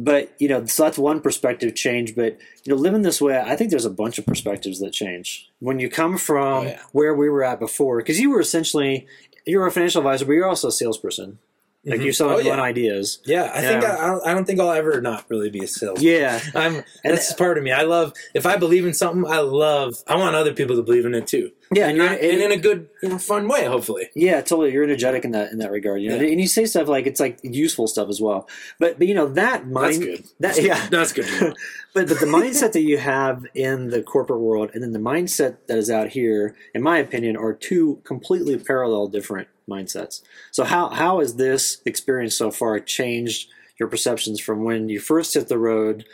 But 0.00 0.32
you 0.38 0.48
know, 0.48 0.64
so 0.66 0.84
that's 0.84 0.96
one 0.96 1.20
perspective 1.20 1.74
change. 1.74 2.14
But 2.14 2.38
you 2.64 2.72
know, 2.74 2.80
living 2.80 3.02
this 3.02 3.20
way, 3.20 3.36
I 3.38 3.56
think 3.56 3.70
there's 3.70 3.84
a 3.84 3.90
bunch 3.90 4.18
of 4.18 4.24
perspectives 4.26 4.78
that 4.78 4.92
change 4.92 5.50
when 5.58 5.80
you 5.80 5.90
come 5.90 6.16
from 6.16 6.58
Oh, 6.58 6.62
yeah. 6.62 6.80
where 6.92 7.14
we 7.14 7.28
were 7.28 7.42
at 7.42 7.58
before. 7.58 7.96
Because 7.98 8.20
you 8.20 8.30
were 8.30 8.40
essentially 8.40 9.06
you 9.44 9.58
were 9.58 9.66
a 9.66 9.72
financial 9.72 10.00
advisor, 10.00 10.24
but 10.26 10.32
you're 10.32 10.46
also 10.46 10.68
a 10.68 10.72
salesperson. 10.72 11.38
Like 11.84 12.00
Mhm. 12.00 12.04
you're 12.04 12.12
selling 12.12 12.34
Oh, 12.34 12.38
yeah. 12.40 12.50
one 12.50 12.60
ideas. 12.60 13.20
Yeah, 13.24 13.50
I 13.54 13.60
think 13.62 13.82
Yeah. 13.82 13.94
I, 13.96 14.04
I 14.04 14.06
don't, 14.08 14.26
I 14.26 14.34
don't 14.34 14.44
think 14.44 14.58
I'll 14.60 14.72
ever 14.72 15.00
not 15.00 15.24
really 15.28 15.48
be 15.48 15.60
a 15.62 15.68
salesman. 15.68 16.04
Yeah, 16.04 16.40
I'm. 16.54 16.74
And- 16.76 16.84
that's 17.04 17.32
part 17.34 17.56
of 17.56 17.62
me. 17.64 17.70
I 17.70 17.82
love 17.82 18.12
if 18.34 18.46
I 18.46 18.56
believe 18.56 18.84
in 18.84 18.92
something. 18.92 19.24
I 19.30 19.38
love. 19.38 19.94
I 20.08 20.16
want 20.16 20.34
other 20.34 20.52
people 20.52 20.74
to 20.76 20.82
believe 20.82 21.06
in 21.06 21.14
it 21.14 21.28
too. 21.28 21.52
yeah, 21.72 21.86
and, 21.86 22.00
and, 22.00 22.10
not, 22.10 22.20
and 22.20 22.40
in 22.42 22.50
a 22.52 22.56
good, 22.56 22.88
you 23.02 23.10
know, 23.10 23.18
fun 23.18 23.46
way. 23.46 23.64
Hopefully. 23.66 24.08
yeah, 24.16 24.40
totally. 24.40 24.72
You're 24.72 24.82
energetic 24.84 25.24
in 25.24 25.30
that 25.30 25.52
in 25.52 25.58
that 25.58 25.70
regard. 25.70 26.02
You 26.02 26.10
know, 26.10 26.16
Yeah. 26.16 26.32
and 26.32 26.40
you 26.40 26.48
say 26.48 26.64
stuff 26.64 26.88
like 26.88 27.06
it's 27.06 27.20
like 27.20 27.38
useful 27.44 27.86
stuff 27.86 28.08
as 28.08 28.20
well. 28.20 28.48
But 28.80 28.98
but 28.98 29.06
you 29.06 29.14
know 29.14 29.28
that 29.28 29.68
mind 29.68 30.02
That's 30.02 30.04
good. 30.04 30.24
that 30.40 30.62
yeah. 30.62 30.88
That's 30.90 31.12
good. 31.12 31.54
But 31.94 32.06
but 32.08 32.20
the 32.20 32.26
mindset 32.26 32.72
that 32.72 32.82
you 32.82 32.98
have 32.98 33.46
in 33.54 33.88
the 33.88 34.02
corporate 34.02 34.40
world 34.40 34.70
and 34.74 34.82
then 34.82 34.92
the 34.92 34.98
mindset 34.98 35.56
that 35.68 35.78
is 35.78 35.90
out 35.90 36.08
here, 36.10 36.54
in 36.74 36.82
my 36.82 36.98
opinion, 36.98 37.34
are 37.36 37.54
two 37.54 38.00
completely 38.04 38.56
parallel 38.58 39.08
different 39.08 39.48
mindsets. 39.68 40.22
So 40.50 40.64
how 40.64 40.88
how 40.88 41.20
has 41.20 41.36
this 41.36 41.80
experience 41.84 42.36
so 42.36 42.50
far 42.50 42.78
changed 42.80 43.48
your 43.78 43.88
perceptions 43.88 44.40
from 44.40 44.64
when 44.64 44.88
you 44.88 45.00
first 45.00 45.34
hit 45.34 45.48
the 45.48 45.58
road 45.58 46.04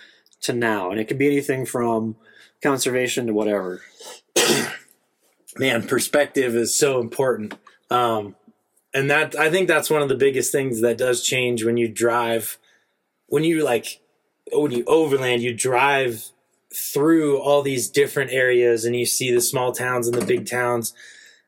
to 0.42 0.52
now? 0.52 0.90
And 0.90 1.00
it 1.00 1.06
could 1.06 1.18
be 1.18 1.26
anything 1.26 1.64
from 1.64 2.16
conservation 2.62 3.26
to 3.26 3.32
whatever. 3.32 3.82
man 5.56 5.86
perspective 5.86 6.54
is 6.54 6.76
so 6.76 7.00
important 7.00 7.54
um 7.90 8.34
and 8.92 9.10
that 9.10 9.36
i 9.36 9.50
think 9.50 9.68
that's 9.68 9.90
one 9.90 10.02
of 10.02 10.08
the 10.08 10.14
biggest 10.14 10.50
things 10.50 10.80
that 10.80 10.98
does 10.98 11.22
change 11.22 11.64
when 11.64 11.76
you 11.76 11.88
drive 11.88 12.58
when 13.26 13.44
you 13.44 13.62
like 13.62 14.00
when 14.52 14.72
you 14.72 14.84
overland 14.86 15.42
you 15.42 15.54
drive 15.54 16.30
through 16.74 17.38
all 17.38 17.62
these 17.62 17.88
different 17.88 18.32
areas 18.32 18.84
and 18.84 18.96
you 18.96 19.06
see 19.06 19.32
the 19.32 19.40
small 19.40 19.70
towns 19.70 20.08
and 20.08 20.20
the 20.20 20.26
big 20.26 20.46
towns 20.46 20.92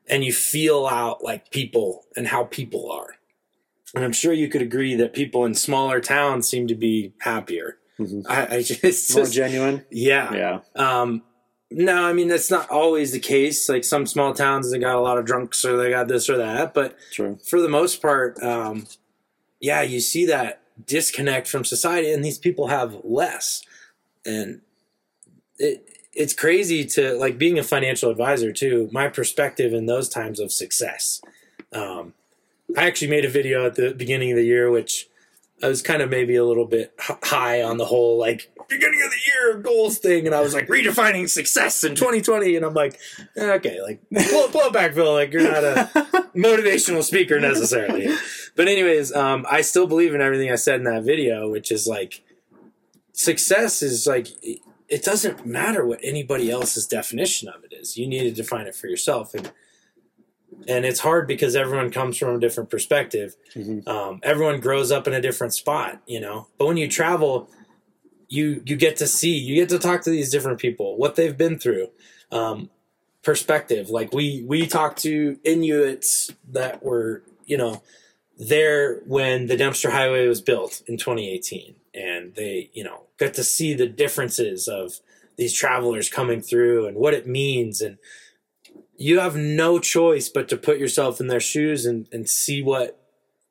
and 0.09 0.23
you 0.23 0.31
feel 0.33 0.87
out 0.87 1.23
like 1.23 1.51
people 1.51 2.05
and 2.15 2.27
how 2.27 2.43
people 2.45 2.91
are 2.91 3.15
and 3.95 4.03
i'm 4.03 4.11
sure 4.13 4.33
you 4.33 4.47
could 4.47 4.61
agree 4.61 4.95
that 4.95 5.13
people 5.13 5.45
in 5.45 5.53
smaller 5.53 5.99
towns 5.99 6.47
seem 6.47 6.67
to 6.67 6.75
be 6.75 7.13
happier 7.21 7.77
Mhm. 7.99 8.25
I, 8.29 8.57
I 8.57 8.61
just, 8.63 9.15
More 9.15 9.25
genuine. 9.25 9.83
yeah 9.89 10.33
Yeah. 10.33 10.59
um, 10.75 11.23
no, 11.71 12.03
I 12.03 12.13
mean 12.13 12.27
that's 12.27 12.49
not 12.51 12.69
always 12.69 13.11
the 13.11 13.19
case. 13.19 13.67
Like 13.67 13.83
some 13.83 14.05
small 14.05 14.33
towns, 14.33 14.71
they 14.71 14.77
got 14.79 14.95
a 14.95 15.01
lot 15.01 15.17
of 15.17 15.25
drunks, 15.25 15.65
or 15.65 15.75
they 15.75 15.89
got 15.89 16.07
this 16.07 16.29
or 16.29 16.37
that. 16.37 16.73
But 16.73 16.95
True. 17.11 17.37
for 17.49 17.59
the 17.59 17.67
most 17.67 18.01
part, 18.01 18.41
um, 18.41 18.85
yeah, 19.59 19.81
you 19.81 19.99
see 19.99 20.25
that 20.27 20.61
disconnect 20.85 21.45
from 21.47 21.65
society, 21.65 22.09
and 22.13 22.23
these 22.23 22.37
people 22.37 22.67
have 22.67 22.95
less. 23.03 23.63
And 24.25 24.61
it 25.57 25.86
it's 26.17 26.33
crazy 26.33 26.83
to 26.83 27.13
like 27.13 27.37
being 27.37 27.59
a 27.59 27.63
financial 27.63 28.09
advisor 28.09 28.51
too. 28.51 28.89
My 28.91 29.07
perspective 29.07 29.71
in 29.71 29.85
those 29.85 30.09
times 30.09 30.39
of 30.39 30.51
success. 30.51 31.21
Um, 31.71 32.13
I 32.75 32.87
actually 32.87 33.09
made 33.09 33.23
a 33.23 33.29
video 33.29 33.65
at 33.65 33.75
the 33.75 33.93
beginning 33.93 34.31
of 34.31 34.37
the 34.37 34.43
year, 34.43 34.69
which 34.69 35.07
I 35.63 35.67
was 35.67 35.81
kind 35.81 36.01
of 36.01 36.09
maybe 36.09 36.35
a 36.35 36.43
little 36.43 36.65
bit 36.65 36.93
high 36.99 37.61
on 37.61 37.77
the 37.77 37.85
whole 37.85 38.17
like 38.17 38.51
beginning 38.67 39.01
of 39.03 39.11
the 39.11 39.17
year 39.27 39.57
goals 39.61 39.99
thing, 39.99 40.25
and 40.25 40.35
I 40.35 40.41
was 40.41 40.53
like 40.53 40.67
redefining 40.67 41.29
success 41.29 41.83
in 41.83 41.95
2020, 41.95 42.55
and 42.55 42.65
I'm 42.65 42.73
like, 42.73 42.99
eh, 43.35 43.51
okay, 43.53 43.81
like 43.81 44.01
blow, 44.09 44.49
blow 44.49 44.67
it 44.67 44.73
back, 44.73 44.93
Phil. 44.93 45.13
Like 45.13 45.31
you're 45.31 45.43
not 45.43 45.63
a 45.63 45.89
motivational 46.35 47.03
speaker 47.03 47.39
necessarily, 47.39 48.13
but 48.55 48.67
anyways, 48.67 49.13
um, 49.13 49.45
I 49.49 49.61
still 49.61 49.87
believe 49.87 50.13
in 50.13 50.21
everything 50.21 50.51
I 50.51 50.55
said 50.55 50.79
in 50.79 50.83
that 50.85 51.03
video, 51.03 51.49
which 51.49 51.71
is 51.71 51.87
like 51.87 52.23
success 53.13 53.81
is 53.81 54.05
like 54.05 54.27
it- 54.89 55.03
doesn't 55.03 55.45
matter 55.45 55.85
what 55.85 55.99
anybody 56.03 56.49
else's 56.51 56.85
definition 56.87 57.47
of 57.49 57.63
it 57.63 57.73
is. 57.73 57.97
You 57.97 58.07
need 58.07 58.23
to 58.23 58.31
define 58.31 58.67
it 58.67 58.75
for 58.75 58.87
yourself, 58.87 59.33
and 59.33 59.51
and 60.67 60.85
it's 60.85 61.01
hard 61.01 61.27
because 61.27 61.55
everyone 61.55 61.91
comes 61.91 62.17
from 62.17 62.35
a 62.35 62.39
different 62.39 62.69
perspective. 62.69 63.35
Mhm. 63.53 63.87
Um, 63.87 64.19
everyone 64.23 64.59
grows 64.59 64.91
up 64.91 65.07
in 65.07 65.13
a 65.13 65.21
different 65.21 65.53
spot, 65.53 66.01
you 66.07 66.19
know. 66.19 66.47
But 66.57 66.67
when 66.67 66.77
you 66.77 66.87
travel, 66.87 67.49
you 68.29 68.61
you 68.65 68.75
get 68.75 68.95
to 68.97 69.07
see, 69.07 69.37
you 69.37 69.55
get 69.55 69.69
to 69.69 69.79
talk 69.79 70.01
to 70.03 70.09
these 70.09 70.29
different 70.29 70.59
people, 70.59 70.97
what 70.97 71.15
they've 71.15 71.37
been 71.37 71.59
through, 71.59 71.89
um, 72.31 72.69
perspective. 73.23 73.89
Like 73.89 74.13
we 74.13 74.43
we 74.47 74.65
talked 74.67 74.99
to 75.03 75.37
Inuits 75.43 76.31
that 76.51 76.81
were, 76.83 77.23
you 77.45 77.57
know, 77.57 77.81
there 78.37 78.99
when 79.05 79.47
the 79.47 79.57
Dempster 79.57 79.91
Highway 79.91 80.27
was 80.27 80.41
built 80.41 80.81
in 80.87 80.97
2018, 80.97 81.75
and 81.97 82.35
they, 82.35 82.69
you 82.73 82.83
know, 82.83 83.03
got 83.17 83.33
to 83.33 83.43
see 83.43 83.73
the 83.73 83.87
differences 83.87 84.67
of 84.67 84.99
these 85.37 85.53
travelers 85.53 86.09
coming 86.09 86.41
through 86.41 86.87
and 86.87 86.97
what 86.97 87.13
it 87.13 87.27
means 87.27 87.81
and 87.81 87.97
you 88.97 89.19
have 89.19 89.35
no 89.35 89.79
choice 89.79 90.27
but 90.27 90.49
to 90.49 90.57
put 90.57 90.79
yourself 90.79 91.19
in 91.19 91.27
their 91.27 91.39
shoes 91.39 91.85
and, 91.85 92.07
and 92.11 92.27
see 92.27 92.63
what 92.63 92.99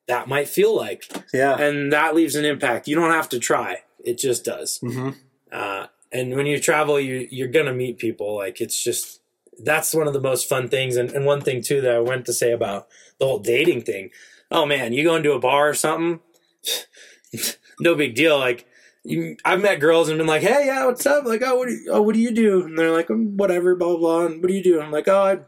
that 0.07 0.27
might 0.27 0.47
feel 0.49 0.75
like. 0.75 1.05
Yeah. 1.33 1.57
And 1.57 1.91
that 1.93 2.15
leaves 2.15 2.35
an 2.35 2.45
impact. 2.45 2.87
You 2.87 2.95
don't 2.95 3.11
have 3.11 3.29
to 3.29 3.39
try. 3.39 3.77
It 4.03 4.17
just 4.17 4.43
does. 4.43 4.79
hmm 4.79 5.11
Uh, 5.51 5.87
and 6.11 6.35
when 6.35 6.45
you 6.45 6.59
travel, 6.59 6.99
you, 6.99 7.27
you're 7.31 7.47
going 7.47 7.65
to 7.65 7.73
meet 7.73 7.97
people. 7.97 8.35
Like 8.35 8.61
it's 8.61 8.81
just, 8.83 9.21
that's 9.63 9.93
one 9.93 10.07
of 10.07 10.13
the 10.13 10.21
most 10.21 10.47
fun 10.47 10.67
things. 10.67 10.95
And, 10.97 11.11
and 11.11 11.25
one 11.25 11.41
thing 11.41 11.61
too, 11.61 11.81
that 11.81 11.95
I 11.95 11.99
went 11.99 12.25
to 12.25 12.33
say 12.33 12.51
about 12.51 12.87
the 13.19 13.25
whole 13.25 13.39
dating 13.39 13.83
thing. 13.83 14.09
Oh 14.51 14.65
man, 14.65 14.93
you 14.93 15.03
go 15.03 15.15
into 15.15 15.33
a 15.33 15.39
bar 15.39 15.69
or 15.69 15.73
something. 15.73 16.19
no 17.79 17.95
big 17.95 18.15
deal. 18.15 18.37
Like 18.39 18.65
you, 19.03 19.37
I've 19.45 19.61
met 19.61 19.79
girls 19.79 20.09
and 20.09 20.17
been 20.17 20.27
like, 20.27 20.41
Hey, 20.41 20.65
yeah, 20.67 20.85
what's 20.85 21.05
up? 21.05 21.25
Like, 21.25 21.41
oh, 21.45 21.55
what 21.55 21.67
do 21.67 21.73
you, 21.73 21.91
oh, 21.91 22.01
what 22.01 22.13
do 22.13 22.19
you 22.21 22.31
do? 22.31 22.63
And 22.65 22.77
they're 22.77 22.91
like, 22.91 23.09
"Um, 23.09 23.37
whatever, 23.37 23.75
blah, 23.75 23.89
blah, 23.89 23.97
blah. 23.97 24.25
And 24.25 24.41
what 24.41 24.47
do 24.49 24.53
you 24.53 24.63
do? 24.63 24.81
I'm 24.81 24.91
like, 24.91 25.07
oh, 25.07 25.43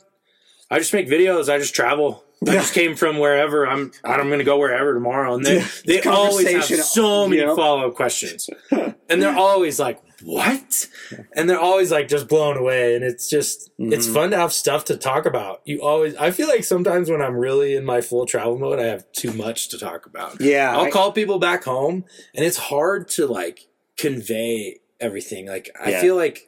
I, 0.71 0.75
I 0.75 0.79
just 0.79 0.93
make 0.93 1.07
videos. 1.07 1.51
I 1.51 1.57
just 1.57 1.75
travel. 1.75 2.23
I 2.47 2.53
just 2.53 2.73
came 2.73 2.95
from 2.95 3.17
wherever. 3.17 3.67
I'm. 3.67 3.91
I'm 4.05 4.27
going 4.27 4.39
to 4.39 4.45
go 4.45 4.57
wherever 4.57 4.93
tomorrow. 4.93 5.33
And 5.35 5.45
they 5.45 5.65
they 5.85 6.01
always 6.03 6.49
have 6.53 6.63
so 6.85 7.27
many 7.27 7.41
Yep. 7.41 7.55
follow 7.57 7.87
up 7.87 7.95
questions, 7.95 8.49
and 8.71 9.21
they're 9.21 9.35
always 9.35 9.77
like, 9.77 9.99
"What?" 10.23 10.87
And 11.33 11.49
they're 11.49 11.59
always 11.59 11.91
like 11.91 12.07
just 12.07 12.27
blown 12.27 12.57
away. 12.57 12.95
And 12.95 13.03
it's 13.03 13.29
just 13.29 13.71
it's 13.77 14.07
Mhm. 14.07 14.13
fun 14.13 14.31
to 14.31 14.37
have 14.37 14.53
stuff 14.53 14.85
to 14.85 14.97
talk 14.97 15.25
about. 15.25 15.61
You 15.65 15.81
always. 15.81 16.15
I 16.15 16.31
feel 16.31 16.47
like 16.47 16.63
sometimes 16.63 17.09
when 17.09 17.21
I'm 17.21 17.35
really 17.35 17.75
in 17.75 17.85
my 17.85 18.01
full 18.01 18.25
travel 18.25 18.57
mode, 18.57 18.79
I 18.79 18.85
have 18.85 19.11
too 19.13 19.31
much 19.33 19.69
to 19.69 19.77
talk 19.77 20.05
about. 20.05 20.39
Yeah. 20.41 20.73
I'll 20.77 20.85
I- 20.85 20.91
call 20.91 21.11
people 21.11 21.39
back 21.39 21.63
home, 21.63 22.05
and 22.35 22.45
it's 22.45 22.57
hard 22.57 23.07
to 23.09 23.27
like 23.27 23.67
convey 23.97 24.79
everything. 24.99 25.47
Like 25.47 25.69
I 25.79 25.91
Yeah. 25.91 26.01
feel 26.01 26.15
like 26.15 26.47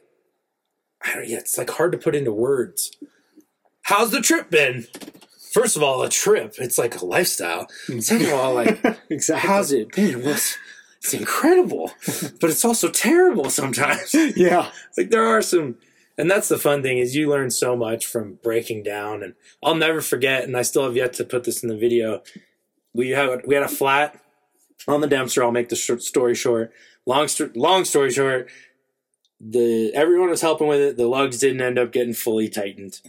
I 1.00 1.14
don't. 1.14 1.28
Yeah, 1.28 1.38
it's 1.38 1.58
like 1.58 1.70
hard 1.70 1.92
to 1.92 1.98
put 1.98 2.14
into 2.14 2.32
words. 2.32 2.92
How's 3.82 4.10
the 4.12 4.20
trip 4.20 4.50
been? 4.50 4.86
First 5.52 5.76
of 5.76 5.82
all, 5.82 6.02
a 6.02 6.08
trip. 6.08 6.54
It's 6.58 6.78
like 6.78 6.98
a 7.00 7.04
lifestyle. 7.04 7.66
Second 8.00 8.26
of 8.28 8.32
all, 8.34 8.54
like 8.54 8.78
exactly. 9.10 9.48
how's 9.48 9.72
it 9.72 9.90
been? 9.92 10.22
Well, 10.24 10.38
it's, 11.02 11.14
incredible, 11.14 11.90
but 12.40 12.50
it's 12.50 12.64
also 12.64 12.88
terrible 12.88 13.50
sometimes. 13.50 14.14
Yeah. 14.36 14.70
like 14.96 15.10
there 15.10 15.26
are 15.26 15.42
some, 15.42 15.76
and 16.16 16.30
that's 16.30 16.48
the 16.48 16.58
fun 16.58 16.82
thing 16.82 16.98
is 16.98 17.16
you 17.16 17.28
learn 17.28 17.50
so 17.50 17.76
much 17.76 18.06
from 18.06 18.38
breaking 18.42 18.84
down. 18.84 19.22
And 19.22 19.34
I'll 19.62 19.74
never 19.74 20.00
forget, 20.00 20.44
and 20.44 20.56
I 20.56 20.62
still 20.62 20.84
have 20.84 20.96
yet 20.96 21.12
to 21.14 21.24
put 21.24 21.44
this 21.44 21.62
in 21.62 21.68
the 21.68 21.76
video. 21.76 22.22
We 22.94 23.10
had 23.10 23.42
we 23.46 23.54
had 23.54 23.64
a 23.64 23.68
flat 23.68 24.22
on 24.86 25.00
the 25.00 25.06
Dempster. 25.06 25.42
I'll 25.42 25.50
make 25.50 25.70
the 25.70 25.76
short 25.76 26.02
story 26.02 26.34
short. 26.34 26.72
Long 27.04 27.28
long 27.54 27.84
story 27.84 28.12
short, 28.12 28.48
the 29.40 29.92
everyone 29.94 30.30
was 30.30 30.40
helping 30.40 30.68
with 30.68 30.80
it. 30.80 30.96
The 30.96 31.08
lugs 31.08 31.38
didn't 31.38 31.62
end 31.62 31.78
up 31.78 31.92
getting 31.92 32.14
fully 32.14 32.48
tightened, 32.48 33.00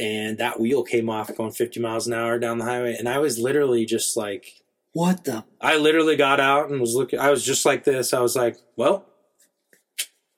and 0.00 0.38
that 0.38 0.58
wheel 0.58 0.82
came 0.82 1.08
off 1.08 1.34
going 1.36 1.52
50 1.52 1.78
miles 1.80 2.06
an 2.06 2.12
hour 2.12 2.38
down 2.38 2.58
the 2.58 2.64
highway. 2.64 2.96
And 2.98 3.08
I 3.08 3.18
was 3.18 3.38
literally 3.38 3.84
just 3.84 4.16
like, 4.16 4.62
What 4.96 5.24
the? 5.24 5.44
I 5.60 5.76
literally 5.76 6.16
got 6.16 6.40
out 6.40 6.70
and 6.70 6.80
was 6.80 6.94
looking. 6.94 7.18
I 7.18 7.28
was 7.28 7.44
just 7.44 7.66
like 7.66 7.84
this. 7.84 8.14
I 8.14 8.20
was 8.20 8.34
like, 8.34 8.56
well, 8.76 9.04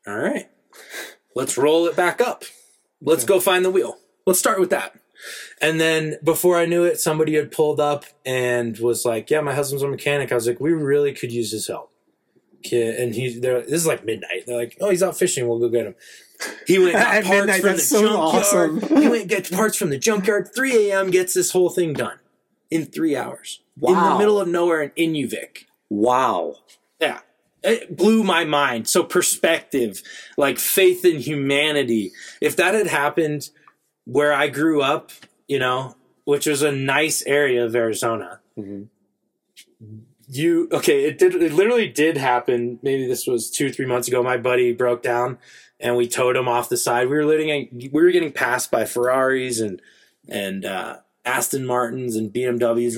all 0.04 0.18
right, 0.18 0.48
let's 1.36 1.56
roll 1.56 1.86
it 1.86 1.94
back 1.94 2.20
up. 2.20 2.42
Let's 3.00 3.24
go 3.24 3.38
find 3.38 3.64
the 3.64 3.70
wheel. 3.70 3.98
Let's 4.26 4.40
start 4.40 4.58
with 4.58 4.70
that. 4.70 4.98
And 5.62 5.80
then 5.80 6.16
before 6.24 6.56
I 6.58 6.66
knew 6.66 6.82
it, 6.82 6.98
somebody 6.98 7.36
had 7.36 7.52
pulled 7.52 7.78
up 7.78 8.04
and 8.26 8.76
was 8.80 9.04
like, 9.04 9.30
"Yeah, 9.30 9.42
my 9.42 9.54
husband's 9.54 9.84
a 9.84 9.88
mechanic." 9.88 10.32
I 10.32 10.34
was 10.34 10.48
like, 10.48 10.58
"We 10.58 10.72
really 10.72 11.12
could 11.12 11.30
use 11.30 11.52
his 11.52 11.68
help." 11.68 11.92
And 12.72 13.14
he's 13.14 13.40
there. 13.40 13.60
This 13.60 13.74
is 13.82 13.86
like 13.86 14.04
midnight. 14.04 14.46
They're 14.48 14.56
like, 14.56 14.76
"Oh, 14.80 14.90
he's 14.90 15.04
out 15.04 15.16
fishing. 15.16 15.46
We'll 15.46 15.60
go 15.60 15.68
get 15.68 15.86
him." 15.86 15.94
He 16.66 16.80
went 16.80 16.92
got 16.94 17.14
At 17.14 17.24
parts 17.24 17.38
midnight, 17.46 17.60
from 17.60 17.72
the 17.74 17.78
so 17.78 18.00
junkyard. 18.02 18.82
awesome. 18.82 18.96
he 19.02 19.08
went 19.08 19.20
and 19.20 19.30
get 19.30 19.52
parts 19.52 19.76
from 19.76 19.90
the 19.90 19.98
junkyard. 19.98 20.48
3 20.52 20.90
a.m. 20.90 21.12
gets 21.12 21.32
this 21.32 21.52
whole 21.52 21.70
thing 21.70 21.92
done 21.92 22.18
in 22.72 22.86
three 22.86 23.14
hours 23.14 23.60
in 23.82 23.94
the 23.94 24.16
middle 24.18 24.40
of 24.40 24.48
nowhere 24.48 24.82
in 24.82 24.90
Inuvik. 25.14 25.66
Wow. 25.90 26.56
Yeah. 27.00 27.20
It 27.62 27.96
blew 27.96 28.22
my 28.22 28.44
mind. 28.44 28.88
So 28.88 29.02
perspective, 29.02 30.02
like 30.36 30.58
faith 30.58 31.04
in 31.04 31.18
humanity. 31.18 32.12
If 32.40 32.56
that 32.56 32.74
had 32.74 32.86
happened 32.86 33.50
where 34.04 34.32
I 34.32 34.48
grew 34.48 34.80
up, 34.80 35.10
you 35.48 35.58
know, 35.58 35.96
which 36.24 36.46
was 36.46 36.62
a 36.62 36.72
nice 36.72 37.22
area 37.26 37.64
of 37.64 37.74
Arizona. 37.74 38.40
You 40.30 40.68
okay, 40.70 41.04
it 41.04 41.18
did 41.18 41.34
it 41.34 41.52
literally 41.52 41.88
did 41.88 42.16
happen. 42.16 42.78
Maybe 42.82 43.06
this 43.06 43.26
was 43.26 43.50
two, 43.50 43.72
three 43.72 43.86
months 43.86 44.08
ago. 44.08 44.22
My 44.22 44.36
buddy 44.36 44.72
broke 44.72 45.02
down 45.02 45.38
and 45.80 45.96
we 45.96 46.06
towed 46.06 46.36
him 46.36 46.48
off 46.48 46.68
the 46.68 46.76
side. 46.76 47.08
We 47.08 47.16
were 47.16 47.24
living 47.24 47.90
we 47.92 48.02
were 48.02 48.10
getting 48.10 48.32
passed 48.32 48.70
by 48.70 48.84
Ferraris 48.84 49.60
and 49.60 49.80
and 50.28 50.64
uh 50.64 50.98
Aston 51.28 51.66
Martins 51.66 52.16
and 52.16 52.32
BMWs. 52.32 52.96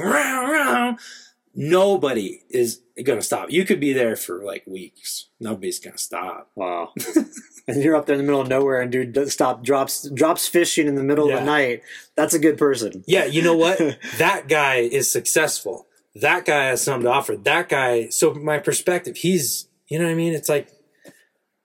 Nobody 1.53 2.43
is 2.49 2.81
gonna 3.03 3.23
stop. 3.23 3.51
You 3.51 3.65
could 3.65 3.81
be 3.81 3.93
there 3.93 4.15
for 4.15 4.45
like 4.45 4.65
weeks. 4.67 5.27
Nobody's 5.41 5.81
gonna 5.81 5.99
stop. 5.99 6.49
Wow. 6.55 6.93
and 7.67 7.83
you're 7.83 7.97
up 7.97 8.07
there 8.07 8.15
in 8.15 8.21
the 8.21 8.25
middle 8.25 8.41
of 8.41 8.49
nowhere 8.49 8.81
and 8.81 8.93
dude 8.93 9.13
does 9.13 9.33
stop 9.33 9.65
drops 9.65 10.09
drops 10.11 10.47
fishing 10.47 10.87
in 10.87 10.95
the 10.95 11.03
middle 11.03 11.29
of 11.29 11.39
the 11.39 11.45
night. 11.45 11.83
That's 12.15 12.35
a 12.35 12.39
good 12.39 12.57
person. 12.57 13.03
Yeah, 13.07 13.25
you 13.25 13.43
know 13.43 13.57
what? 13.57 13.79
that 14.19 14.47
guy 14.49 14.77
is 14.77 15.11
successful. 15.11 15.87
That 16.15 16.45
guy 16.45 16.67
has 16.67 16.83
something 16.83 17.05
to 17.05 17.11
offer. 17.11 17.37
That 17.37 17.69
guy. 17.69 18.11
So 18.11 18.33
my 18.35 18.59
perspective, 18.59 19.17
he's. 19.17 19.67
You 19.89 19.99
know 19.99 20.05
what 20.05 20.13
I 20.13 20.15
mean? 20.15 20.35
It's 20.35 20.49
like 20.49 20.69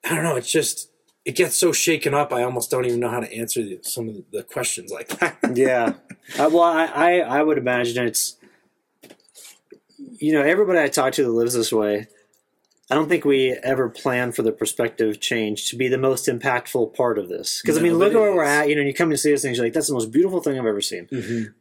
I 0.04 0.16
don't 0.16 0.24
know. 0.24 0.36
It's 0.36 0.52
just 0.52 0.90
it 1.26 1.36
gets 1.36 1.58
so 1.58 1.72
shaken 1.72 2.14
up. 2.14 2.32
I 2.32 2.44
almost 2.44 2.70
don't 2.70 2.86
even 2.86 3.00
know 3.00 3.10
how 3.10 3.20
to 3.20 3.34
answer 3.34 3.64
the, 3.64 3.80
some 3.82 4.08
of 4.08 4.16
the 4.32 4.44
questions 4.44 4.92
like 4.92 5.10
that. 5.20 5.38
Yeah. 5.56 5.94
Uh, 6.38 6.50
well, 6.52 6.64
I, 6.64 6.86
I 6.86 7.12
I 7.20 7.44
would 7.44 7.58
imagine 7.58 8.08
it's 8.08 8.38
you 9.98 10.34
know 10.34 10.42
everybody 10.42 10.80
I 10.80 10.88
talk 10.88 11.14
to 11.14 11.24
that 11.24 11.30
lives 11.30 11.54
this 11.54 11.72
way. 11.72 12.08
I 12.90 12.96
don't 12.96 13.10
think 13.10 13.26
we 13.26 13.52
ever 13.64 13.90
plan 13.90 14.32
for 14.32 14.44
the 14.44 14.52
perspective 14.52 15.20
change 15.20 15.70
to 15.70 15.76
be 15.76 15.88
the 15.88 15.98
most 15.98 16.28
impactful 16.28 16.96
part 16.96 17.18
of 17.18 17.30
this. 17.30 17.62
Because 17.62 17.78
I 17.78 17.82
mean, 17.82 17.94
look 17.96 18.14
at 18.14 18.20
where 18.20 18.34
we're 18.36 18.44
at. 18.44 18.70
You 18.70 18.76
know, 18.76 18.82
you 18.82 18.94
come 18.94 19.10
and 19.10 19.20
see 19.20 19.32
this 19.32 19.42
thing, 19.44 19.56
you're 19.56 19.64
like, 19.64 19.74
"That's 19.74 19.88
the 19.88 19.94
most 19.94 20.12
beautiful 20.12 20.42
thing 20.42 20.60
I've 20.60 20.66
ever 20.66 20.82
seen." 20.82 21.08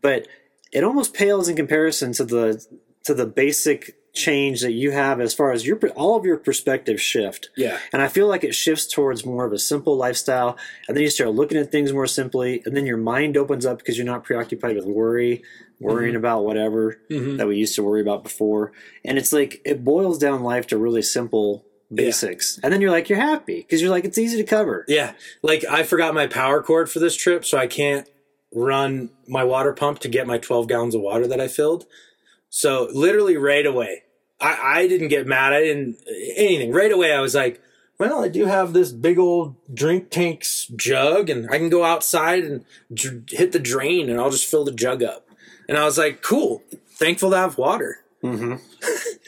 But 0.02 0.28
it 0.72 0.82
almost 0.84 1.14
pales 1.14 1.48
in 1.48 1.56
comparison 1.56 2.12
to 2.14 2.24
the 2.24 2.66
to 3.04 3.14
the 3.14 3.26
basic 3.26 3.96
change 4.14 4.60
that 4.60 4.72
you 4.72 4.92
have 4.92 5.20
as 5.20 5.34
far 5.34 5.50
as 5.50 5.66
your 5.66 5.78
all 5.96 6.16
of 6.16 6.24
your 6.24 6.36
perspective 6.36 7.00
shift. 7.00 7.50
Yeah. 7.56 7.78
And 7.92 8.00
I 8.00 8.08
feel 8.08 8.28
like 8.28 8.44
it 8.44 8.54
shifts 8.54 8.86
towards 8.86 9.26
more 9.26 9.44
of 9.44 9.52
a 9.52 9.58
simple 9.58 9.96
lifestyle. 9.96 10.56
And 10.86 10.96
then 10.96 11.02
you 11.02 11.10
start 11.10 11.30
looking 11.30 11.58
at 11.58 11.72
things 11.72 11.92
more 11.92 12.06
simply. 12.06 12.62
And 12.64 12.76
then 12.76 12.86
your 12.86 12.96
mind 12.96 13.36
opens 13.36 13.66
up 13.66 13.78
because 13.78 13.98
you're 13.98 14.06
not 14.06 14.24
preoccupied 14.24 14.76
with 14.76 14.86
worry, 14.86 15.42
worrying 15.80 16.12
mm-hmm. 16.12 16.18
about 16.18 16.44
whatever 16.44 17.00
mm-hmm. 17.10 17.36
that 17.36 17.48
we 17.48 17.56
used 17.56 17.74
to 17.74 17.82
worry 17.82 18.00
about 18.00 18.22
before. 18.22 18.72
And 19.04 19.18
it's 19.18 19.32
like 19.32 19.60
it 19.64 19.84
boils 19.84 20.18
down 20.18 20.42
life 20.42 20.68
to 20.68 20.78
really 20.78 21.02
simple 21.02 21.64
basics. 21.92 22.58
And 22.62 22.72
then 22.72 22.80
you're 22.80 22.90
like, 22.90 23.08
you're 23.08 23.20
happy 23.20 23.60
because 23.60 23.82
you're 23.82 23.90
like, 23.90 24.04
it's 24.04 24.18
easy 24.18 24.36
to 24.36 24.44
cover. 24.44 24.84
Yeah. 24.86 25.14
Like 25.42 25.64
I 25.64 25.82
forgot 25.82 26.14
my 26.14 26.26
power 26.26 26.62
cord 26.62 26.90
for 26.90 27.00
this 27.00 27.16
trip, 27.16 27.44
so 27.44 27.58
I 27.58 27.66
can't 27.66 28.08
run 28.54 29.10
my 29.26 29.42
water 29.42 29.72
pump 29.72 29.98
to 30.00 30.08
get 30.08 30.26
my 30.26 30.38
12 30.38 30.68
gallons 30.68 30.94
of 30.94 31.00
water 31.00 31.26
that 31.26 31.40
I 31.40 31.48
filled. 31.48 31.86
So 32.48 32.88
literally 32.92 33.36
right 33.36 33.66
away, 33.66 34.03
I, 34.44 34.80
I 34.80 34.88
didn't 34.88 35.08
get 35.08 35.26
mad. 35.26 35.52
I 35.52 35.60
didn't 35.60 35.96
anything. 36.36 36.72
Right 36.72 36.92
away, 36.92 37.12
I 37.12 37.20
was 37.20 37.34
like, 37.34 37.62
well, 37.98 38.22
I 38.22 38.28
do 38.28 38.46
have 38.46 38.72
this 38.72 38.92
big 38.92 39.18
old 39.18 39.54
drink 39.72 40.10
tanks 40.10 40.66
jug 40.76 41.30
and 41.30 41.48
I 41.50 41.58
can 41.58 41.70
go 41.70 41.84
outside 41.84 42.44
and 42.44 42.64
dr- 42.92 43.30
hit 43.30 43.52
the 43.52 43.58
drain 43.58 44.10
and 44.10 44.20
I'll 44.20 44.30
just 44.30 44.50
fill 44.50 44.64
the 44.64 44.72
jug 44.72 45.02
up. 45.02 45.26
And 45.68 45.78
I 45.78 45.84
was 45.84 45.96
like, 45.96 46.22
cool. 46.22 46.62
Thankful 46.90 47.30
to 47.30 47.36
have 47.36 47.58
water. 47.58 48.00
Mm-hmm. 48.22 48.56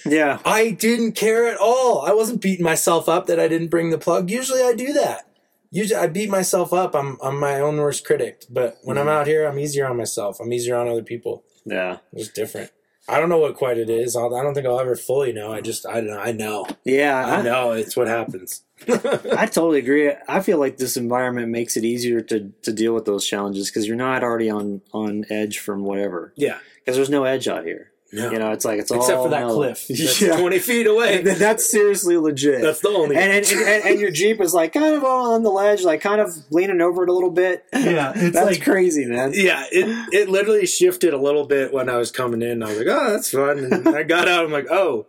Yeah. 0.05 0.39
I 0.45 0.71
didn't 0.71 1.13
care 1.13 1.49
at 1.49 1.57
all. 1.57 2.03
I 2.03 2.13
wasn't 2.13 2.41
beating 2.41 2.65
myself 2.65 3.09
up 3.09 3.27
that 3.27 3.41
I 3.41 3.49
didn't 3.49 3.69
bring 3.69 3.91
the 3.91 3.99
plug. 3.99 4.31
Usually 4.31 4.63
I 4.63 4.73
do 4.73 4.93
that. 4.93 5.29
Usually 5.73 5.99
I 5.99 6.07
beat 6.07 6.31
myself 6.31 6.73
up. 6.73 6.95
I'm 6.95 7.19
I'm 7.21 7.41
my 7.41 7.59
own 7.59 7.77
worst 7.79 8.07
critic. 8.07 8.45
But 8.49 8.77
when 8.85 8.97
mm-hmm. 8.97 9.09
I'm 9.09 9.13
out 9.13 9.27
here, 9.27 9.47
I'm 9.47 9.59
easier 9.59 9.89
on 9.89 9.97
myself. 9.97 10.39
I'm 10.39 10.53
easier 10.53 10.77
on 10.77 10.87
other 10.87 11.03
people. 11.03 11.43
Yeah. 11.65 11.95
It 12.13 12.19
was 12.19 12.29
different. 12.29 12.71
I 13.09 13.21
don't 13.21 13.29
know 13.29 13.39
what 13.39 13.55
quite 13.55 13.79
it 13.79 13.89
is. 13.89 14.17
I'll, 14.17 14.31
don't 14.31 14.55
think 14.55 14.67
I'll 14.67 14.81
ever 14.81 14.97
fully 14.97 15.33
know. 15.33 15.53
I 15.53 15.61
just 15.61 15.87
I 15.87 15.95
don't 15.95 16.09
know. 16.09 16.19
I 16.19 16.33
know. 16.33 16.67
Yeah. 16.85 17.25
I 17.25 17.37
I, 17.37 17.43
know 17.43 17.73
it's 17.73 17.97
what 17.97 18.09
happens. 18.09 18.63
I 18.89 19.47
totally 19.47 19.79
agree. 19.79 20.13
I 20.29 20.41
feel 20.41 20.59
like 20.59 20.77
this 20.77 20.97
environment 20.97 21.49
makes 21.49 21.77
it 21.77 21.85
easier 21.85 22.21
to, 22.23 22.53
to 22.63 22.73
deal 22.73 22.95
with 22.95 23.05
those 23.05 23.27
challenges 23.27 23.71
because 23.71 23.87
you're 23.87 23.97
not 23.97 24.25
already 24.25 24.51
on, 24.51 24.83
on 24.93 25.25
edge 25.31 25.59
from 25.59 25.85
whatever. 25.85 26.33
Yeah. 26.37 26.59
Because 26.79 26.97
there's 26.97 27.11
no 27.11 27.25
edge 27.25 27.49
out 27.49 27.65
here. 27.65 27.93
No. 28.13 28.31
You 28.31 28.39
know, 28.39 28.53
it's 28.53 28.65
like 28.65 28.79
it's 28.79 28.91
all 28.93 28.99
Except 29.01 29.21
for 29.23 29.29
that 29.31 29.41
mellow. 29.41 29.55
cliff. 29.57 29.87
That's 29.89 30.21
Yeah. 30.23 30.39
20 30.39 30.59
feet 30.61 30.87
away. 30.87 31.23
Th- 31.25 31.37
That's 31.39 31.69
seriously 31.69 32.17
legit. 32.17 32.63
That's 32.63 32.81
the 32.81 32.89
only. 32.89 33.17
and, 33.17 33.33
and, 33.33 33.47
and, 33.47 33.85
and 33.85 34.01
your 34.01 34.11
Jeep 34.13 34.41
is 34.41 34.55
like 34.55 34.73
kind 34.73 34.95
of 34.95 35.03
on 35.05 35.43
the 35.43 35.51
ledge, 35.51 35.83
like 35.83 36.01
kind 36.03 36.21
of 36.21 36.31
leaning 36.51 36.81
over 36.81 37.03
it 37.03 37.09
a 37.09 37.13
little 37.13 37.33
bit. 37.33 37.65
yeah, 37.73 38.13
it's 38.15 38.33
That's 38.35 38.47
like 38.59 38.63
crazy, 38.63 39.07
man. 39.07 39.33
yeah, 39.35 39.65
it 39.73 40.15
it 40.15 40.29
literally 40.29 40.67
shifted 40.67 41.15
a 41.15 41.19
little 41.19 41.47
bit 41.47 41.73
when 41.73 41.89
I 41.91 41.97
was 41.97 42.13
coming 42.13 42.43
in. 42.43 42.63
I 42.63 42.69
was 42.69 42.79
like, 42.79 42.87
oh, 42.89 43.11
that's 43.11 43.31
fun. 43.33 43.59
And 43.73 43.89
I 43.89 44.05
got 44.05 44.29
out. 44.29 44.45
I'm 44.45 44.53
like, 44.53 44.69
oh, 44.71 45.07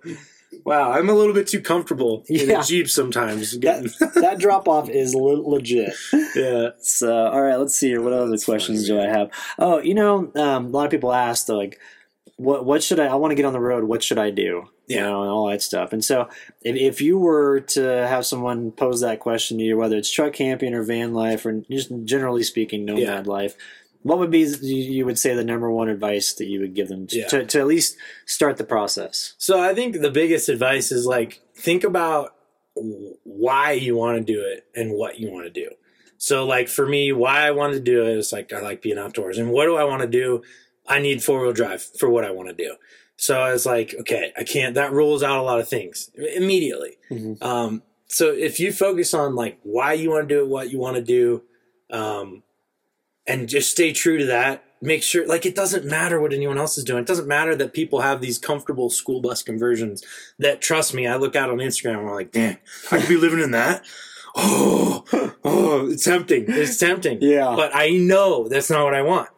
wow, 0.66 0.92
I'm 0.92 1.08
a 1.08 1.14
little 1.14 1.34
bit 1.36 1.48
too 1.48 1.62
comfortable 1.62 2.24
in 2.28 2.50
Yeah. 2.50 2.62
a 2.62 2.64
Jeep 2.64 2.90
sometimes. 2.90 3.58
That, 3.60 3.84
that 4.16 4.40
drop 4.40 4.68
off 4.68 4.90
is 4.90 5.14
le- 5.14 5.48
legit. 5.48 5.94
yeah. 6.36 6.70
So, 6.80 7.14
all 7.28 7.42
right, 7.44 7.58
let's 7.58 7.76
see 7.76 7.90
here. 7.90 8.02
What 8.02 8.14
other 8.14 8.38
questions 8.38 8.88
do 8.88 9.00
I 9.00 9.06
have? 9.06 9.30
Oh, 9.60 9.80
you 9.80 9.94
know, 9.94 10.32
um, 10.36 10.66
a 10.66 10.70
lot 10.70 10.86
of 10.86 10.92
people 10.92 11.14
ask, 11.14 11.48
like, 11.50 11.80
what 12.38 12.66
what 12.66 12.82
should 12.82 13.00
I? 13.00 13.08
I 13.08 13.16
want 13.16 13.32
to 13.32 13.36
get 13.36 13.46
on 13.46 13.54
the 13.54 13.60
road. 13.60 13.84
What 13.84 14.04
should 14.04 14.18
I 14.18 14.30
do? 14.30 14.70
You 14.88 14.96
Yeah. 14.98 15.02
know, 15.08 15.22
and 15.24 15.30
all 15.32 15.50
that 15.50 15.62
stuff. 15.62 15.92
And 15.92 16.04
so, 16.06 16.30
if, 16.62 16.76
if 16.76 17.02
you 17.02 17.18
were 17.20 17.60
to 17.60 17.82
have 18.08 18.26
someone 18.26 18.72
pose 18.72 19.02
that 19.02 19.20
question 19.20 19.58
to 19.58 19.64
you, 19.64 19.76
whether 19.78 19.98
it's 19.98 20.10
truck 20.12 20.34
camping 20.34 20.74
or 20.74 20.84
van 20.84 21.14
life, 21.14 21.46
or 21.46 21.62
just 21.70 21.92
generally 22.06 22.44
speaking, 22.44 22.86
nomad 22.86 23.02
Yeah. 23.02 23.22
life, 23.26 23.56
what 24.04 24.20
would 24.20 24.32
be 24.32 24.40
you 24.62 24.76
you 24.76 25.06
would 25.06 25.20
say 25.20 25.34
the 25.34 25.44
number 25.44 25.70
one 25.70 25.90
advice 25.90 26.32
that 26.34 26.46
you 26.46 26.60
would 26.62 26.74
give 26.76 26.88
them 26.88 27.08
to, 27.08 27.18
Yeah. 27.18 27.28
to, 27.28 27.46
to 27.46 27.60
at 27.60 27.68
least 27.68 27.98
start 28.26 28.58
the 28.58 28.64
process? 28.64 29.34
So 29.38 29.60
I 29.60 29.74
think 29.74 30.00
the 30.02 30.12
biggest 30.12 30.48
advice 30.48 30.92
is 30.92 31.06
like 31.06 31.42
think 31.56 31.84
about 31.84 32.36
why 33.24 33.72
you 33.72 33.96
want 33.96 34.18
to 34.20 34.24
do 34.34 34.42
it 34.46 34.66
and 34.76 34.94
what 34.94 35.20
you 35.20 35.32
want 35.32 35.46
to 35.46 35.52
do. 35.52 35.70
So 36.20 36.46
like 36.46 36.68
for 36.68 36.86
me, 36.86 37.12
why 37.12 37.46
I 37.48 37.52
want 37.52 37.74
to 37.74 37.80
do 37.80 38.04
it 38.04 38.18
is 38.18 38.32
like 38.32 38.54
I 38.54 38.62
like 38.62 38.82
being 38.82 38.98
outdoors, 38.98 39.38
and 39.38 39.52
what 39.52 39.66
do 39.66 39.76
I 39.76 39.84
want 39.84 40.02
to 40.02 40.08
do? 40.08 40.42
I 40.88 41.00
need 41.00 41.24
four 41.24 41.42
wheel 41.42 41.54
drive 41.54 41.82
for 42.00 42.10
what 42.10 42.24
I 42.24 42.32
want 42.32 42.50
to 42.50 42.56
do. 42.56 42.76
So 43.18 43.40
I 43.40 43.52
was 43.52 43.66
like, 43.66 43.96
okay, 44.02 44.32
I 44.38 44.44
can't. 44.44 44.76
That 44.76 44.92
rules 44.92 45.24
out 45.24 45.40
a 45.40 45.42
lot 45.42 45.60
of 45.60 45.68
things 45.68 46.12
immediately. 46.16 46.98
Mhm. 47.10 47.42
Um, 47.44 47.82
so 48.08 48.32
if 48.32 48.60
you 48.60 48.72
focus 48.72 49.14
on 49.14 49.36
like 49.36 49.58
why 49.64 49.94
you 49.94 50.12
want 50.12 50.30
to 50.30 50.36
do 50.36 50.42
it, 50.42 50.48
what 50.48 50.72
you 50.72 50.78
want 50.80 50.96
to 50.98 51.02
do, 51.02 51.44
um, 51.90 52.44
and 53.26 53.50
just 53.50 53.72
stay 53.72 53.92
true 53.92 54.18
to 54.18 54.26
that. 54.26 54.64
Make 54.80 55.02
sure, 55.02 55.26
like, 55.28 55.46
it 55.48 55.56
doesn't 55.56 55.86
matter 55.86 56.22
what 56.22 56.32
anyone 56.34 56.60
else 56.60 56.78
is 56.78 56.84
doing. 56.84 57.00
It 57.00 57.08
doesn't 57.08 57.28
matter 57.28 57.56
that 57.56 57.74
people 57.74 58.02
have 58.02 58.22
these 58.22 58.38
comfortable 58.38 58.92
school 58.92 59.22
bus 59.22 59.42
conversions. 59.42 60.04
That 60.38 60.62
trust 60.62 60.94
me, 60.94 61.08
I 61.08 61.16
look 61.16 61.36
out 61.36 61.50
on 61.50 61.58
Instagram 61.58 61.98
and 61.98 62.10
I'm 62.10 62.14
like, 62.14 62.32
damn, 62.32 62.58
I 62.92 63.00
could 63.00 63.10
be 63.10 63.18
living 63.26 63.40
in 63.40 63.50
that. 63.52 63.84
Oh, 64.36 65.04
oh, 65.44 65.90
it's 65.90 66.04
tempting. 66.04 66.46
It's 66.48 66.78
tempting. 66.78 67.18
Yeah. 67.22 67.56
but 67.56 67.72
I 67.76 67.90
know 67.90 68.48
that's 68.48 68.70
not 68.70 68.84
what 68.84 68.94
I 68.94 69.02
want. 69.02 69.30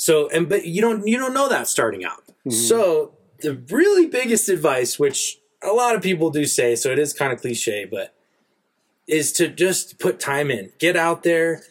So, 0.00 0.30
and 0.30 0.48
but 0.48 0.64
you 0.64 0.80
don't 0.80 1.06
you 1.06 1.18
don't 1.18 1.34
know 1.34 1.46
that 1.50 1.68
starting 1.68 2.06
out. 2.06 2.22
So 2.48 3.12
the 3.40 3.52
really 3.68 4.06
biggest 4.06 4.48
advice, 4.48 4.98
which 4.98 5.38
a 5.62 5.72
lot 5.72 5.94
of 5.94 6.00
people 6.00 6.30
do 6.30 6.46
say, 6.46 6.74
so 6.74 6.90
it 6.90 6.98
is 6.98 7.12
kind 7.12 7.34
of 7.34 7.40
cliche, 7.42 7.84
but 7.84 8.14
is 9.06 9.30
to 9.32 9.46
just 9.48 9.98
put 9.98 10.18
time 10.18 10.50
in, 10.50 10.72
get 10.78 10.96
out 10.96 11.22
there, 11.22 11.62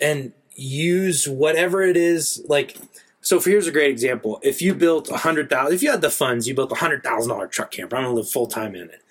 and 0.00 0.32
use 0.54 1.28
whatever 1.28 1.82
it 1.82 1.98
is. 1.98 2.42
Like, 2.48 2.78
so 3.20 3.38
for, 3.38 3.50
here's 3.50 3.66
a 3.66 3.70
great 3.70 3.90
example: 3.90 4.40
if 4.42 4.62
you 4.62 4.74
built 4.74 5.10
a 5.10 5.18
hundred 5.18 5.50
thousand, 5.50 5.74
if 5.74 5.82
you 5.82 5.90
had 5.90 6.00
the 6.00 6.08
funds, 6.10 6.48
you 6.48 6.54
built 6.54 6.72
a 6.72 6.76
hundred 6.76 7.02
thousand 7.04 7.28
dollar 7.28 7.48
truck 7.48 7.70
camper. 7.70 7.96
I'm 7.96 8.04
gonna 8.04 8.14
live 8.14 8.30
full 8.30 8.46
time 8.46 8.74
in 8.74 8.88
it. 8.88 9.02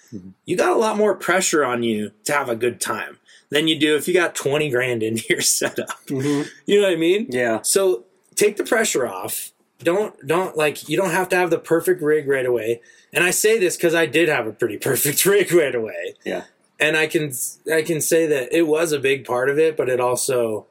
You 0.46 0.58
got 0.58 0.72
a 0.72 0.80
lot 0.80 0.98
more 0.98 1.14
pressure 1.14 1.64
on 1.64 1.84
you 1.84 2.12
to 2.24 2.34
have 2.34 2.50
a 2.50 2.56
good 2.56 2.82
time 2.82 3.20
than 3.52 3.68
you 3.68 3.78
do 3.78 3.96
if 3.96 4.08
you 4.08 4.16
got 4.16 4.34
twenty 4.34 4.72
grand 4.72 5.04
into 5.04 5.24
your 5.30 5.42
setup. 5.60 5.90
Mhm. 6.08 6.48
You 6.66 6.82
know 6.82 6.88
what 6.88 6.94
I 6.94 6.98
mean? 6.98 7.28
Yeah. 7.30 7.62
So 7.62 8.06
take 8.38 8.56
the 8.56 8.64
pressure 8.64 9.06
off. 9.06 9.52
Don't 9.80 10.16
don't 10.26 10.56
like 10.56 10.88
you 10.88 10.96
don't 10.98 11.12
have 11.12 11.28
to 11.30 11.36
have 11.36 11.50
the 11.50 11.60
perfect 11.60 12.02
rig 12.02 12.28
right 12.28 12.46
away. 12.46 12.82
And 13.14 13.24
I 13.24 13.32
say 13.32 13.60
this 13.60 13.76
because 13.76 13.94
I 13.94 14.06
did 14.06 14.30
have 14.30 14.48
a 14.48 14.52
pretty 14.54 14.78
perfect 14.90 15.26
rig 15.26 15.52
right 15.52 15.76
away. 15.76 16.16
Yeah. 16.24 16.46
And 16.80 16.96
I 16.96 17.08
can 17.08 17.32
I 17.72 17.82
can 17.82 18.00
say 18.02 18.26
that 18.28 18.56
it 18.56 18.64
was 18.68 18.92
a 18.92 19.00
big 19.00 19.26
part 19.26 19.50
of 19.50 19.60
it, 19.60 19.76
but 19.76 19.90
it 19.90 20.00
also 20.00 20.66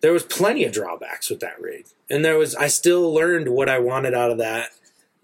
there 0.00 0.12
was 0.12 0.22
plenty 0.22 0.64
of 0.64 0.72
drawbacks 0.72 1.30
with 1.30 1.40
that 1.40 1.60
rig, 1.60 1.86
and 2.10 2.24
there 2.24 2.36
was 2.36 2.54
I 2.54 2.66
still 2.66 3.12
learned 3.12 3.48
what 3.48 3.68
I 3.68 3.78
wanted 3.78 4.14
out 4.14 4.30
of 4.30 4.38
that. 4.38 4.70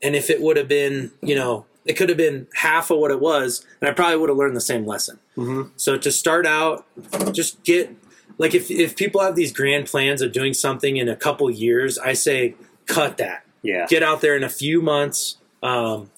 And 0.02 0.16
if 0.16 0.30
it 0.30 0.40
would 0.40 0.56
have 0.56 0.68
been, 0.68 1.12
you 1.20 1.34
know, 1.34 1.66
it 1.84 1.94
could 1.94 2.08
have 2.08 2.16
been 2.16 2.46
half 2.54 2.90
of 2.90 2.98
what 2.98 3.10
it 3.10 3.20
was, 3.20 3.64
and 3.80 3.90
I 3.90 3.92
probably 3.92 4.16
would 4.16 4.30
have 4.30 4.38
learned 4.38 4.56
the 4.56 4.60
same 4.62 4.86
lesson. 4.86 5.18
Mhm. 5.36 5.70
So 5.76 5.98
to 5.98 6.10
start 6.10 6.46
out, 6.46 6.86
just 7.32 7.62
get 7.64 7.94
like 8.40 8.54
if 8.54 8.70
if 8.70 8.96
people 8.96 9.20
have 9.20 9.36
these 9.36 9.52
grand 9.52 9.84
plans 9.86 10.22
of 10.22 10.32
doing 10.32 10.54
something 10.54 10.96
in 10.96 11.08
a 11.10 11.14
couple 11.16 11.50
years, 11.50 11.98
I 11.98 12.14
say 12.14 12.54
cut 12.86 13.18
that. 13.18 13.44
Yeah. 13.62 13.86
Get 13.86 14.02
out 14.02 14.22
there 14.22 14.34
in 14.34 14.42
a 14.42 14.48
few 14.48 14.80
months. 14.80 15.36
Um, 15.62 16.10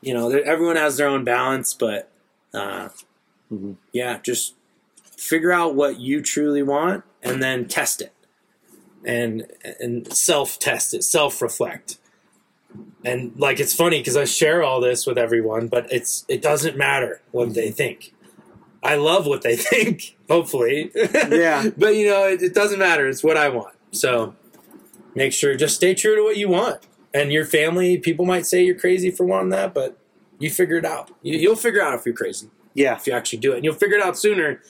you 0.00 0.14
know, 0.14 0.30
everyone 0.30 0.76
has 0.76 0.96
their 0.96 1.08
own 1.08 1.24
balance, 1.24 1.74
but 1.74 2.08
uh, 2.54 2.90
Mhm. 3.52 3.74
yeah, 3.92 4.20
just 4.22 4.54
figure 5.16 5.50
out 5.50 5.74
what 5.74 5.98
you 5.98 6.22
truly 6.22 6.62
want 6.62 7.02
and 7.22 7.42
then 7.42 7.66
test 7.66 8.00
it 8.00 8.12
and 9.04 9.46
and 9.80 10.12
self 10.12 10.58
test 10.60 10.94
it, 10.94 11.02
self 11.02 11.42
reflect. 11.42 11.98
And 13.04 13.32
like 13.36 13.58
it's 13.58 13.74
funny 13.74 13.98
because 13.98 14.16
I 14.16 14.24
share 14.26 14.62
all 14.62 14.80
this 14.80 15.06
with 15.06 15.18
everyone, 15.18 15.66
but 15.66 15.90
it's 15.92 16.24
it 16.28 16.40
doesn't 16.42 16.76
matter 16.76 17.20
what 17.32 17.54
they 17.54 17.70
think. 17.72 18.14
I 18.82 18.96
love 18.96 19.26
what 19.26 19.42
they 19.42 19.56
think, 19.70 20.16
hopefully. 20.28 20.90
Yeah. 20.94 21.70
but 21.76 21.96
you 21.96 22.06
know, 22.08 22.26
it, 22.28 22.42
it 22.42 22.54
doesn't 22.54 22.78
matter. 22.78 23.06
It's 23.08 23.24
what 23.24 23.36
I 23.36 23.48
want. 23.48 23.74
So 23.90 24.34
make 25.14 25.32
sure 25.32 25.54
just 25.56 25.76
stay 25.76 25.94
true 25.94 26.16
to 26.16 26.22
what 26.22 26.36
you 26.36 26.48
want. 26.48 26.80
And 27.14 27.32
your 27.32 27.44
family, 27.44 27.98
people 27.98 28.24
might 28.26 28.46
say 28.46 28.64
you're 28.64 28.78
crazy 28.78 29.10
for 29.10 29.24
wanting 29.24 29.48
that, 29.50 29.72
but 29.74 29.98
you 30.38 30.50
figure 30.50 30.76
it 30.76 30.84
out. 30.84 31.10
You, 31.22 31.38
you'll 31.38 31.56
figure 31.56 31.82
out 31.82 31.94
if 31.94 32.04
you're 32.06 32.14
crazy 32.14 32.48
Yeah. 32.74 32.96
if 32.96 33.06
you 33.06 33.12
actually 33.14 33.38
do 33.40 33.52
it. 33.52 33.56
And 33.56 33.64
you'll 33.64 33.74
figure 33.74 33.96
it 33.96 34.02
out 34.02 34.18
sooner 34.18 34.60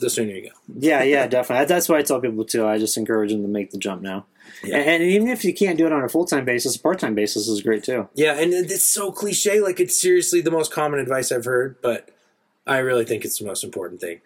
the 0.00 0.10
sooner 0.10 0.32
you 0.32 0.42
go. 0.50 0.56
Yeah, 0.78 1.02
yeah, 1.04 1.26
definitely. 1.26 1.64
That's 1.66 1.88
why 1.88 1.98
I 1.98 2.02
tell 2.02 2.20
people 2.20 2.44
too. 2.44 2.66
I 2.66 2.76
just 2.78 2.96
encourage 2.98 3.30
them 3.30 3.42
to 3.42 3.48
make 3.48 3.70
the 3.70 3.78
jump 3.78 4.02
now. 4.02 4.26
Yeah. 4.62 4.76
And, 4.78 5.02
and 5.02 5.02
even 5.04 5.28
if 5.28 5.44
you 5.44 5.54
can't 5.54 5.78
do 5.78 5.86
it 5.86 5.92
on 5.92 6.02
a 6.02 6.08
full 6.08 6.26
time 6.26 6.44
basis, 6.44 6.76
a 6.76 6.80
part 6.80 6.98
time 6.98 7.14
basis 7.14 7.46
is 7.48 7.62
great 7.62 7.84
too. 7.84 8.08
Yeah, 8.14 8.38
and 8.38 8.52
it's 8.52 8.84
so 8.84 9.10
cliche. 9.12 9.60
Like 9.60 9.80
it's 9.80 9.98
seriously 9.98 10.40
the 10.40 10.50
most 10.50 10.72
common 10.72 10.98
advice 11.00 11.30
I've 11.32 11.44
heard, 11.44 11.76
but 11.82 12.10
I 12.66 12.78
really 12.78 13.04
think 13.04 13.24
it's 13.24 13.38
the 13.38 13.44
most 13.46 13.64
important 13.64 14.00
thing. 14.00 14.20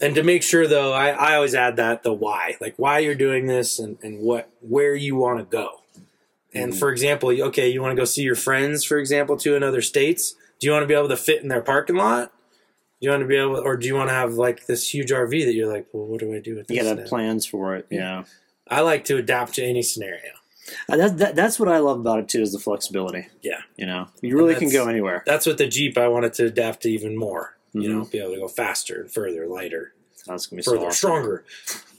And 0.00 0.14
to 0.14 0.22
make 0.22 0.42
sure, 0.42 0.66
though, 0.66 0.92
I, 0.92 1.08
I 1.10 1.34
always 1.34 1.54
add 1.54 1.76
that 1.76 2.02
the 2.04 2.12
why, 2.12 2.56
like 2.60 2.74
why 2.76 3.00
you're 3.00 3.14
doing 3.16 3.46
this 3.46 3.78
and, 3.78 3.98
and 4.02 4.20
what 4.20 4.48
where 4.60 4.94
you 4.94 5.16
want 5.16 5.38
to 5.38 5.44
go. 5.44 5.80
And 6.54 6.76
for 6.76 6.90
example, 6.90 7.28
okay, 7.30 7.68
you 7.68 7.82
want 7.82 7.92
to 7.92 8.00
go 8.00 8.04
see 8.04 8.22
your 8.22 8.34
friends, 8.34 8.84
for 8.84 8.96
example, 8.98 9.36
to 9.38 9.54
another 9.54 9.82
states. 9.82 10.34
Do 10.58 10.66
you 10.66 10.72
want 10.72 10.82
to 10.82 10.86
be 10.86 10.94
able 10.94 11.08
to 11.08 11.16
fit 11.16 11.42
in 11.42 11.48
their 11.48 11.60
parking 11.60 11.96
lot? 11.96 12.32
Do 13.00 13.04
you 13.06 13.10
want 13.10 13.20
to 13.22 13.26
be 13.28 13.36
able, 13.36 13.58
or 13.58 13.76
do 13.76 13.86
you 13.86 13.94
want 13.94 14.08
to 14.08 14.14
have 14.14 14.34
like 14.34 14.66
this 14.66 14.92
huge 14.92 15.10
RV 15.10 15.30
that 15.44 15.54
you're 15.54 15.72
like, 15.72 15.86
well, 15.92 16.06
what 16.06 16.18
do 16.20 16.34
I 16.34 16.40
do 16.40 16.56
with 16.56 16.66
this? 16.66 16.76
You 16.76 16.82
got 16.82 16.94
to 16.94 17.00
have 17.02 17.08
plans 17.08 17.46
for 17.46 17.76
it. 17.76 17.86
Yeah. 17.90 18.24
I 18.68 18.80
like 18.80 19.04
to 19.04 19.16
adapt 19.18 19.54
to 19.54 19.64
any 19.64 19.82
scenario. 19.82 20.32
Uh, 20.88 20.96
That, 20.96 21.18
that, 21.18 21.36
that's 21.36 21.60
what 21.60 21.68
I 21.68 21.78
love 21.78 22.00
about 22.00 22.18
it 22.18 22.28
too 22.28 22.40
is 22.40 22.52
the 22.52 22.58
flexibility. 22.58 23.28
Yeah. 23.42 23.60
You 23.76 23.86
know, 23.86 24.08
you 24.20 24.36
really 24.36 24.54
can 24.56 24.70
go 24.70 24.88
anywhere. 24.88 25.22
that's 25.26 25.46
what 25.46 25.58
the 25.58 25.68
Jeep 25.68 25.96
I 25.96 26.08
wanted 26.08 26.32
to 26.34 26.46
adapt 26.46 26.82
to 26.82 26.90
even 26.90 27.16
more. 27.16 27.56
You 27.72 27.82
Mhm. 27.82 27.92
know, 27.98 28.04
be 28.04 28.18
able 28.18 28.32
to 28.34 28.40
go 28.40 28.48
faster 28.48 29.00
and 29.02 29.10
further, 29.12 29.46
lighter, 29.46 29.92
That's 30.26 30.46
gonna 30.46 30.58
be 30.58 30.62
so 30.62 30.72
further, 30.72 30.86
awesome. 30.86 30.96
stronger, 30.96 31.44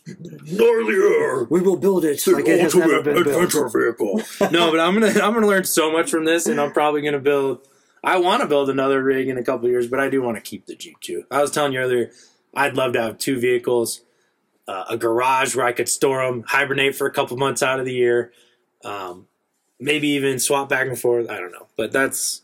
gnarlier. 0.07 1.49
We 1.49 1.61
will 1.61 1.78
build 1.78 2.05
it 2.05 2.26
like 2.28 2.47
it 2.47 2.59
has 2.59 2.76
never 2.76 3.01
been 3.01 3.24
built. 3.24 3.74
vehicle. 3.74 4.22
no, 4.51 4.72
but 4.72 4.80
I'm 4.80 4.93
gonna 4.93 5.07
I'm 5.22 5.34
gonna 5.34 5.47
learn 5.47 5.63
so 5.65 5.91
much 5.91 6.09
from 6.09 6.26
this, 6.26 6.47
and 6.47 6.59
I'm 6.59 6.72
probably 6.72 7.01
gonna 7.01 7.20
build. 7.20 7.67
I 8.03 8.17
want 8.17 8.41
to 8.41 8.47
build 8.47 8.70
another 8.70 9.03
rig 9.03 9.28
in 9.28 9.38
a 9.38 9.43
couple 9.43 9.65
of 9.65 9.72
years, 9.72 9.88
but 9.88 9.99
I 9.99 10.09
do 10.09 10.22
want 10.22 10.38
to 10.38 10.41
keep 10.41 10.65
the 10.65 10.76
Jeep 10.76 10.99
too. 11.01 11.26
I 11.30 11.41
was 11.41 11.51
telling 11.51 11.74
you 11.74 11.80
earlier, 11.80 12.11
I'd 12.53 12.76
love 12.76 12.93
to 12.93 13.01
have 13.01 13.17
two 13.17 13.39
vehicles, 13.39 14.01
uh, 14.67 14.86
a 14.89 14.97
garage 14.97 15.55
where 15.55 15.65
I 15.65 15.74
could 15.74 15.89
store 15.89 16.26
them, 16.26 16.43
hibernate 16.47 16.95
for 16.95 17.07
a 17.07 17.11
couple 17.11 17.36
months 17.38 17.61
out 17.61 17.78
of 17.80 17.86
the 17.86 17.93
year, 17.93 18.32
um, 18.86 19.28
maybe 19.82 20.07
even 20.09 20.39
swap 20.39 20.70
back 20.70 20.88
and 20.88 20.97
forth. 20.97 21.30
I 21.30 21.39
don't 21.39 21.51
know, 21.51 21.67
but 21.76 21.91
that's. 21.91 22.41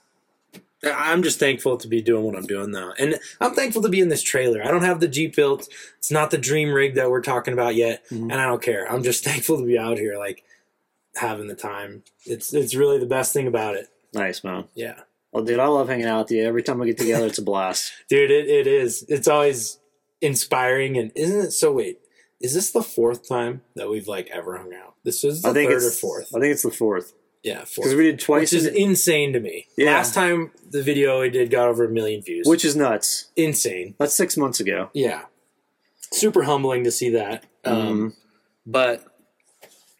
I'm 0.86 1.23
just 1.23 1.39
thankful 1.39 1.77
to 1.77 1.88
be 1.88 2.01
doing 2.01 2.23
what 2.23 2.36
I'm 2.36 2.45
doing 2.45 2.71
now, 2.71 2.93
and 2.99 3.17
I'm 3.41 3.53
thankful 3.53 3.81
to 3.81 3.89
be 3.89 3.99
in 4.01 4.09
this 4.09 4.23
trailer. 4.23 4.63
I 4.63 4.71
don't 4.71 4.83
have 4.83 4.99
the 4.99 5.07
Jeep 5.07 5.36
built; 5.36 5.67
it's 5.97 6.11
not 6.11 6.31
the 6.31 6.38
dream 6.38 6.71
rig 6.71 6.95
that 6.95 7.09
we're 7.09 7.21
talking 7.21 7.53
about 7.53 7.75
yet, 7.75 8.03
Mhm. 8.09 8.31
and 8.31 8.33
I 8.33 8.45
don't 8.45 8.61
care. 8.61 8.89
I'm 8.91 9.03
just 9.03 9.23
thankful 9.25 9.57
to 9.57 9.65
be 9.65 9.77
out 9.77 9.97
here, 9.97 10.17
like 10.17 10.43
having 11.15 11.47
the 11.47 11.55
time. 11.55 12.03
It's 12.25 12.53
it's 12.53 12.75
really 12.75 12.99
the 12.99 13.05
best 13.05 13.33
thing 13.33 13.47
about 13.47 13.75
it. 13.75 13.88
Nice 14.13 14.43
man. 14.43 14.65
Yeah. 14.75 15.01
Well, 15.31 15.43
dude, 15.43 15.59
I 15.59 15.67
love 15.67 15.89
hanging 15.89 16.05
out 16.05 16.25
with 16.25 16.31
you. 16.31 16.45
Every 16.45 16.63
time 16.63 16.79
we 16.79 16.86
get 16.88 16.97
together, 16.97 17.25
it's 17.27 17.38
a 17.39 17.41
blast. 17.43 17.91
dude 18.09 18.31
it, 18.31 18.47
it 18.47 18.67
is 18.67 19.03
it's 19.09 19.27
always 19.27 19.79
inspiring 20.21 20.97
and 20.97 21.11
isn't 21.15 21.45
it 21.47 21.51
so 21.51 21.71
wait 21.73 21.99
is 22.41 22.53
this 22.53 22.71
the 22.71 22.81
fourth 22.81 23.27
time 23.27 23.61
that 23.75 23.89
we've 23.89 24.07
like 24.07 24.29
ever 24.31 24.57
hung 24.57 24.73
out 24.73 24.95
this 25.03 25.23
is 25.23 25.41
the 25.41 25.49
I 25.49 25.53
think 25.53 25.69
third 25.69 25.77
it's 25.77 25.88
or 25.88 25.91
fourth 25.99 26.33
I 26.36 26.39
think 26.39 26.53
it's 26.53 26.63
the 26.63 26.71
fourth 26.71 27.13
yeah 27.45 27.63
because 27.75 27.95
we 27.95 28.03
did 28.03 28.19
twice, 28.19 28.51
which 28.51 28.53
is 28.61 28.65
in- 28.67 28.75
insane 28.75 29.31
to 29.33 29.39
me 29.39 29.67
Yeah. 29.77 29.93
last 29.93 30.13
time 30.13 30.51
the 30.69 30.83
video 30.83 31.21
we 31.21 31.29
did 31.29 31.49
got 31.49 31.67
over 31.69 31.85
a 31.85 31.89
million 31.89 32.21
views 32.21 32.45
which 32.47 32.65
is 32.65 32.75
nuts. 32.75 33.31
insane 33.37 33.95
That's 33.99 34.13
six 34.15 34.35
months 34.35 34.59
ago. 34.59 34.89
yeah 34.93 35.21
super 36.11 36.43
humbling 36.43 36.83
to 36.83 36.91
see 36.91 37.09
that 37.11 37.45
um, 37.63 38.13
but 38.65 39.03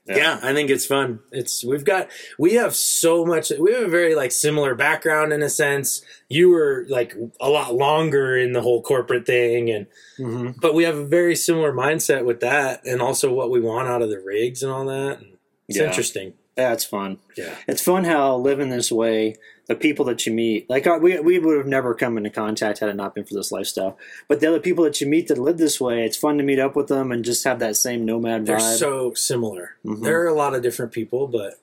Yeah. 0.07 0.17
yeah. 0.17 0.39
I 0.43 0.53
think 0.53 0.69
it's 0.69 0.85
fun. 0.85 1.19
It's 1.31 1.63
we've 1.65 1.83
got 1.83 2.09
we 2.37 2.53
have 2.61 2.75
so 2.75 3.25
much. 3.25 3.51
We 3.59 3.73
have 3.73 3.83
a 3.83 3.87
very 3.89 4.13
like 4.13 4.31
similar 4.31 4.75
background 4.75 5.33
in 5.33 5.41
a 5.41 5.49
sense. 5.49 6.03
You 6.29 6.49
were 6.51 6.85
like 6.89 7.15
a 7.41 7.49
lot 7.49 7.73
longer 7.73 8.37
in 8.37 8.53
the 8.53 8.61
whole 8.61 8.83
corporate 8.83 9.25
thing, 9.25 9.71
and 9.71 9.87
hmm 10.17 10.51
but 10.61 10.75
we 10.75 10.83
have 10.83 10.95
a 10.97 11.05
very 11.05 11.35
similar 11.35 11.73
mindset 11.73 12.23
with 12.23 12.39
that, 12.41 12.85
and 12.85 13.01
also 13.01 13.33
what 13.33 13.49
we 13.49 13.59
want 13.59 13.87
out 13.87 14.03
of 14.03 14.09
the 14.11 14.19
rigs 14.19 14.61
and 14.61 14.71
all 14.71 14.85
that. 14.85 15.21
And 15.21 15.37
it's 15.67 15.79
Yeah. 15.79 15.85
interesting. 15.87 16.33
It's 16.57 16.85
fun. 16.85 17.17
Yeah, 17.35 17.55
It's 17.67 17.81
fun 17.81 18.05
how 18.05 18.37
living 18.37 18.69
this 18.69 18.91
way, 18.91 19.35
the 19.67 19.75
people 19.75 20.05
that 20.05 20.25
you 20.25 20.31
meet, 20.33 20.69
like 20.69 20.87
uh, 20.87 20.97
we 21.01 21.19
we 21.19 21.37
would 21.39 21.57
have 21.57 21.65
never 21.67 21.93
come 21.93 22.17
into 22.17 22.29
contact 22.29 22.79
had 22.79 22.87
it 22.89 22.95
not 22.95 23.13
been 23.15 23.25
for 23.25 23.33
this 23.33 23.51
lifestyle. 23.51 23.97
But 24.29 24.39
the 24.39 24.47
other 24.47 24.59
people 24.59 24.83
that 24.85 25.01
you 25.01 25.07
meet 25.07 25.27
that 25.27 25.37
live 25.37 25.57
this 25.57 25.81
way, 25.81 26.05
it's 26.05 26.15
fun 26.15 26.37
to 26.37 26.43
meet 26.43 26.59
up 26.59 26.75
with 26.75 26.87
them 26.87 27.11
and 27.11 27.25
just 27.25 27.43
have 27.43 27.59
that 27.59 27.75
same 27.75 28.05
nomad 28.05 28.43
vibe. 28.43 28.45
they're 28.45 28.57
vibe. 28.57 28.77
so 28.77 29.13
similar. 29.15 29.75
Mhm. 29.85 30.03
There 30.03 30.21
are 30.23 30.27
a 30.27 30.33
lot 30.33 30.53
of 30.55 30.61
different 30.61 30.91
people, 30.93 31.27
but 31.27 31.55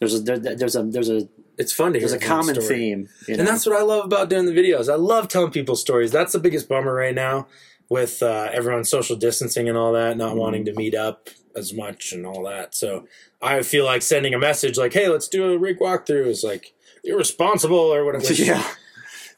there's 0.00 0.14
a 0.14 0.20
there, 0.20 0.38
there's 0.38 0.74
a 0.74 0.82
there's 0.82 1.10
a 1.10 1.28
it's 1.58 1.72
fun 1.72 1.92
to 1.92 1.98
hear. 2.00 2.08
there's 2.08 2.20
a 2.22 2.24
common 2.24 2.54
story. 2.54 2.68
theme, 2.68 3.08
you 3.28 3.34
know? 3.36 3.40
And 3.40 3.48
that's 3.48 3.66
what 3.66 3.76
I 3.76 3.82
love 3.82 4.04
about 4.04 4.30
doing 4.30 4.46
the 4.46 4.52
videos. 4.52 4.90
I 4.90 4.94
love 4.96 5.28
telling 5.28 5.50
people 5.50 5.76
stories. 5.76 6.10
That's 6.10 6.32
the 6.32 6.38
biggest 6.38 6.68
bummer 6.68 6.94
right 6.94 7.14
now 7.14 7.46
with 7.88 8.22
uh, 8.22 8.48
everyone 8.52 8.84
social 8.84 9.16
distancing 9.16 9.68
and 9.68 9.76
all 9.78 9.92
that, 9.92 10.16
not 10.16 10.30
Mm-hmm. 10.30 10.38
wanting 10.38 10.64
to 10.66 10.72
meet 10.74 10.94
up 10.94 11.28
as 11.58 11.74
much 11.74 12.12
and 12.12 12.24
all 12.24 12.42
that. 12.44 12.74
So 12.74 13.06
I 13.42 13.60
feel 13.62 13.84
like 13.84 14.00
sending 14.02 14.32
a 14.32 14.38
message 14.38 14.78
like, 14.78 14.92
"Hey, 14.94 15.08
let's 15.08 15.28
do 15.28 15.52
a 15.52 15.58
rig 15.58 15.78
walkthrough." 15.78 16.26
is 16.26 16.42
like 16.42 16.72
irresponsible 17.04 17.76
or 17.78 18.04
whatever. 18.04 18.32
yeah. 18.32 18.64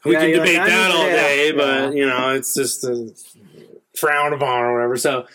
we 0.05 0.13
Yeah, 0.13 0.19
can 0.21 0.31
debate 0.31 0.57
like, 0.57 0.67
that 0.69 0.87
need- 0.87 0.95
all 0.95 1.07
yeah, 1.07 1.15
day, 1.15 1.51
but 1.51 1.95
you 1.95 2.05
know, 2.07 2.29
it's 2.35 2.53
just 2.55 2.85
frowned 3.95 4.33
upon 4.33 4.63
or 4.63 4.73
whatever. 4.75 4.97
So 4.97 5.25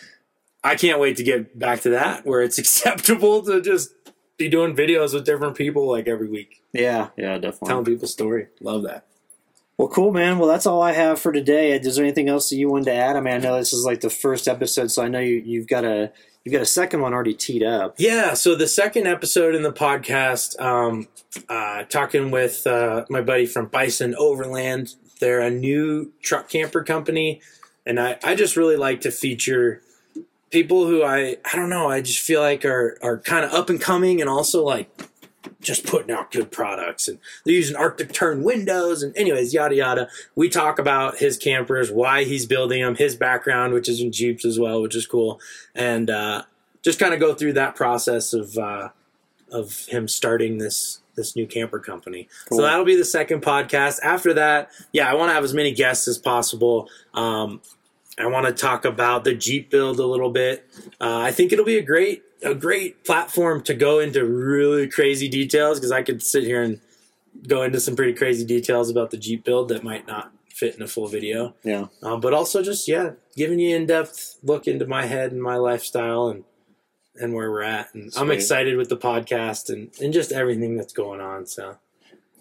I 0.63 0.75
can't 0.75 0.99
wait 0.99 1.17
to 1.17 1.23
get 1.23 1.57
back 1.57 1.81
to 1.81 1.91
that 1.91 2.25
where 2.25 2.41
it's 2.41 2.57
acceptable 2.63 3.43
to 3.43 3.61
just 3.61 3.91
be 4.37 4.49
doing 4.49 4.75
videos 4.75 5.13
with 5.13 5.25
different 5.25 5.55
people 5.55 5.87
like 5.89 6.07
every 6.07 6.27
week, 6.27 6.61
Yeah, 6.73 7.09
yeah, 7.17 7.35
definitely. 7.39 7.69
telling 7.69 7.85
people 7.85 8.07
story. 8.07 8.47
Love 8.61 8.83
that. 8.83 9.05
Well, 9.79 9.87
cool, 9.87 10.11
man. 10.11 10.37
Well, 10.39 10.47
that's 10.49 10.65
all 10.65 10.81
I 10.81 10.91
have 10.93 11.19
for 11.19 11.31
today. 11.31 11.71
Is 11.71 11.95
there 11.95 12.05
anything 12.05 12.29
else 12.29 12.49
that 12.49 12.55
you 12.55 12.67
wanted 12.69 12.85
to 12.85 12.93
add? 12.93 13.15
I 13.15 13.19
mean, 13.21 13.33
I 13.35 13.37
know 13.37 13.57
this 13.57 13.73
is 13.73 13.85
like 13.85 14.01
the 14.01 14.09
first 14.09 14.47
episode, 14.47 14.89
so 14.91 15.03
I 15.03 15.07
know 15.07 15.19
you, 15.19 15.41
you've 15.45 15.67
got 15.67 15.85
a 15.85 16.11
you've 16.47 16.53
got 16.53 16.61
a 16.61 16.65
second 16.65 17.01
one 17.01 17.13
already 17.13 17.33
teed 17.33 17.61
up. 17.61 17.95
Yeah, 17.97 18.33
so 18.33 18.55
the 18.55 18.69
second 18.69 19.05
episode 19.05 19.53
in 19.53 19.63
the 19.63 19.73
podcast, 19.73 20.57
um, 20.61 21.09
uh, 21.49 21.83
talking 21.83 22.31
with 22.31 22.65
uh, 22.65 23.03
my 23.09 23.19
buddy 23.19 23.45
from 23.45 23.65
Bison 23.65 24.15
Overland. 24.17 24.95
They're 25.19 25.41
a 25.41 25.49
new 25.49 26.13
truck 26.21 26.47
camper 26.47 26.85
company, 26.85 27.41
and 27.85 27.99
I, 27.99 28.17
I 28.23 28.35
just 28.35 28.55
really 28.55 28.77
like 28.77 29.01
to 29.01 29.11
feature 29.11 29.81
people 30.49 30.87
who 30.87 31.03
I 31.03 31.35
I 31.43 31.57
don't 31.57 31.69
know 31.69 31.89
I 31.89 31.99
just 31.99 32.19
feel 32.19 32.39
like 32.39 32.63
are 32.63 32.97
are 33.01 33.17
kind 33.17 33.43
of 33.43 33.51
up 33.51 33.69
and 33.69 33.81
coming 33.81 34.21
and 34.21 34.29
also 34.29 34.63
like 34.63 34.89
just 35.61 35.85
putting 35.85 36.11
out 36.11 36.31
good 36.31 36.51
products 36.51 37.07
and 37.07 37.19
they're 37.45 37.55
using 37.55 37.75
Arctic 37.75 38.13
Tern 38.13 38.43
windows 38.43 39.03
and 39.03 39.15
anyways 39.17 39.53
yada 39.53 39.75
yada. 39.75 40.09
We 40.35 40.49
talk 40.49 40.79
about 40.79 41.17
his 41.17 41.37
campers, 41.37 41.91
why 41.91 42.23
he's 42.23 42.45
building 42.45 42.81
them, 42.81 42.95
his 42.95 43.15
background, 43.15 43.73
which 43.73 43.89
is 43.89 44.01
in 44.01 44.11
Jeeps 44.11 44.45
as 44.45 44.59
well, 44.59 44.81
which 44.81 44.95
is 44.95 45.05
cool, 45.07 45.39
and 45.75 46.09
uh, 46.09 46.43
just 46.83 46.99
kind 46.99 47.13
of 47.13 47.19
go 47.19 47.33
through 47.33 47.53
that 47.53 47.75
process 47.75 48.33
of 48.33 48.57
uh, 48.57 48.89
of 49.51 49.85
him 49.87 50.07
starting 50.07 50.57
this 50.57 51.01
this 51.15 51.35
new 51.35 51.47
camper 51.47 51.79
company. 51.79 52.29
Cool. 52.47 52.59
So 52.59 52.63
that'll 52.63 52.85
be 52.85 52.95
the 52.95 53.05
second 53.05 53.41
podcast. 53.41 53.99
After 54.03 54.33
that, 54.35 54.69
yeah, 54.93 55.09
I 55.09 55.15
want 55.15 55.29
to 55.29 55.33
have 55.33 55.43
as 55.43 55.53
many 55.53 55.73
guests 55.73 56.07
as 56.07 56.17
possible. 56.17 56.89
Um, 57.13 57.61
I 58.19 58.27
want 58.27 58.45
to 58.47 58.53
talk 58.53 58.85
about 58.85 59.23
the 59.23 59.33
Jeep 59.35 59.69
build 59.69 59.99
a 59.99 60.05
little 60.05 60.31
bit. 60.31 60.65
Uh, 60.99 61.19
I 61.19 61.31
think 61.31 61.51
it'll 61.51 61.65
be 61.65 61.77
a 61.77 61.83
great 61.83 62.23
a 62.43 62.53
great 62.53 63.03
platform 63.03 63.61
to 63.63 63.73
go 63.73 63.99
into 63.99 64.25
really 64.25 64.87
crazy 64.87 65.27
details 65.27 65.79
because 65.79 65.91
I 65.91 66.03
could 66.03 66.21
sit 66.21 66.43
here 66.43 66.61
and 66.61 66.79
go 67.47 67.63
into 67.63 67.79
some 67.79 67.95
pretty 67.95 68.13
crazy 68.13 68.45
details 68.45 68.89
about 68.89 69.11
the 69.11 69.17
Jeep 69.17 69.43
build 69.43 69.69
that 69.69 69.83
might 69.83 70.07
not 70.07 70.31
fit 70.53 70.75
in 70.75 70.81
a 70.81 70.87
full 70.87 71.07
video. 71.07 71.55
Yeah. 71.63 71.87
Um, 72.01 72.19
but 72.19 72.33
also 72.33 72.63
just 72.63 72.87
yeah, 72.87 73.11
giving 73.35 73.59
you 73.59 73.75
in 73.75 73.85
depth 73.85 74.37
look 74.43 74.67
into 74.67 74.87
my 74.87 75.05
head 75.05 75.31
and 75.31 75.41
my 75.41 75.57
lifestyle 75.57 76.27
and 76.29 76.43
and 77.15 77.33
where 77.33 77.51
we're 77.51 77.63
at. 77.63 77.93
And 77.93 78.11
I'm 78.15 78.31
excited 78.31 78.77
with 78.77 78.89
the 78.89 78.97
podcast 78.97 79.69
and 79.69 79.91
and 80.01 80.13
just 80.13 80.31
everything 80.31 80.77
that's 80.77 80.93
going 80.93 81.21
on. 81.21 81.45
So 81.45 81.77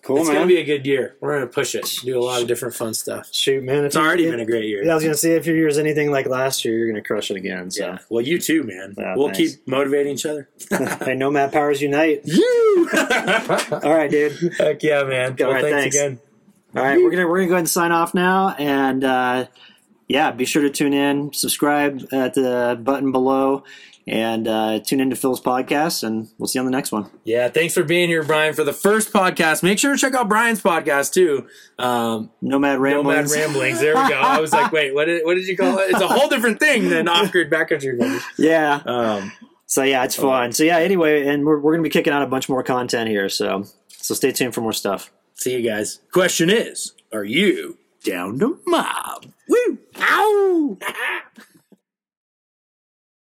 Cool, 0.06 0.18
it's 0.18 0.28
man. 0.28 0.36
gonna 0.36 0.46
be 0.46 0.58
a 0.58 0.64
good 0.64 0.86
year. 0.86 1.16
We're 1.20 1.34
gonna 1.34 1.48
push 1.48 1.74
it, 1.74 1.84
do 2.04 2.16
a 2.16 2.22
lot 2.22 2.40
of 2.40 2.46
different 2.46 2.76
fun 2.76 2.94
stuff. 2.94 3.34
Shoot, 3.34 3.64
man. 3.64 3.84
It's 3.84 3.96
already 3.96 4.22
you, 4.22 4.30
been 4.30 4.38
a 4.38 4.46
great 4.46 4.66
year. 4.66 4.84
Yeah, 4.84 4.92
I 4.92 4.94
was 4.94 5.02
gonna 5.02 5.16
say 5.16 5.32
if 5.32 5.46
your 5.46 5.56
year's 5.56 5.78
anything 5.78 6.12
like 6.12 6.26
last 6.26 6.64
year, 6.64 6.78
you're 6.78 6.86
gonna 6.86 7.02
crush 7.02 7.32
it 7.32 7.36
again. 7.36 7.72
So, 7.72 7.84
Yeah. 7.84 7.98
Well, 8.08 8.22
you 8.22 8.38
too, 8.38 8.62
man. 8.62 8.94
Yeah, 8.96 9.16
we'll 9.16 9.32
thanks. 9.32 9.56
keep 9.56 9.66
motivating 9.66 10.12
each 10.12 10.24
other. 10.24 10.48
hey, 11.04 11.16
Nomad 11.16 11.52
Powers 11.52 11.82
Unite. 11.82 12.22
You. 12.36 12.88
All 12.92 13.94
right, 13.94 14.08
dude. 14.08 14.54
Heck 14.58 14.80
yeah, 14.84 15.02
man. 15.02 15.32
All 15.40 15.48
well, 15.48 15.54
right, 15.54 15.62
thanks, 15.62 15.96
thanks. 15.96 15.96
again. 15.96 16.18
All 16.76 16.84
right, 16.84 16.98
we're 17.02 17.10
gonna 17.10 17.26
we're 17.26 17.38
gonna 17.38 17.48
go 17.48 17.54
ahead 17.54 17.60
and 17.60 17.68
sign 17.68 17.90
off 17.90 18.14
now, 18.14 18.50
and 18.50 19.02
uh, 19.02 19.46
yeah, 20.06 20.30
be 20.30 20.44
sure 20.44 20.62
to 20.62 20.70
tune 20.70 20.92
in, 20.92 21.32
subscribe 21.32 22.06
at 22.12 22.34
the 22.34 22.78
button 22.80 23.10
below, 23.10 23.64
and 24.06 24.46
uh, 24.46 24.78
tune 24.80 25.00
into 25.00 25.16
Phil's 25.16 25.40
podcast, 25.40 26.02
and 26.04 26.28
we'll 26.38 26.46
see 26.46 26.58
you 26.58 26.60
on 26.60 26.66
the 26.66 26.76
next 26.76 26.92
one. 26.92 27.10
Yeah, 27.24 27.48
thanks 27.48 27.74
for 27.74 27.82
being 27.82 28.08
here, 28.08 28.22
Brian, 28.22 28.54
for 28.54 28.62
the 28.64 28.72
first 28.72 29.12
podcast. 29.12 29.62
Make 29.62 29.78
sure 29.78 29.92
to 29.94 29.98
check 29.98 30.14
out 30.14 30.28
Brian's 30.28 30.62
podcast 30.62 31.12
too. 31.12 31.48
Um, 31.78 32.30
Nomad 32.40 32.78
Ramblings. 32.78 33.30
Nomad 33.32 33.46
Ramblings. 33.46 33.80
There 33.80 33.94
we 33.96 34.08
go. 34.08 34.14
I 34.14 34.40
was 34.40 34.52
like, 34.52 34.70
wait, 34.72 34.94
what 34.94 35.06
did, 35.06 35.24
what 35.24 35.34
did 35.34 35.46
you 35.46 35.56
call 35.56 35.78
it? 35.78 35.90
It's 35.90 36.00
a 36.00 36.08
whole 36.08 36.28
different 36.28 36.60
thing 36.60 36.88
than 36.88 37.08
off-grid 37.08 37.50
backcountry 37.50 37.92
adventures. 37.94 38.22
yeah. 38.38 38.80
Um, 38.86 39.32
So 39.66 39.82
yeah, 39.82 40.04
it's 40.04 40.14
fun. 40.14 40.52
So 40.52 40.62
yeah, 40.62 40.78
anyway, 40.78 41.26
and 41.26 41.44
we're 41.44 41.58
we're 41.58 41.72
gonna 41.72 41.82
be 41.82 41.90
kicking 41.90 42.12
out 42.12 42.22
a 42.22 42.26
bunch 42.28 42.48
more 42.48 42.62
content 42.62 43.10
here. 43.10 43.28
So 43.28 43.64
so 43.88 44.14
stay 44.14 44.30
tuned 44.30 44.54
for 44.54 44.60
more 44.60 44.72
stuff. 44.72 45.10
see 45.34 45.56
you 45.60 45.68
guys. 45.68 45.98
Question 46.12 46.50
is, 46.50 46.92
are 47.12 47.24
you 47.24 47.76
down 48.04 48.38
to 48.38 48.60
mob? 48.64 49.26
Woo! 49.48 49.78
Ow! 50.00 50.78